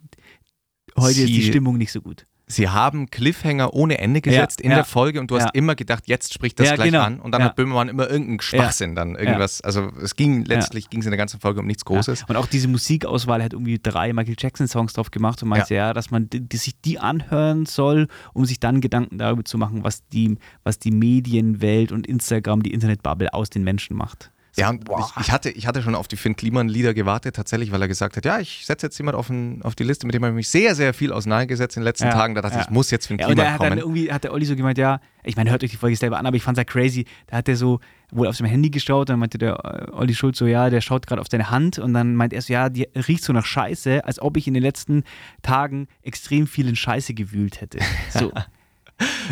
heute 0.96 1.20
ist 1.22 1.28
die 1.28 1.42
Sie- 1.42 1.48
Stimmung 1.48 1.76
nicht 1.76 1.92
so 1.92 2.00
gut. 2.00 2.26
Sie 2.50 2.68
haben 2.68 3.10
Cliffhanger 3.10 3.74
ohne 3.74 3.98
Ende 3.98 4.20
gesetzt 4.22 4.60
in 4.60 4.70
ja. 4.70 4.76
der 4.78 4.84
Folge 4.84 5.20
und 5.20 5.30
du 5.30 5.36
Ja. 5.36 5.44
hast 5.44 5.54
immer 5.54 5.74
gedacht, 5.74 6.04
jetzt 6.06 6.32
spricht 6.32 6.58
das 6.58 6.68
Ja, 6.68 6.74
gleich 6.76 6.86
genau. 6.90 7.02
an 7.02 7.20
und 7.20 7.32
dann 7.32 7.42
Ja. 7.42 7.48
hat 7.48 7.56
Böhmermann 7.56 7.88
immer 7.88 8.08
irgendeinen 8.08 8.40
Schwachsinn 8.40 8.94
dann 8.94 9.16
irgendwas. 9.16 9.60
Also 9.60 9.90
es 10.02 10.16
ging 10.16 10.44
letztlich 10.46 10.88
ging 10.88 11.00
es 11.00 11.06
in 11.06 11.10
der 11.10 11.18
ganzen 11.18 11.40
Folge 11.40 11.60
um 11.60 11.66
nichts 11.66 11.84
Großes. 11.84 12.20
Ja. 12.20 12.26
Und 12.28 12.36
auch 12.36 12.46
diese 12.46 12.68
Musikauswahl 12.68 13.42
hat 13.42 13.52
irgendwie 13.52 13.78
drei 13.78 14.12
Michael 14.12 14.36
Jackson-Songs 14.38 14.94
drauf 14.94 15.10
gemacht 15.10 15.42
und 15.42 15.50
meinte 15.50 15.74
ja, 15.74 15.92
dass 15.92 16.10
man 16.10 16.30
die, 16.30 16.40
die 16.40 16.56
sich 16.56 16.80
die 16.80 16.98
anhören 16.98 17.66
soll, 17.66 18.08
um 18.32 18.44
sich 18.46 18.58
dann 18.60 18.80
Gedanken 18.80 19.18
darüber 19.18 19.44
zu 19.44 19.58
machen, 19.58 19.84
was 19.84 20.06
die, 20.08 20.38
was 20.64 20.78
die 20.78 20.90
Medienwelt 20.90 21.92
und 21.92 22.06
Instagram, 22.06 22.62
die 22.62 22.72
Internetbubble 22.72 23.34
aus 23.34 23.50
den 23.50 23.62
Menschen 23.64 23.96
macht. 23.96 24.30
Ja, 24.58 24.70
und 24.70 24.84
boah. 24.84 25.10
ich, 25.16 25.26
ich, 25.26 25.32
hatte, 25.32 25.50
ich 25.50 25.66
hatte 25.66 25.82
schon 25.82 25.94
auf 25.94 26.08
die 26.08 26.16
Finn 26.16 26.34
Kliman-Lieder 26.36 26.92
gewartet, 26.94 27.36
tatsächlich, 27.36 27.70
weil 27.72 27.80
er 27.80 27.88
gesagt 27.88 28.16
hat, 28.16 28.24
ja, 28.24 28.40
ich 28.40 28.66
setze 28.66 28.86
jetzt 28.86 28.98
jemand 28.98 29.16
auf, 29.16 29.30
ein, 29.30 29.62
auf 29.62 29.74
die 29.74 29.84
Liste, 29.84 30.06
mit 30.06 30.14
dem 30.14 30.22
habe 30.24 30.32
ich 30.32 30.36
mich 30.36 30.48
sehr, 30.48 30.74
sehr 30.74 30.92
viel 30.94 31.12
auseinandergesetzt 31.12 31.76
in 31.76 31.80
den 31.82 31.84
letzten 31.84 32.06
Ja, 32.06 32.12
Tagen. 32.12 32.34
Da 32.34 32.42
dachte 32.42 32.56
ja. 32.56 32.62
ich, 32.62 32.70
muss 32.70 32.90
jetzt 32.90 33.06
Finn 33.06 33.18
Ja, 33.18 33.26
und 33.26 33.34
Kliman 33.34 33.46
da 33.46 33.52
hat 33.52 33.60
dann 33.60 33.68
kommen. 33.68 33.78
irgendwie, 33.80 34.12
hat 34.12 34.24
der 34.24 34.32
Olli 34.32 34.44
so 34.44 34.56
gemeint, 34.56 34.78
ja, 34.78 35.00
ich 35.22 35.36
meine, 35.36 35.50
hört 35.50 35.62
euch 35.62 35.70
die 35.70 35.76
Folge 35.76 35.96
selber 35.96 36.18
an, 36.18 36.26
aber 36.26 36.36
ich 36.36 36.42
fand 36.42 36.58
es 36.58 36.60
ja 36.60 36.64
crazy. 36.64 37.04
Da 37.28 37.36
hat 37.36 37.48
er 37.48 37.56
so 37.56 37.80
wohl 38.10 38.26
auf 38.26 38.36
seinem 38.36 38.48
Handy 38.48 38.70
geschaut, 38.70 39.08
dann 39.10 39.18
meinte 39.18 39.38
der 39.38 39.88
äh, 39.88 39.92
Olli 39.92 40.14
Schulz 40.14 40.38
so, 40.38 40.46
ja, 40.46 40.70
der 40.70 40.80
schaut 40.80 41.06
gerade 41.06 41.20
auf 41.20 41.28
seine 41.30 41.50
Hand 41.50 41.78
und 41.78 41.92
dann 41.94 42.16
meint 42.16 42.32
er 42.32 42.40
so, 42.42 42.52
ja, 42.52 42.68
die 42.70 42.88
riecht 42.94 43.22
so 43.22 43.32
nach 43.32 43.44
Scheiße, 43.44 44.04
als 44.04 44.20
ob 44.20 44.36
ich 44.36 44.48
in 44.48 44.54
den 44.54 44.62
letzten 44.62 45.04
Tagen 45.42 45.88
extrem 46.02 46.46
viel 46.46 46.68
in 46.68 46.76
Scheiße 46.76 47.14
gewühlt 47.14 47.60
hätte. 47.60 47.78
So. 48.10 48.32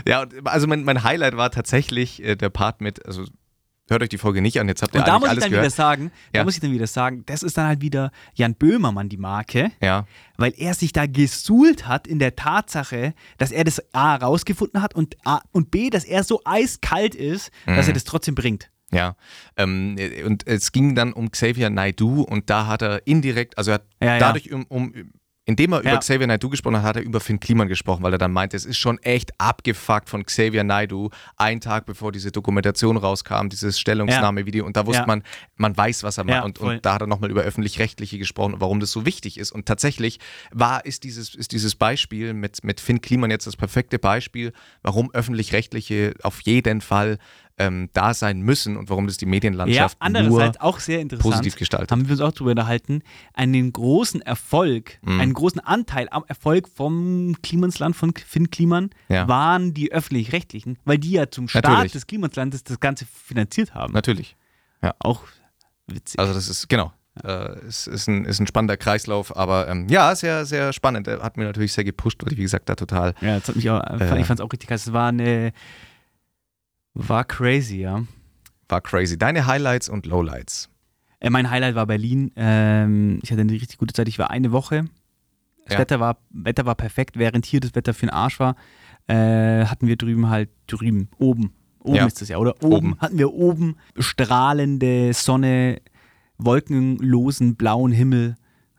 Ja, 0.06 0.22
und 0.22 0.46
also 0.46 0.68
mein, 0.68 0.84
mein 0.84 1.02
Highlight 1.02 1.36
war 1.36 1.50
tatsächlich 1.50 2.22
äh, 2.22 2.36
der 2.36 2.50
Part 2.50 2.80
mit, 2.80 3.04
also 3.04 3.24
hört 3.88 4.02
euch 4.02 4.08
die 4.08 4.18
Folge 4.18 4.42
nicht 4.42 4.58
an, 4.60 4.68
jetzt 4.68 4.82
habt 4.82 4.94
ihr 4.94 5.00
Und 5.00 5.08
da 5.08 5.18
muss 5.18 5.32
ich 5.32 5.38
dann 5.38 5.50
gehört. 5.50 5.64
wieder 5.64 5.70
sagen, 5.70 6.10
da 6.32 6.38
Ja. 6.40 6.44
muss 6.44 6.54
ich 6.54 6.60
dann 6.60 6.72
wieder 6.72 6.86
sagen, 6.86 7.22
das 7.26 7.42
ist 7.42 7.56
dann 7.56 7.66
halt 7.66 7.80
wieder 7.80 8.10
Jan 8.34 8.54
Böhmermann 8.54 9.08
die 9.08 9.16
Marke, 9.16 9.70
ja, 9.82 10.06
weil 10.36 10.52
er 10.56 10.74
sich 10.74 10.92
da 10.92 11.06
gesuhlt 11.06 11.86
hat 11.86 12.06
in 12.06 12.18
der 12.18 12.34
Tatsache, 12.36 13.14
dass 13.38 13.52
er 13.52 13.64
das 13.64 13.82
A 13.94 14.16
rausgefunden 14.16 14.82
hat 14.82 14.94
und, 14.94 15.16
A, 15.24 15.40
und 15.52 15.70
B, 15.70 15.90
dass 15.90 16.04
er 16.04 16.24
so 16.24 16.40
eiskalt 16.44 17.14
ist, 17.14 17.50
Mhm. 17.66 17.76
dass 17.76 17.86
er 17.88 17.94
das 17.94 18.04
trotzdem 18.04 18.34
bringt. 18.34 18.70
ja. 18.92 19.16
Ähm, 19.56 19.96
und 20.24 20.46
es 20.46 20.72
ging 20.72 20.94
dann 20.94 21.12
um 21.12 21.30
Xavier 21.30 21.70
Naidoo 21.70 22.22
und 22.22 22.50
da 22.50 22.66
hat 22.66 22.82
er 22.82 23.06
indirekt, 23.06 23.58
also 23.58 23.70
er 23.72 23.74
hat 23.74 23.84
Ja, 24.00 24.06
ja. 24.14 24.18
dadurch 24.18 24.52
um, 24.52 24.64
um 24.68 24.92
indem 25.46 25.72
er 25.72 25.82
Ja. 25.84 25.90
über 25.92 25.98
Xavier 26.00 26.26
Naidoo 26.26 26.50
gesprochen 26.50 26.76
hat, 26.78 26.84
hat 26.84 26.96
er 26.96 27.02
über 27.02 27.20
Finn 27.20 27.40
Kliman 27.40 27.68
gesprochen, 27.68 28.02
weil 28.02 28.12
er 28.12 28.18
dann 28.18 28.32
meinte, 28.32 28.56
es 28.56 28.64
ist 28.66 28.76
schon 28.78 28.98
echt 28.98 29.30
abgefuckt 29.40 30.10
von 30.10 30.26
Xavier 30.26 30.64
Naidoo, 30.64 31.10
einen 31.36 31.60
Tag 31.60 31.86
bevor 31.86 32.12
diese 32.12 32.30
Dokumentation 32.32 32.96
rauskam, 32.96 33.48
dieses 33.48 33.78
Stellungnahmevideo 33.80 34.66
und 34.66 34.76
da 34.76 34.84
wusste 34.86 35.02
Ja. 35.02 35.06
man, 35.06 35.22
man 35.56 35.76
weiß, 35.76 36.02
was 36.02 36.18
er 36.18 36.24
macht 36.24 36.34
Ja, 36.36 36.42
und, 36.42 36.58
und 36.58 36.84
da 36.84 36.94
hat 36.94 37.00
er 37.00 37.06
nochmal 37.06 37.30
über 37.30 37.42
Öffentlich-Rechtliche 37.42 38.18
gesprochen 38.18 38.54
und 38.54 38.60
warum 38.60 38.80
das 38.80 38.90
so 38.90 39.06
wichtig 39.06 39.38
ist. 39.38 39.52
Und 39.52 39.66
tatsächlich 39.66 40.18
war, 40.52 40.84
ist 40.84 41.04
dieses, 41.04 41.34
ist 41.34 41.52
dieses 41.52 41.76
Beispiel 41.76 42.34
mit, 42.34 42.64
mit 42.64 42.80
Finn 42.80 43.00
Kliman 43.00 43.30
jetzt 43.30 43.46
das 43.46 43.56
perfekte 43.56 43.98
Beispiel, 43.98 44.52
warum 44.82 45.10
Öffentlich-Rechtliche 45.14 46.14
auf 46.22 46.40
jeden 46.42 46.80
Fall 46.80 47.18
ähm, 47.58 47.88
da 47.94 48.12
sein 48.12 48.40
müssen 48.40 48.76
und 48.76 48.90
warum 48.90 49.06
das 49.06 49.16
die 49.16 49.24
Ja, 49.24 49.30
Medienlandschaft 49.30 49.96
andererseits 50.00 50.58
nur 50.58 50.64
auch 50.68 50.78
sehr 50.78 51.00
interessant. 51.00 51.30
positiv 51.32 51.56
gestaltet. 51.56 51.90
Haben 51.90 52.04
wir 52.06 52.12
uns 52.12 52.20
auch 52.20 52.32
darüber 52.32 52.50
unterhalten, 52.50 53.02
einen 53.32 53.72
großen 53.72 54.20
Erfolg, 54.20 54.98
Mhm. 55.02 55.20
einen 55.20 55.32
großen 55.34 55.60
Anteil 55.60 56.08
am 56.10 56.24
Erfolg 56.28 56.68
vom 56.68 57.34
Klimansland 57.42 57.96
von 57.96 58.12
Finn 58.14 58.50
Kliman 58.50 58.90
Ja. 59.08 59.26
waren 59.26 59.72
die 59.72 59.90
Öffentlich-Rechtlichen, 59.92 60.78
weil 60.84 60.98
die 60.98 61.12
ja 61.12 61.30
zum 61.30 61.48
Start 61.48 61.64
Natürlich. 61.64 61.92
des 61.92 62.06
Klimanslandes 62.06 62.62
das 62.64 62.78
Ganze 62.80 63.06
finanziert 63.06 63.74
haben. 63.74 63.92
Natürlich. 63.94 64.36
Auch 64.98 65.22
witzig. 65.86 66.18
Also 66.20 66.34
das 66.34 66.48
ist, 66.48 66.68
genau, 66.68 66.92
äh, 67.24 67.28
es 67.66 67.86
ist 67.86 68.06
ein, 68.06 68.24
ist 68.26 68.38
ein 68.38 68.46
spannender 68.46 68.76
Kreislauf, 68.76 69.34
aber 69.36 69.66
ähm, 69.68 69.88
ja, 69.88 70.14
sehr, 70.14 70.44
sehr 70.44 70.72
spannend. 70.72 71.08
Er 71.08 71.22
hat 71.22 71.36
mir 71.38 71.44
natürlich 71.44 71.72
sehr 71.72 71.84
gepusht, 71.84 72.22
weil 72.22 72.32
ich, 72.32 72.38
wie 72.38 72.42
gesagt, 72.42 72.68
da 72.68 72.74
total, 72.76 73.14
ja, 73.22 73.38
das 73.38 73.48
hat 73.48 73.56
mich 73.56 73.68
auch, 73.70 73.80
Äh. 73.82 74.20
ich 74.20 74.26
fand 74.26 74.38
es 74.40 74.44
auch 74.44 74.52
richtig 74.52 74.68
krass. 74.68 74.86
Es 74.86 74.92
war 74.92 75.08
eine, 75.08 75.52
war 76.98 77.24
crazy, 77.24 77.80
ja. 77.80 78.04
war 78.68 78.80
crazy. 78.80 79.16
Deine 79.18 79.46
Highlights 79.46 79.88
und 79.88 80.06
Lowlights. 80.06 80.68
Äh, 81.20 81.30
mein 81.30 81.50
Highlight 81.50 81.74
war 81.74 81.86
Berlin. 81.86 82.32
Ähm, 82.36 83.20
ich 83.22 83.30
hatte 83.30 83.40
eine 83.42 83.52
richtig 83.52 83.78
gute 83.78 83.94
Zeit. 83.94 84.08
Ich 84.08 84.18
war 84.18 84.30
eine 84.30 84.50
Woche. 84.52 84.84
Das 85.64 85.74
Ja. 85.74 85.78
Wetter, 85.80 86.00
war, 86.00 86.18
Wetter 86.30 86.64
war 86.66 86.74
perfekt. 86.74 87.18
Während 87.18 87.44
hier 87.46 87.60
das 87.60 87.74
Wetter 87.74 87.94
für 87.94 88.06
den 88.06 88.10
Arsch 88.10 88.38
war, 88.40 88.56
äh, 89.08 89.64
hatten 89.66 89.86
wir 89.86 89.96
drüben 89.96 90.28
halt, 90.28 90.50
drüben, 90.66 91.08
oben. 91.18 91.52
Oben 91.80 91.96
Ja. 91.96 92.06
ist 92.06 92.20
das 92.20 92.28
ja, 92.28 92.38
oder? 92.38 92.54
Oben, 92.62 92.74
Oben. 92.92 93.00
hatten 93.00 93.18
wir 93.18 93.32
oben 93.32 93.76
strahlende 93.98 95.12
Sonne, 95.14 95.80
wolkenlosen 96.38 97.56
blauen 97.56 97.92
Himmel, 97.92 98.34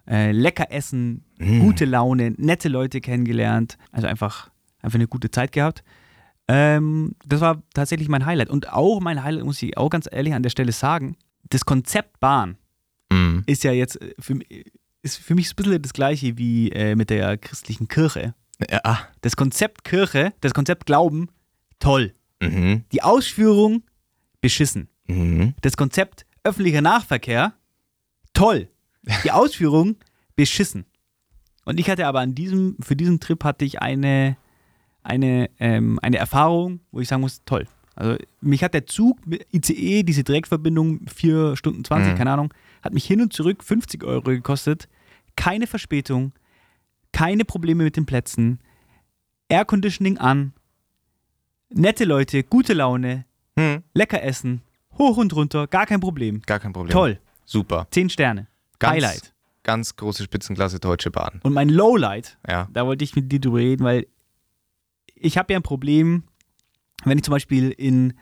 äh, 0.10 0.32
lecker 0.32 0.72
essen, 0.72 1.24
Mm. 1.40 1.60
gute 1.60 1.86
Laune, 1.86 2.32
nette 2.38 2.68
Leute 2.70 3.00
kennengelernt. 3.02 3.78
Also 3.92 4.08
einfach, 4.08 4.50
einfach 4.82 4.96
eine 4.96 5.08
gute 5.08 5.30
Zeit 5.32 5.52
gehabt. 5.52 5.84
Ähm, 6.48 7.16
das 7.26 7.42
war 7.42 7.62
tatsächlich 7.74 8.08
mein 8.10 8.26
Highlight. 8.26 8.50
Und 8.50 8.72
auch 8.72 9.00
mein 9.02 9.24
Highlight, 9.24 9.44
muss 9.46 9.62
ich 9.62 9.78
auch 9.78 9.90
ganz 9.90 10.08
ehrlich 10.12 10.34
an 10.34 10.44
der 10.44 10.50
Stelle 10.50 10.72
sagen, 10.72 11.18
das 11.50 11.66
Konzept 11.66 12.20
Bahn 12.20 12.58
Mhm. 13.10 13.44
ist 13.46 13.64
ja 13.64 13.72
jetzt 13.72 14.02
äh, 14.02 14.14
für, 14.20 14.38
ist 15.02 15.18
für 15.18 15.34
mich 15.34 15.50
ein 15.52 15.56
bisschen 15.56 15.82
das 15.82 15.94
gleiche 15.94 16.38
wie 16.38 16.70
äh, 16.74 16.94
mit 16.96 17.10
der 17.10 17.38
christlichen 17.38 17.88
Kirche. 17.88 18.34
Ja, 18.70 18.82
ah, 18.84 19.00
Das 19.22 19.38
Konzept 19.38 19.86
Kirche, 19.86 20.34
das 20.42 20.54
Konzept 20.54 20.86
Glauben, 20.88 21.30
toll. 21.80 22.14
mhm. 22.42 22.84
Die 22.92 23.04
Ausführung, 23.04 23.84
beschissen. 24.42 24.90
Mhm. 25.08 25.54
Das 25.62 25.78
Konzept 25.78 26.26
öffentlicher 26.44 26.82
Nahverkehr, 26.82 27.54
toll. 28.34 28.68
Die 29.24 29.32
Ausführung, 29.32 29.96
beschissen. 30.36 30.86
Und 31.64 31.80
ich 31.80 31.90
hatte 31.90 32.08
aber 32.08 32.20
an 32.20 32.36
diesem, 32.36 32.76
für 32.82 32.96
diesen 32.98 33.20
Trip 33.22 33.42
hatte 33.46 33.64
ich 33.64 33.82
eine, 33.82 34.36
eine, 35.08 35.50
ähm, 35.60 36.00
eine 36.02 36.18
Erfahrung, 36.18 36.82
wo 36.92 37.00
ich 37.00 37.08
sagen 37.08 37.22
muss, 37.22 37.42
toll. 37.46 37.66
Also 37.96 38.18
mich 38.42 38.64
hat 38.64 38.74
der 38.74 38.86
Zug 38.86 39.26
mit 39.26 39.48
ICE, 39.52 40.04
diese 40.04 40.24
Direktverbindung, 40.24 41.02
4 41.08 41.56
Stunden 41.56 41.84
20, 41.84 42.14
Mhm. 42.14 42.18
keine 42.18 42.32
Ahnung, 42.32 42.54
hat 42.84 42.94
mich 42.94 43.06
hin 43.06 43.22
und 43.22 43.34
zurück 43.34 43.64
50 43.64 44.04
Euro 44.04 44.22
gekostet. 44.30 44.88
Keine 45.36 45.66
Verspätung, 45.66 46.34
keine 47.12 47.46
Probleme 47.46 47.84
mit 47.84 47.96
den 47.96 48.06
Plätzen, 48.06 48.60
Airconditioning 49.50 50.18
an, 50.18 50.54
nette 51.70 52.06
Leute, 52.06 52.44
gute 52.44 52.74
Laune, 52.74 53.26
Mhm. 53.56 53.84
lecker 53.94 54.22
essen, 54.24 54.62
hoch 54.98 55.18
und 55.18 55.34
runter, 55.36 55.68
gar 55.68 55.86
kein 55.86 56.00
Problem. 56.00 56.42
Gar 56.46 56.60
kein 56.60 56.74
Problem. 56.74 56.92
Toll, 56.92 57.20
Super. 57.46 57.88
10 57.92 58.10
Sterne. 58.10 58.48
Ganz, 58.80 58.96
Highlight. 58.96 59.34
Ganz 59.64 59.96
große 59.96 60.24
Spitzenklasse 60.24 60.80
Deutsche 60.80 61.10
Bahn. 61.12 61.40
Und 61.44 61.54
mein 61.54 61.70
Lowlight, 61.70 62.38
Ja. 62.48 62.68
da 62.74 62.86
wollte 62.86 63.04
ich 63.04 63.16
mit 63.16 63.32
dir 63.32 63.40
drüber 63.40 63.58
reden, 63.58 63.84
weil 63.84 64.06
ich 65.20 65.38
habe 65.38 65.54
ja 65.54 65.60
ein 65.60 65.64
Problem, 65.64 66.24
wenn 67.04 67.18
ich 67.18 67.24
zum 67.24 67.32
Beispiel 67.34 67.70
in, 67.72 68.14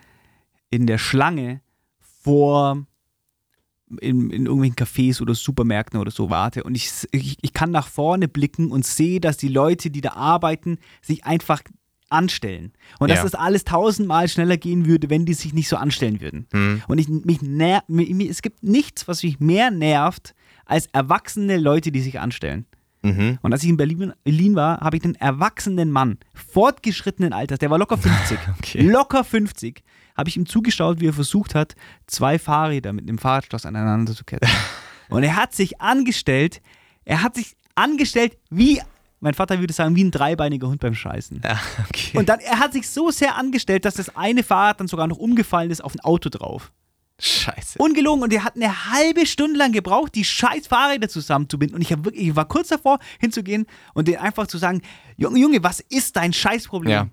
in 0.69 0.87
der 0.87 0.97
Schlange 0.97 1.61
vor 2.23 2.85
in, 4.01 4.31
in 4.31 4.45
irgendwelchen 4.47 4.75
Cafés 4.75 5.21
oder 5.21 5.35
Supermärkten 5.35 5.99
oder 5.99 6.09
so 6.11 6.29
warte 6.31 6.63
und 6.63 6.75
ich, 6.75 6.91
ich, 7.11 7.37
ich 7.41 7.53
kann 7.53 7.69
nach 7.71 7.87
vorne 7.87 8.27
blicken 8.27 8.71
und 8.71 8.85
sehe, 8.85 9.19
dass 9.21 9.37
die 9.37 9.47
Leute, 9.47 9.91
die 9.91 10.01
da 10.01 10.13
arbeiten, 10.13 10.79
sich 11.03 11.23
einfach 11.23 11.61
anstellen. 12.09 12.73
Und 12.99 13.09
dass 13.09 13.19
Ja. 13.19 13.23
das 13.23 13.35
alles 13.35 13.63
tausendmal 13.63 14.27
schneller 14.27 14.57
gehen 14.57 14.85
würde, 14.85 15.09
wenn 15.09 15.25
die 15.25 15.33
sich 15.33 15.53
nicht 15.53 15.67
so 15.67 15.75
anstellen 15.75 16.21
würden. 16.21 16.47
Hm. 16.51 16.81
Und 16.87 16.97
ich, 16.99 17.07
mich 17.09 17.41
ner 17.41 17.83
es 17.87 18.41
gibt 18.41 18.63
nichts, 18.63 19.07
was 19.07 19.23
mich 19.23 19.39
mehr 19.39 19.71
nervt, 19.71 20.33
als 20.65 20.87
erwachsene 20.87 21.57
Leute, 21.57 21.91
die 21.91 22.01
sich 22.01 22.19
anstellen. 22.19 22.65
Mhm. 23.06 23.38
Und 23.41 23.53
als 23.53 23.64
ich 23.64 23.70
in 23.70 23.78
Berlin, 23.78 24.14
Berlin 24.24 24.56
war, 24.56 24.80
habe 24.80 24.97
ich 24.97 25.03
einen 25.03 25.16
erwachsenen 25.16 25.91
Mann, 25.91 26.18
fortgeschrittenen 26.34 27.34
Alters, 27.34 27.60
der 27.60 27.70
war 27.70 27.78
locker 27.78 27.97
50, 27.97 28.38
Okay. 28.60 28.82
locker 28.82 29.24
50, 29.24 29.84
habe 30.18 30.30
ich 30.30 30.38
ihm 30.38 30.45
zugeschaut, 30.45 30.99
wie 30.99 31.08
er 31.08 31.14
versucht 31.14 31.53
hat, 31.56 31.76
zwei 32.08 32.39
Fahrräder 32.39 32.93
mit 32.93 33.08
einem 33.08 33.18
Fahrradschloss 33.18 33.66
aneinander 33.66 34.14
zu 34.14 34.24
ketten. 34.24 34.47
Und 35.10 35.24
er 35.24 35.36
hat 35.36 35.53
sich 35.53 35.80
angestellt, 35.82 36.62
er 37.06 37.22
hat 37.22 37.36
sich 37.36 37.56
angestellt 37.76 38.38
wie, 38.49 38.82
mein 39.20 39.36
Vater 39.36 39.60
würde 39.60 39.74
sagen, 39.74 39.95
wie 39.95 40.03
ein 40.03 40.12
dreibeiniger 40.12 40.68
Hund 40.68 40.80
beim 40.80 40.95
Scheißen. 40.95 41.41
Ja, 41.43 41.60
okay. 41.88 42.18
Und 42.18 42.28
dann, 42.30 42.39
er 42.39 42.58
hat 42.60 42.74
sich 42.74 42.89
so 42.89 43.12
sehr 43.12 43.36
angestellt, 43.36 43.86
dass 43.86 43.95
das 43.95 44.16
eine 44.16 44.41
Fahrrad 44.41 44.80
dann 44.80 44.88
sogar 44.88 45.06
noch 45.08 45.18
umgefallen 45.18 45.70
ist 45.70 45.84
auf 45.84 45.93
ein 45.93 45.99
Auto 45.99 46.30
drauf. 46.30 46.72
Scheiße. 47.20 47.80
Ungelogen. 47.80 48.24
Und 48.24 48.34
er 48.34 48.43
hat 48.43 48.55
eine 48.55 48.91
halbe 48.91 49.26
Stunde 49.26 49.57
lang 49.57 49.72
gebraucht, 49.72 50.16
die 50.16 50.26
scheiß 50.26 50.68
Fahrräder 50.68 51.07
zusammenzubinden. 51.07 51.76
Und 51.76 51.82
ich, 51.82 51.91
hab 51.91 52.03
wirklich, 52.03 52.28
ich 52.28 52.36
war 52.36 52.47
kurz 52.47 52.68
davor, 52.70 52.99
hinzugehen 53.20 53.66
und 53.93 54.07
den 54.07 54.18
einfach 54.18 54.47
zu 54.47 54.57
sagen: 54.57 54.82
Junge, 55.18 55.39
Junge, 55.39 55.63
was 55.63 55.80
ist 55.80 56.16
dein 56.18 56.34
Scheißproblem? 56.34 56.91
Ja. 56.91 57.07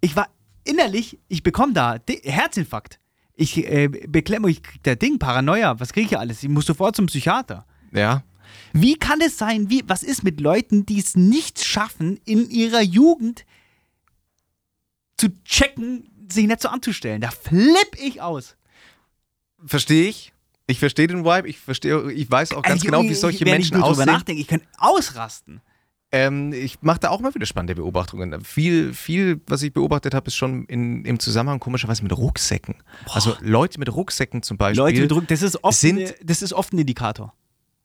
Ich 0.00 0.16
war 0.16 0.28
innerlich, 0.64 1.18
ich 1.28 1.42
bekomme 1.42 1.72
da 1.72 1.96
Herzinfarkt. 2.24 2.98
Ich 3.34 3.56
äh, 3.56 3.88
beklemme, 3.88 4.50
ich 4.50 4.62
krieg 4.62 4.82
da 4.82 4.94
Ding, 4.94 5.18
Paranoia. 5.18 5.78
Was 5.78 5.92
kriege 5.92 6.06
ich 6.06 6.18
alles? 6.18 6.42
Ich 6.42 6.48
muss 6.48 6.66
sofort 6.66 6.96
zum 6.96 7.06
Psychiater. 7.06 7.66
Ja. 7.92 8.24
Wie 8.72 8.96
kann 8.96 9.20
es 9.20 9.38
sein, 9.38 9.70
wie, 9.70 9.82
was 9.86 10.02
ist 10.02 10.22
mit 10.22 10.40
Leuten, 10.40 10.86
die 10.86 10.98
es 10.98 11.16
nicht 11.16 11.64
schaffen, 11.64 12.20
in 12.24 12.50
ihrer 12.50 12.82
Jugend 12.82 13.44
zu 15.16 15.28
checken, 15.44 16.10
sich 16.30 16.46
nicht 16.46 16.60
so 16.60 16.68
anzustellen? 16.68 17.20
Da 17.20 17.30
flipp 17.30 17.96
ich 17.98 18.20
aus. 18.20 18.56
Verstehe 19.66 20.08
ich. 20.08 20.32
Ich 20.66 20.78
verstehe 20.78 21.06
den 21.08 21.24
Vibe. 21.24 21.48
Ich 21.48 21.58
verstehe, 21.58 22.10
ich 22.12 22.30
weiß 22.30 22.52
auch 22.52 22.62
ganz 22.62 22.74
Also, 22.82 22.84
genau, 22.86 23.02
wie 23.02 23.14
solche 23.14 23.44
wenn 23.44 23.52
Menschen 23.54 23.76
ich 23.78 23.82
aussehen. 23.82 24.06
nachdenke, 24.06 24.40
ich 24.40 24.46
könnte 24.48 24.66
ausrasten. 24.78 25.60
Ähm, 26.12 26.52
ich 26.52 26.82
mache 26.82 26.98
da 27.00 27.10
auch 27.10 27.20
mal 27.20 27.32
wieder 27.34 27.46
spannende 27.46 27.76
Beobachtungen. 27.76 28.40
Viel, 28.44 28.94
viel, 28.94 29.40
was 29.46 29.62
ich 29.62 29.72
beobachtet 29.72 30.12
habe, 30.14 30.26
ist 30.26 30.34
schon 30.34 30.64
in, 30.66 31.04
im 31.04 31.20
Zusammenhang 31.20 31.60
komischerweise 31.60 32.02
mit 32.02 32.16
Rucksäcken. 32.16 32.76
Also 33.12 33.36
Leute 33.40 33.78
mit 33.78 33.92
Rucksäcken 33.94 34.42
zum 34.42 34.56
Beispiel. 34.56 34.78
Leute 34.82 35.00
mit 35.02 35.10
Druck, 35.10 35.28
das 35.28 35.42
ist 35.42 35.62
oft, 35.62 35.78
sind- 35.78 35.98
eine, 36.00 36.14
das 36.24 36.42
ist 36.42 36.52
oft 36.52 36.72
ein 36.72 36.78
Indikator. 36.78 37.32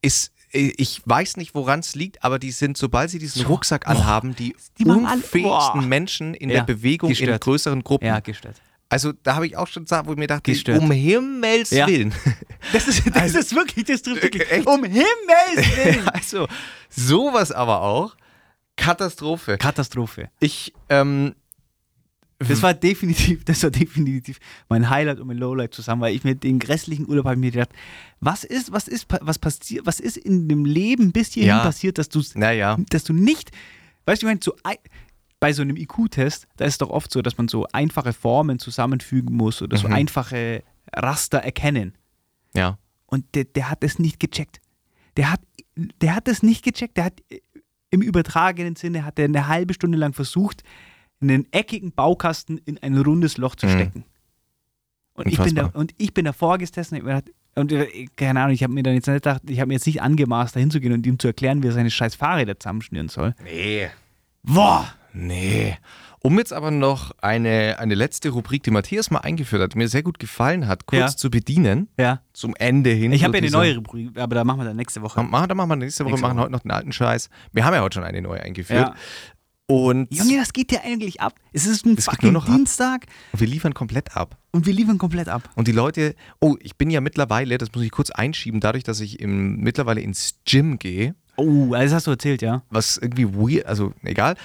ist, 0.02 0.32
ich 0.52 1.02
weiß 1.04 1.36
nicht, 1.36 1.54
woran 1.54 1.80
es 1.80 1.94
liegt, 1.94 2.22
aber 2.24 2.38
die 2.40 2.50
sind, 2.50 2.76
sobald 2.76 3.10
sie 3.10 3.18
diesen. 3.18 3.44
Rucksack 3.46 3.86
anhaben, 3.86 4.34
die, 4.34 4.56
Die 4.78 4.84
alle- 4.88 4.94
unfähigsten 4.98 5.42
Boah. 5.42 5.82
Menschen 5.82 6.34
in 6.34 6.50
Ja, 6.50 6.56
der 6.64 6.74
Bewegung 6.74 7.10
in 7.10 7.16
gestört. 7.16 7.42
größeren 7.42 7.82
Gruppen. 7.84 8.06
Ja, 8.06 8.18
gestört. 8.20 8.56
Also 8.88 9.12
da 9.12 9.34
habe 9.34 9.46
ich 9.46 9.56
auch 9.56 9.66
schon 9.66 9.82
gesagt, 9.84 10.06
wo 10.06 10.12
ich 10.12 10.18
mir 10.18 10.26
dachte, 10.28 10.52
Gestört. 10.52 10.80
um 10.80 10.90
Himmels 10.90 11.70
Ja. 11.70 11.86
Willen. 11.86 12.14
Das 12.72 12.88
ist, 12.88 13.02
das 13.14 13.34
ist 13.34 13.54
wirklich, 13.54 13.84
das 13.84 14.02
trifft 14.02 14.22
wirklich. 14.24 14.42
Also, 14.50 14.54
äh, 14.54 14.58
echt? 14.58 14.66
Um 14.66 14.84
Himmels 14.84 15.76
Willen. 15.84 16.08
also 16.08 16.48
sowas 16.90 17.52
aber 17.52 17.82
auch. 17.82 18.16
Katastrophe. 18.76 19.56
Katastrophe. 19.56 20.30
Ich, 20.40 20.72
ähm, 20.88 21.34
Das 22.38 22.62
war 22.62 22.74
definitiv, 22.74 23.44
das 23.44 23.62
war 23.62 23.70
definitiv 23.70 24.38
mein 24.68 24.90
Highlight 24.90 25.20
und 25.20 25.28
mein 25.28 25.38
Lowlight 25.38 25.72
zusammen, 25.74 26.02
weil 26.02 26.14
ich 26.14 26.24
mir 26.24 26.34
den 26.34 26.60
restlichen 26.60 27.08
Urlaub 27.08 27.24
habe 27.26 27.36
mir 27.36 27.50
gedacht, 27.52 27.70
was 28.20 28.44
ist, 28.44 28.72
was 28.72 28.88
ist, 28.88 29.06
was 29.20 29.38
passiert, 29.38 29.86
was 29.86 30.00
ist 30.00 30.16
in 30.18 30.48
dem 30.48 30.64
Leben 30.64 31.12
bis 31.12 31.32
hierhin 31.32 31.48
Ja. 31.50 31.62
passiert, 31.62 31.98
dass 31.98 32.08
du, 32.08 32.22
naja, 32.34 32.76
dass 32.90 33.04
du 33.04 33.12
nicht, 33.12 33.50
weißt 34.06 34.22
du, 34.22 34.26
ich 34.26 34.30
meine, 34.30 34.40
so 34.42 34.54
bei 35.40 35.52
so 35.52 35.62
einem 35.62 35.76
IQ-Test, 35.76 36.46
da 36.56 36.64
ist 36.64 36.74
es 36.74 36.78
doch 36.78 36.90
oft 36.90 37.12
so, 37.12 37.20
dass 37.22 37.36
man 37.38 37.48
so 37.48 37.66
einfache 37.72 38.12
Formen 38.12 38.58
zusammenfügen 38.58 39.34
muss 39.36 39.60
oder 39.62 39.76
so 39.76 39.88
Mhm. 39.88 39.94
einfache 39.94 40.62
Raster 40.94 41.38
erkennen. 41.38 41.94
ja. 42.54 42.78
Und 43.08 43.24
der, 43.36 43.44
der 43.44 43.70
hat 43.70 43.84
es 43.84 44.00
nicht 44.00 44.18
gecheckt. 44.18 44.60
Der 45.16 45.30
hat, 45.30 45.40
der 45.76 46.16
hat 46.16 46.26
es 46.26 46.42
nicht 46.42 46.64
gecheckt. 46.64 46.96
Der 46.96 47.04
hat 47.04 47.20
äh, 47.30 47.40
im 47.90 48.02
übertragenen 48.02 48.74
Sinne 48.74 49.04
hat 49.04 49.16
er 49.20 49.26
eine 49.26 49.46
halbe 49.46 49.74
Stunde 49.74 49.96
lang 49.96 50.12
versucht, 50.12 50.64
einen 51.20 51.46
eckigen 51.52 51.92
Baukasten 51.92 52.58
in 52.58 52.78
ein 52.78 52.96
rundes 52.98 53.36
Loch 53.36 53.54
zu 53.54 53.66
Mhm. 53.66 53.70
stecken. 53.70 54.04
Und 55.14 55.28
ich, 55.28 55.38
bin 55.38 55.54
da, 55.54 55.66
und 55.66 55.94
ich 55.98 56.12
bin 56.14 56.24
davor 56.24 56.58
gesessen 56.58 57.00
und, 57.00 57.24
und 57.54 57.72
äh, 57.72 58.06
keine 58.16 58.40
Ahnung, 58.40 58.52
ich 58.54 58.64
habe 58.64 58.72
mir 58.72 58.82
dann 58.82 58.94
jetzt 58.94 59.06
nicht 59.06 59.14
gedacht, 59.22 59.42
ich 59.48 59.60
habe 59.60 59.68
mir 59.68 59.74
jetzt 59.74 59.86
nicht 59.86 60.02
angemaßt, 60.02 60.56
da 60.56 60.60
hinzugehen 60.60 60.92
und 60.92 61.06
ihm 61.06 61.18
zu 61.20 61.28
erklären, 61.28 61.62
wie 61.62 61.68
er 61.68 61.72
seine 61.72 61.90
scheiß 61.90 62.16
Fahrräder 62.16 62.58
zusammenschnüren 62.58 63.08
soll. 63.08 63.34
Nee. 63.44 63.88
Boah! 64.42 64.92
Nee. 65.18 65.76
Um 66.20 66.38
jetzt 66.38 66.52
aber 66.52 66.70
noch 66.70 67.12
eine, 67.22 67.76
eine 67.78 67.94
letzte 67.94 68.30
Rubrik, 68.30 68.62
die 68.64 68.70
Matthias 68.70 69.10
mal 69.10 69.20
eingeführt 69.20 69.62
hat, 69.62 69.74
die 69.74 69.78
mir 69.78 69.88
sehr 69.88 70.02
gut 70.02 70.18
gefallen 70.18 70.66
hat, 70.66 70.86
kurz 70.86 70.98
Ja. 71.00 71.08
zu 71.16 71.30
bedienen, 71.30 71.88
Ja. 71.98 72.20
zum 72.32 72.54
Ende 72.56 72.90
hin. 72.90 73.12
Ich 73.12 73.20
so 73.20 73.26
habe 73.26 73.38
ja 73.38 73.42
eine 73.44 73.50
neue 73.52 73.76
Rubrik, 73.76 74.18
aber 74.18 74.34
da 74.34 74.44
machen 74.44 74.58
wir 74.60 74.64
dann 74.64 74.76
nächste 74.76 75.02
Woche. 75.02 75.22
Machen, 75.22 75.48
dann 75.48 75.56
machen 75.56 75.68
wir 75.70 75.76
nächste 75.76 76.04
Woche, 76.04 76.12
Nächste 76.12 76.26
machen 76.26 76.36
Woche. 76.36 76.42
heute 76.44 76.52
noch 76.52 76.60
den 76.60 76.70
alten 76.72 76.92
Scheiß. 76.92 77.30
Wir 77.52 77.64
haben 77.64 77.74
ja 77.74 77.80
heute 77.82 77.94
schon 77.94 78.04
eine 78.04 78.20
neue 78.22 78.42
eingeführt. 78.42 78.88
Ja. 78.88 78.94
Und 79.68 80.12
Junge, 80.14 80.38
was 80.40 80.52
geht 80.52 80.70
dir 80.70 80.82
eigentlich 80.84 81.20
ab? 81.20 81.34
Es 81.52 81.66
ist 81.66 81.84
ein 81.86 81.96
Es 81.98 82.04
fucking 82.04 82.32
nur 82.32 82.42
noch. 82.42 82.46
Dienstag 82.46 83.06
wir 83.32 83.46
liefern 83.48 83.74
komplett 83.74 84.16
ab. 84.16 84.36
und 84.52 84.64
wir 84.66 84.72
liefern 84.72 84.98
komplett 84.98 85.28
ab. 85.28 85.48
Und 85.56 85.66
die 85.66 85.72
Leute, 85.72 86.14
oh, 86.40 86.56
ich 86.60 86.76
bin 86.76 86.88
ja 86.90 87.00
mittlerweile, 87.00 87.58
das 87.58 87.72
muss 87.74 87.82
ich 87.84 87.90
kurz 87.90 88.10
einschieben, 88.10 88.60
dadurch, 88.60 88.84
dass 88.84 89.00
ich 89.00 89.18
im, 89.20 89.56
mittlerweile 89.60 90.00
ins 90.00 90.34
Gym 90.44 90.78
gehe, 90.78 91.14
Oh, 91.38 91.72
das 91.74 91.92
hast 91.92 92.06
du 92.06 92.12
erzählt, 92.12 92.40
ja. 92.42 92.62
was 92.70 92.96
irgendwie 92.96 93.26
weird, 93.34 93.66
also 93.66 93.92
egal. 94.02 94.36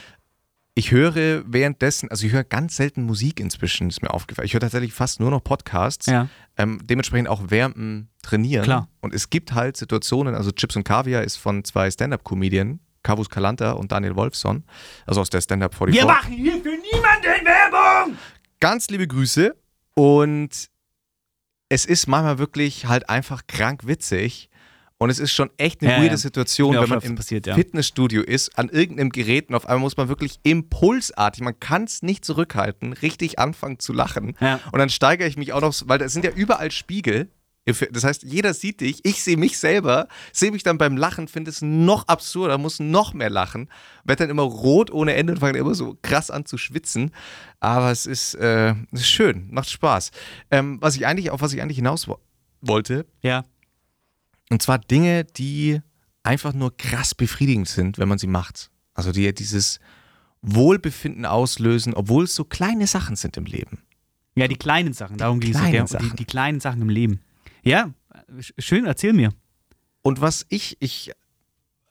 Ich 0.73 0.91
höre 0.91 1.43
währenddessen, 1.45 2.09
also 2.09 2.25
ich 2.25 2.31
höre 2.31 2.45
ganz 2.45 2.77
selten 2.77 3.03
Musik 3.03 3.41
inzwischen, 3.41 3.89
ist 3.89 4.01
mir 4.01 4.11
aufgefallen. 4.11 4.45
Ich 4.45 4.53
höre 4.53 4.61
tatsächlich 4.61 4.93
fast 4.93 5.19
nur 5.19 5.29
noch 5.29 5.43
Podcasts. 5.43 6.05
Ja. 6.05 6.29
Ähm, 6.57 6.79
dementsprechend 6.83 7.27
auch 7.27 7.41
während 7.47 7.75
dem 7.75 8.07
Trainieren. 8.21 8.63
Klar. 8.63 8.87
Und 9.01 9.13
es 9.13 9.29
gibt 9.29 9.53
halt 9.53 9.75
Situationen, 9.75 10.33
also 10.33 10.51
Chips 10.51 10.77
und 10.77 10.83
Kaviar 10.85 11.23
ist 11.23 11.35
von 11.35 11.65
zwei 11.65 11.91
Stand-Up-Comedian, 11.91 12.79
Kavus 13.03 13.29
Kalanta 13.29 13.71
und 13.71 13.91
Daniel 13.91 14.15
Wolfson, 14.15 14.63
also 15.05 15.19
aus 15.21 15.29
der 15.29 15.41
Stand-Up 15.41 15.75
44. 15.75 16.01
Wir 16.01 16.07
machen 16.07 16.33
hier 16.33 16.53
für 16.53 16.69
niemanden 16.69 17.45
Werbung! 17.45 18.17
Ganz 18.61 18.89
liebe 18.89 19.07
Grüße 19.07 19.55
und 19.95 20.69
es 21.67 21.85
ist 21.85 22.07
manchmal 22.07 22.37
wirklich 22.37 22.85
halt 22.85 23.09
einfach 23.09 23.47
krank 23.47 23.87
witzig 23.87 24.50
und 25.01 25.09
es 25.09 25.17
ist 25.17 25.31
schon 25.33 25.49
echt 25.57 25.81
eine 25.81 25.93
Ja, 25.93 25.99
weirde. 25.99 26.15
Situation, 26.15 26.75
wenn 26.75 26.87
man 26.87 27.01
im 27.01 27.15
passiert, 27.15 27.47
ja. 27.47 27.55
Fitnessstudio 27.55 28.21
ist, 28.21 28.55
an 28.59 28.69
irgendeinem 28.69 29.09
Gerät 29.09 29.49
und 29.49 29.55
auf 29.55 29.65
einmal 29.65 29.79
muss 29.79 29.97
man 29.97 30.09
wirklich 30.09 30.39
impulsartig, 30.43 31.41
man 31.43 31.59
kann 31.59 31.85
es 31.85 32.03
nicht 32.03 32.23
zurückhalten, 32.23 32.93
richtig 32.93 33.39
anfangen 33.39 33.79
zu 33.79 33.93
lachen. 33.93 34.35
Ja. 34.39 34.59
Und 34.71 34.77
dann 34.77 34.89
steigere 34.89 35.27
ich 35.27 35.37
mich 35.37 35.53
auch 35.53 35.61
noch, 35.61 35.73
weil 35.87 35.97
da 35.97 36.07
sind 36.07 36.23
ja 36.23 36.29
überall 36.29 36.69
Spiegel. 36.69 37.31
Das 37.65 38.03
heißt, 38.03 38.21
jeder 38.23 38.53
sieht 38.53 38.81
dich, 38.81 39.03
ich 39.03 39.23
sehe 39.23 39.37
mich 39.37 39.57
selber, 39.57 40.07
sehe 40.33 40.51
mich 40.51 40.61
dann 40.61 40.77
beim 40.77 40.95
Lachen, 40.97 41.27
finde 41.27 41.49
es 41.49 41.63
noch 41.63 42.07
absurder, 42.07 42.59
muss 42.59 42.79
noch 42.79 43.15
mehr 43.15 43.31
lachen, 43.31 43.69
werde 44.03 44.23
dann 44.23 44.29
immer 44.29 44.43
rot 44.43 44.91
ohne 44.91 45.15
Ende 45.15 45.33
und 45.33 45.39
fange 45.39 45.57
immer 45.57 45.73
so 45.73 45.97
krass 46.03 46.29
an 46.29 46.45
zu 46.45 46.59
schwitzen. 46.59 47.09
Aber 47.59 47.89
es 47.91 48.05
ist, 48.05 48.35
äh, 48.35 48.71
es 48.91 49.01
ist 49.01 49.09
schön, 49.09 49.47
macht 49.49 49.69
Spaß. 49.71 50.11
Ähm, 50.51 50.77
was 50.79 50.95
ich 50.95 51.07
eigentlich, 51.07 51.31
auf 51.31 51.41
was 51.41 51.53
ich 51.53 51.61
eigentlich 51.63 51.77
hinaus 51.77 52.07
wo 52.07 52.19
wollte, 52.61 53.07
Ja. 53.23 53.45
Und 54.51 54.61
zwar 54.61 54.77
Dinge, 54.79 55.23
die 55.25 55.81
einfach 56.23 56.53
nur 56.53 56.75
krass 56.77 57.15
befriedigend 57.15 57.67
sind, 57.67 57.97
wenn 57.97 58.07
man 58.07 58.17
sie 58.19 58.27
macht. 58.27 58.69
Also 58.93 59.11
die 59.11 59.33
dieses 59.33 59.79
Wohlbefinden 60.41 61.25
auslösen, 61.25 61.93
obwohl 61.93 62.25
es 62.25 62.35
so 62.35 62.43
kleine 62.43 62.87
Sachen 62.87 63.15
sind 63.15 63.37
im 63.37 63.45
Leben. 63.45 63.79
Ja, 64.35 64.47
die 64.47 64.55
kleinen 64.55 64.93
Sachen, 64.93 65.17
darum 65.17 65.39
ging 65.39 65.53
es. 65.55 65.71
Ja, 65.71 65.83
die, 65.99 66.15
die 66.15 66.25
kleinen 66.25 66.59
Sachen 66.59 66.81
im 66.81 66.89
Leben. 66.89 67.19
Ja, 67.63 67.91
sch- 68.37 68.53
schön, 68.59 68.85
erzähl 68.85 69.13
mir. 69.13 69.33
Und 70.01 70.21
was 70.21 70.45
ich, 70.49 70.77
ich 70.79 71.11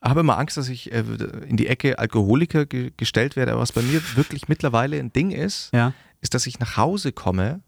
habe 0.02 0.20
immer 0.20 0.38
Angst, 0.38 0.56
dass 0.56 0.68
ich 0.68 0.90
äh, 0.90 1.04
in 1.46 1.56
die 1.56 1.66
Ecke 1.68 1.98
Alkoholiker 1.98 2.66
ge 2.66 2.92
gestellt 2.96 3.36
werde, 3.36 3.52
aber 3.52 3.60
was 3.60 3.72
bei 3.72 3.82
mir 3.82 4.00
wirklich 4.16 4.48
mittlerweile 4.48 4.98
ein 4.98 5.12
Ding 5.12 5.30
ist, 5.30 5.70
Ja. 5.72 5.92
ist, 6.22 6.34
dass 6.34 6.46
ich 6.46 6.58
nach 6.58 6.76
Hause 6.76 7.12
komme 7.12 7.60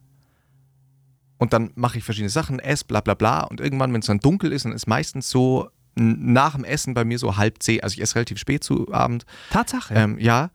und 1.43 1.53
dann 1.53 1.72
mache 1.74 1.99
ich 1.99 2.05
verschiedene 2.05 2.30
Sachen, 2.30 2.61
esse, 2.61 2.84
bla 2.84 3.01
bla 3.01 3.14
bla 3.14 3.43
und 3.43 3.61
irgendwann, 3.61 3.93
wenn 3.93 3.99
es 3.99 4.07
dann 4.07 4.20
dunkel 4.20 4.53
ist, 4.53 4.64
dann 4.64 4.70
ist 4.70 4.86
meistens 4.86 5.28
so 5.28 5.68
nach 5.97 6.55
dem 6.55 6.62
Essen 6.62 6.95
bei 6.95 7.05
mir 7.05 7.18
so 7.18 7.36
halb 7.36 7.61
zehn, 7.61 7.82
also 7.82 7.95
ich 7.95 8.01
esse 8.01 8.14
relativ 8.14 8.38
spät 8.38 8.62
zu 8.62 8.93
Abend, 8.93 9.26
Tatsache. 9.51 9.93
ähm, 9.93 10.20
ja, 10.20 10.51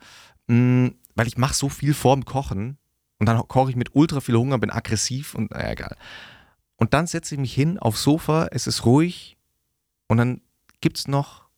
mh, 0.47 0.91
weil 1.15 1.27
ich 1.27 1.37
mache 1.37 1.53
so 1.55 1.67
viel 1.67 1.93
vorm 1.93 2.23
Kochen 2.23 2.77
und 3.19 3.25
dann 3.25 3.37
koche 3.49 3.69
ich 3.69 3.75
mit 3.75 3.95
ultra 3.95 4.21
viel 4.21 4.37
Hunger, 4.37 4.59
bin 4.59 4.69
aggressiv 4.71 5.35
und 5.35 5.51
naja, 5.51 5.71
egal. 5.71 5.97
Und 6.77 6.93
dann 6.93 7.05
setze 7.05 7.35
ich 7.35 7.41
mich 7.41 7.53
hin 7.53 7.77
aufs 7.77 8.03
Sofa, 8.03 8.47
es 8.51 8.65
ist 8.65 8.85
ruhig 8.85 9.35
und 10.07 10.15
dann 10.15 10.39
gibt 10.79 10.99
es 10.99 11.09
noch 11.09 11.49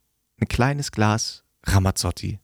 ein 0.41 0.47
kleines 0.47 0.91
Glas 0.91 1.43
Ramazzotti. 1.65 2.39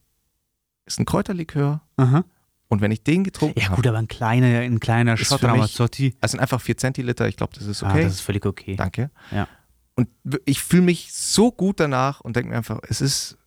Ist 0.84 1.00
ein 1.00 1.04
Kräuterlikör 1.04 1.82
Aha. 1.96 2.24
Und 2.68 2.80
wenn 2.80 2.90
ich 2.90 3.02
den 3.04 3.22
getrunken 3.24 3.58
Ja 3.60 3.66
habe, 3.66 3.76
gut, 3.76 3.86
aber 3.86 3.98
ein 3.98 4.08
kleiner, 4.08 4.60
ein 4.60 4.80
kleiner 4.80 5.16
Shot 5.16 5.42
Ramazzotti. 5.44 6.16
das 6.20 6.32
sind 6.32 6.40
einfach 6.40 6.60
4 6.60 6.76
Zentiliter, 6.76 7.28
ich 7.28 7.36
glaube, 7.36 7.52
das 7.56 7.66
ist 7.66 7.82
Ah, 7.84 7.90
okay. 7.90 8.02
das 8.02 8.14
ist 8.14 8.20
völlig 8.22 8.44
okay. 8.44 8.74
Danke. 8.76 9.10
Ja. 9.30 9.46
Und 9.94 10.08
ich 10.44 10.60
fühle 10.60 10.82
mich 10.82 11.12
so 11.14 11.52
gut 11.52 11.78
danach 11.80 12.20
und 12.20 12.36
denke 12.36 12.50
mir 12.50 12.56
einfach, 12.56 12.80
es 12.88 13.00
ist, 13.00 13.38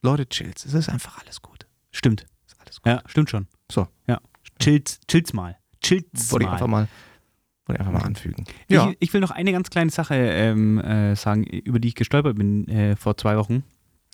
Leute, 0.00 0.28
chillt, 0.28 0.64
es 0.64 0.72
ist 0.74 0.88
einfach 0.88 1.18
alles 1.22 1.42
gut. 1.42 1.66
Stimmt. 1.90 2.26
Ist 2.46 2.56
alles 2.60 2.76
gut. 2.80 2.86
Ja, 2.92 3.02
stimmt 3.06 3.30
schon. 3.30 3.46
So. 3.70 3.88
Ja. 4.06 4.20
Chillt's, 4.60 5.00
chillt's 5.08 5.32
mal. 5.32 5.56
Chillt's 5.82 6.30
Wollte 6.32 6.44
ich 6.44 6.48
mal. 6.48 6.52
einfach 6.54 6.66
mal, 6.68 6.88
wollte 7.66 7.82
ich 7.82 7.86
einfach 7.88 8.00
mal 8.00 8.06
anfügen. 8.06 8.44
Ja. 8.68 8.90
Ich, 8.90 8.96
ich 9.00 9.12
will 9.12 9.20
noch 9.20 9.32
eine 9.32 9.52
ganz 9.52 9.68
kleine 9.70 9.90
Sache 9.90 10.14
ähm, 10.14 10.78
äh, 10.80 11.14
sagen, 11.16 11.42
über 11.44 11.78
die 11.80 11.88
ich 11.88 11.94
gestolpert 11.94 12.36
bin 12.38 12.68
äh, 12.68 12.96
vor 12.96 13.16
zwei 13.16 13.36
Wochen. 13.36 13.64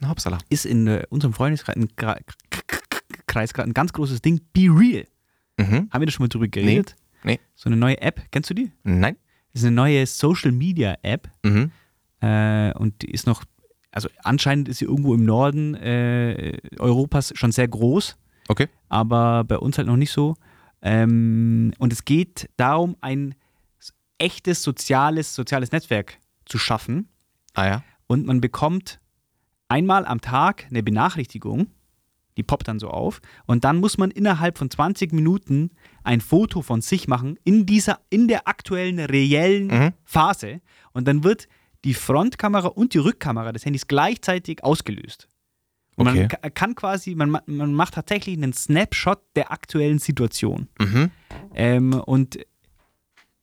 Hauptsache. 0.04 0.38
Ist 0.48 0.64
in 0.66 0.86
äh, 0.88 1.04
unserem 1.10 1.32
Freundeskreis 1.32 1.76
ein 1.76 1.88
Gra- 1.96 2.18
Kreis 3.32 3.54
gerade 3.54 3.70
ein 3.70 3.74
ganz 3.74 3.92
großes 3.92 4.20
Ding. 4.22 4.40
Be 4.52 4.68
Real. 4.68 5.06
Mhm. 5.58 5.88
Haben 5.90 6.00
wir 6.02 6.06
da 6.06 6.12
schon 6.12 6.24
mal 6.24 6.28
drüber 6.28 6.48
geredet? 6.48 6.96
Nee. 7.24 7.40
So 7.54 7.68
eine 7.68 7.76
neue 7.76 8.00
App. 8.00 8.20
Kennst 8.30 8.50
du 8.50 8.54
die? 8.54 8.70
Nein. 8.82 9.16
Das 9.52 9.62
ist 9.62 9.66
eine 9.66 9.76
neue 9.76 10.06
Social 10.06 10.52
Media 10.52 10.96
App. 11.02 11.28
Mhm. 11.42 11.70
Äh, 12.20 12.72
und 12.74 13.00
die 13.02 13.10
ist 13.10 13.26
noch, 13.26 13.44
also 13.90 14.08
anscheinend 14.22 14.68
ist 14.68 14.78
sie 14.78 14.84
irgendwo 14.84 15.14
im 15.14 15.24
Norden 15.24 15.74
äh, 15.74 16.58
Europas 16.78 17.32
schon 17.34 17.52
sehr 17.52 17.68
groß, 17.68 18.16
Okay. 18.48 18.68
aber 18.88 19.44
bei 19.44 19.58
uns 19.58 19.78
halt 19.78 19.86
noch 19.88 19.96
nicht 19.96 20.10
so. 20.12 20.36
Ähm, 20.82 21.72
und 21.78 21.92
es 21.92 22.04
geht 22.04 22.48
darum, 22.56 22.96
ein 23.00 23.34
echtes 24.18 24.62
soziales, 24.62 25.34
soziales 25.34 25.72
Netzwerk 25.72 26.18
zu 26.44 26.58
schaffen. 26.58 27.08
Ah 27.54 27.66
ja. 27.66 27.84
Und 28.06 28.26
man 28.26 28.40
bekommt 28.40 29.00
einmal 29.68 30.06
am 30.06 30.20
Tag 30.20 30.66
eine 30.70 30.82
Benachrichtigung, 30.82 31.66
die 32.36 32.42
poppt 32.42 32.68
dann 32.68 32.78
so 32.78 32.88
auf. 32.88 33.20
Und 33.46 33.64
dann 33.64 33.78
muss 33.78 33.98
man 33.98 34.10
innerhalb 34.10 34.58
von 34.58 34.70
20 34.70 35.12
Minuten 35.12 35.70
ein 36.04 36.20
Foto 36.20 36.62
von 36.62 36.80
sich 36.80 37.08
machen 37.08 37.38
in 37.44 37.66
dieser, 37.66 38.00
in 38.10 38.28
der 38.28 38.48
aktuellen 38.48 38.98
reellen 38.98 39.66
Mhm. 39.66 39.92
Phase. 40.04 40.60
Und 40.92 41.06
dann 41.08 41.24
wird 41.24 41.46
die 41.84 41.94
Frontkamera 41.94 42.68
und 42.68 42.94
die 42.94 42.98
Rückkamera 42.98 43.52
des 43.52 43.64
Handys 43.66 43.86
gleichzeitig 43.88 44.62
ausgelöst. 44.64 45.28
Und 45.96 46.08
Okay. 46.08 46.20
man 46.20 46.28
ka- 46.28 46.50
kann 46.50 46.74
quasi, 46.74 47.14
man, 47.14 47.28
ma- 47.30 47.42
man 47.46 47.74
macht 47.74 47.94
tatsächlich 47.94 48.36
einen 48.36 48.52
Snapshot 48.54 49.20
der 49.36 49.52
aktuellen 49.52 49.98
Situation. 49.98 50.68
Mhm. 50.80 51.10
Ähm, 51.54 51.92
und 51.94 52.38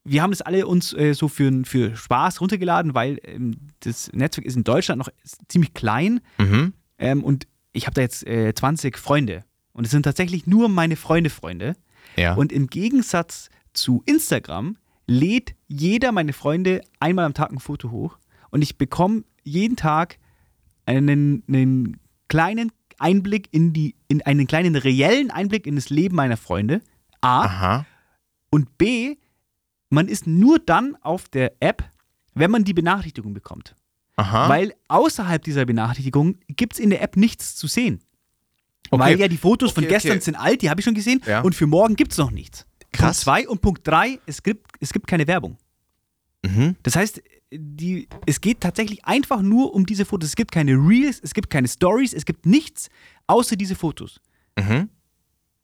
wir 0.04 0.24
haben 0.24 0.32
das 0.32 0.42
alle 0.42 0.66
uns 0.66 0.94
äh, 0.94 1.14
so 1.14 1.28
für, 1.28 1.52
für 1.66 1.96
Spaß 1.96 2.42
runtergeladen, 2.42 2.96
weil 2.96 3.20
ähm, 3.24 3.58
das 3.82 4.12
Netzwerk 4.14 4.46
ist 4.48 4.56
in 4.56 4.64
Deutschland 4.64 4.98
noch 5.00 5.10
ziemlich 5.48 5.74
klein 5.74 6.22
Mhm. 6.40 6.74
ähm, 6.98 7.24
und 7.24 7.48
ich 7.72 7.86
habe 7.86 7.94
da 7.96 8.02
jetzt 8.02 8.26
äh, 8.28 8.54
20 8.54 8.98
Freunde. 8.98 9.44
Und 9.74 9.86
es 9.86 9.92
sind 9.92 10.04
tatsächlich 10.04 10.48
nur 10.48 10.70
meine 10.70 10.96
Freunde, 10.96 11.30
Freunde. 11.30 11.76
Ja. 12.16 12.34
Und 12.34 12.52
im 12.52 12.68
Gegensatz 12.68 13.50
zu 13.74 14.04
Instagram 14.06 14.78
lädt 15.08 15.56
jeder 15.68 16.12
meine 16.12 16.34
Freunde 16.34 16.82
einmal 17.00 17.26
am 17.26 17.34
Tag 17.34 17.52
ein 17.52 17.60
Foto 17.60 17.92
hoch 17.92 18.18
und 18.52 18.62
ich 18.62 18.78
bekomme 18.78 19.24
jeden 19.44 19.76
Tag 19.76 20.18
einen, 20.86 21.44
einen 21.48 22.00
kleinen 22.28 22.72
Einblick 23.00 23.48
in 23.52 23.74
die, 23.74 23.96
in 24.08 24.22
einen 24.24 24.48
kleinen 24.48 24.76
reellen 24.76 25.32
Einblick 25.32 25.66
in 25.66 25.76
das 25.76 25.90
Leben 25.90 26.16
meiner 26.16 26.38
Freunde. 26.38 26.82
A. 27.22 27.44
Aha. 27.44 27.86
Und 28.50 28.78
B, 28.78 29.18
man 29.90 30.08
ist 30.08 30.28
nur 30.28 30.60
dann 30.60 30.96
auf 31.02 31.30
der 31.30 31.54
App, 31.60 31.90
wenn 32.34 32.52
man 32.52 32.64
die 32.64 32.74
Benachrichtigung 32.74 33.34
bekommt. 33.34 33.76
Aha. 34.20 34.50
Weil 34.50 34.74
außerhalb 34.90 35.42
dieser 35.42 35.66
Benachrichtigung 35.66 36.36
gibt 36.50 36.74
es 36.74 36.80
in 36.80 36.90
der 36.90 37.02
App 37.02 37.16
nichts 37.16 37.56
zu 37.56 37.68
sehen. 37.68 38.02
Okay. 38.92 39.02
Weil 39.02 39.20
ja 39.20 39.28
die 39.30 39.38
Fotos 39.38 39.72
von 39.72 39.84
Okay, 39.86 39.94
gestern 39.94 40.14
okay. 40.14 40.22
sind 40.22 40.36
alt, 40.36 40.62
die 40.62 40.70
habe 40.70 40.82
ich 40.82 40.86
schon 40.86 40.94
gesehen. 40.94 41.22
Ja. 41.26 41.42
Und 41.42 41.56
für 41.56 41.68
morgen 41.68 41.96
gibt 41.96 42.12
es 42.12 42.18
noch 42.18 42.32
nichts. 42.32 42.66
Krass. 42.92 43.24
Punkt 43.24 43.46
2 43.46 43.48
und 43.48 43.62
Punkt 43.62 43.88
3, 43.88 44.20
es 44.26 44.44
gibt, 44.44 44.72
es 44.82 44.92
gibt 44.92 45.08
keine 45.08 45.26
Werbung. 45.28 45.58
mhm. 46.46 46.76
Das 46.84 46.96
heißt, 46.98 47.22
die, 47.52 48.10
es 48.26 48.42
geht 48.42 48.60
tatsächlich 48.62 49.06
einfach 49.06 49.42
nur 49.42 49.74
um 49.74 49.86
diese 49.86 50.06
Fotos. 50.06 50.30
Es 50.30 50.36
gibt 50.36 50.52
keine 50.52 50.74
Reels, 50.74 51.20
es 51.24 51.34
gibt 51.34 51.50
keine 51.50 51.68
Stories, 51.68 52.14
es 52.14 52.26
gibt 52.26 52.46
nichts 52.46 52.90
außer 53.28 53.56
diese 53.56 53.76
Fotos. 53.76 54.20
Mhm. 54.58 54.90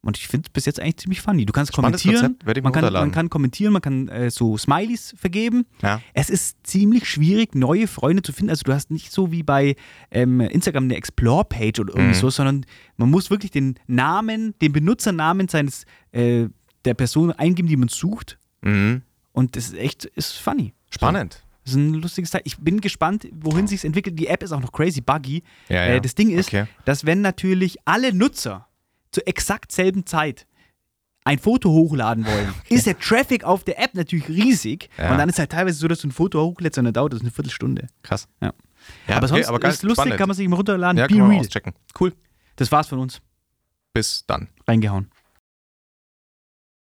Und 0.06 0.18
ich 0.18 0.28
finde 0.28 0.48
es 0.48 0.54
bis 0.54 0.66
jetzt 0.66 0.80
eigentlich 0.80 0.98
ziemlich 0.98 1.22
funny. 1.22 1.46
Du 1.46 1.52
kannst 1.52 1.74
Spannendes 1.74 2.04
kommentieren, 2.04 2.38
Konzept, 2.40 2.64
man, 2.64 2.72
kann, 2.74 2.94
man 2.94 3.12
kann 3.12 3.30
kommentieren, 3.30 3.74
man 3.74 3.82
kann 3.82 4.08
äh, 4.08 4.30
so 4.32 4.58
Smileys 4.58 5.14
vergeben. 5.18 5.66
Ja. 5.82 6.00
Es 6.14 6.30
ist 6.30 6.58
ziemlich 6.66 7.10
schwierig, 7.10 7.56
neue 7.56 7.88
Freunde 7.88 8.22
zu 8.22 8.32
finden. 8.32 8.52
Also 8.52 8.62
du 8.64 8.74
hast 8.74 8.92
nicht 8.92 9.12
so 9.12 9.32
wie 9.32 9.44
bei 9.44 9.76
ähm, 10.12 10.40
Instagram 10.42 10.86
eine 10.86 10.96
Explore-Page 10.96 11.80
oder 11.80 11.94
irgendwie 11.94 12.16
Mhm. 12.16 12.22
so, 12.22 12.30
sondern 12.30 12.66
man 12.98 13.10
muss 13.10 13.30
wirklich 13.30 13.52
den 13.52 13.76
Namen, 13.88 14.54
den 14.62 14.72
Benutzernamen 14.72 15.48
seines 15.48 15.86
äh, 16.12 16.48
der 16.86 16.94
Person 16.94 17.32
eingeben, 17.32 17.68
die 17.68 17.76
man 17.78 17.90
sucht. 17.90 18.38
Mhm. 18.62 19.02
Und 19.32 19.56
das 19.56 19.66
ist 19.70 19.78
echt 19.78 20.06
ist 20.06 20.34
funny. 20.34 20.74
Spannend. 20.92 21.42
Das 21.64 21.72
ist 21.74 21.78
ein 21.80 21.96
lustiges 21.96 22.30
Teil. 22.30 22.42
Ich 22.44 22.58
bin 22.60 22.80
gespannt, 22.80 23.28
wohin 23.34 23.66
sich 23.66 23.84
entwickelt. 23.84 24.20
Die 24.20 24.28
App 24.28 24.44
ist 24.44 24.52
auch 24.52 24.62
noch 24.62 24.72
crazy 24.72 25.02
buggy. 25.02 25.42
Ja, 25.68 25.76
ja. 25.88 25.94
Äh, 25.96 26.02
das 26.02 26.14
Ding 26.14 26.30
ist, 26.30 26.50
Okay. 26.50 26.66
dass 26.86 27.08
wenn 27.08 27.22
natürlich 27.22 27.78
alle 27.86 28.14
Nutzer 28.14 28.68
zur 29.16 29.28
exakt 29.28 29.72
selben 29.72 30.06
Zeit 30.06 30.46
ein 31.24 31.40
Foto 31.40 31.72
hochladen 31.72 32.26
wollen, 32.26 32.54
ist 32.70 32.86
der 32.86 33.00
Traffic 33.00 33.44
auf 33.44 33.64
der 33.64 33.82
App 33.82 33.96
natürlich 33.96 34.28
riesig. 34.28 34.90
Ja. 34.98 35.12
Und 35.12 35.18
dann 35.18 35.30
ist 35.30 35.40
halt 35.40 35.52
teilweise 35.52 35.80
so, 35.80 35.88
dass 35.88 36.02
du 36.02 36.10
ein 36.10 36.12
Foto 36.12 36.44
hochlädst 36.44 36.78
und 36.78 36.86
dann 36.86 36.94
dauert 36.94 37.14
das 37.14 37.22
eine 37.22 37.32
Viertelstunde. 37.32 37.88
Krass. 38.04 38.28
Ja. 38.42 38.54
Ja, 39.08 39.18
aber 39.18 39.26
okay, 39.32 39.44
sonst 39.44 39.62
geil, 39.62 39.72
ist 39.72 39.82
lustig, 39.84 39.96
spannend. 40.04 40.18
kann 40.20 40.28
man 40.28 40.38
sich 40.38 40.48
mal 40.48 40.58
runterladen. 40.58 40.98
Ja, 41.00 41.08
Be 41.08 41.14
kann 41.14 41.22
man 41.22 41.32
real. 41.32 41.46
auschecken. 41.46 41.74
Cool. 42.00 42.14
Das 42.58 42.72
war's 42.72 42.88
von 42.88 43.00
uns. 43.00 43.22
Bis 43.94 44.26
dann. 44.28 44.50
Reingehauen. 44.68 45.10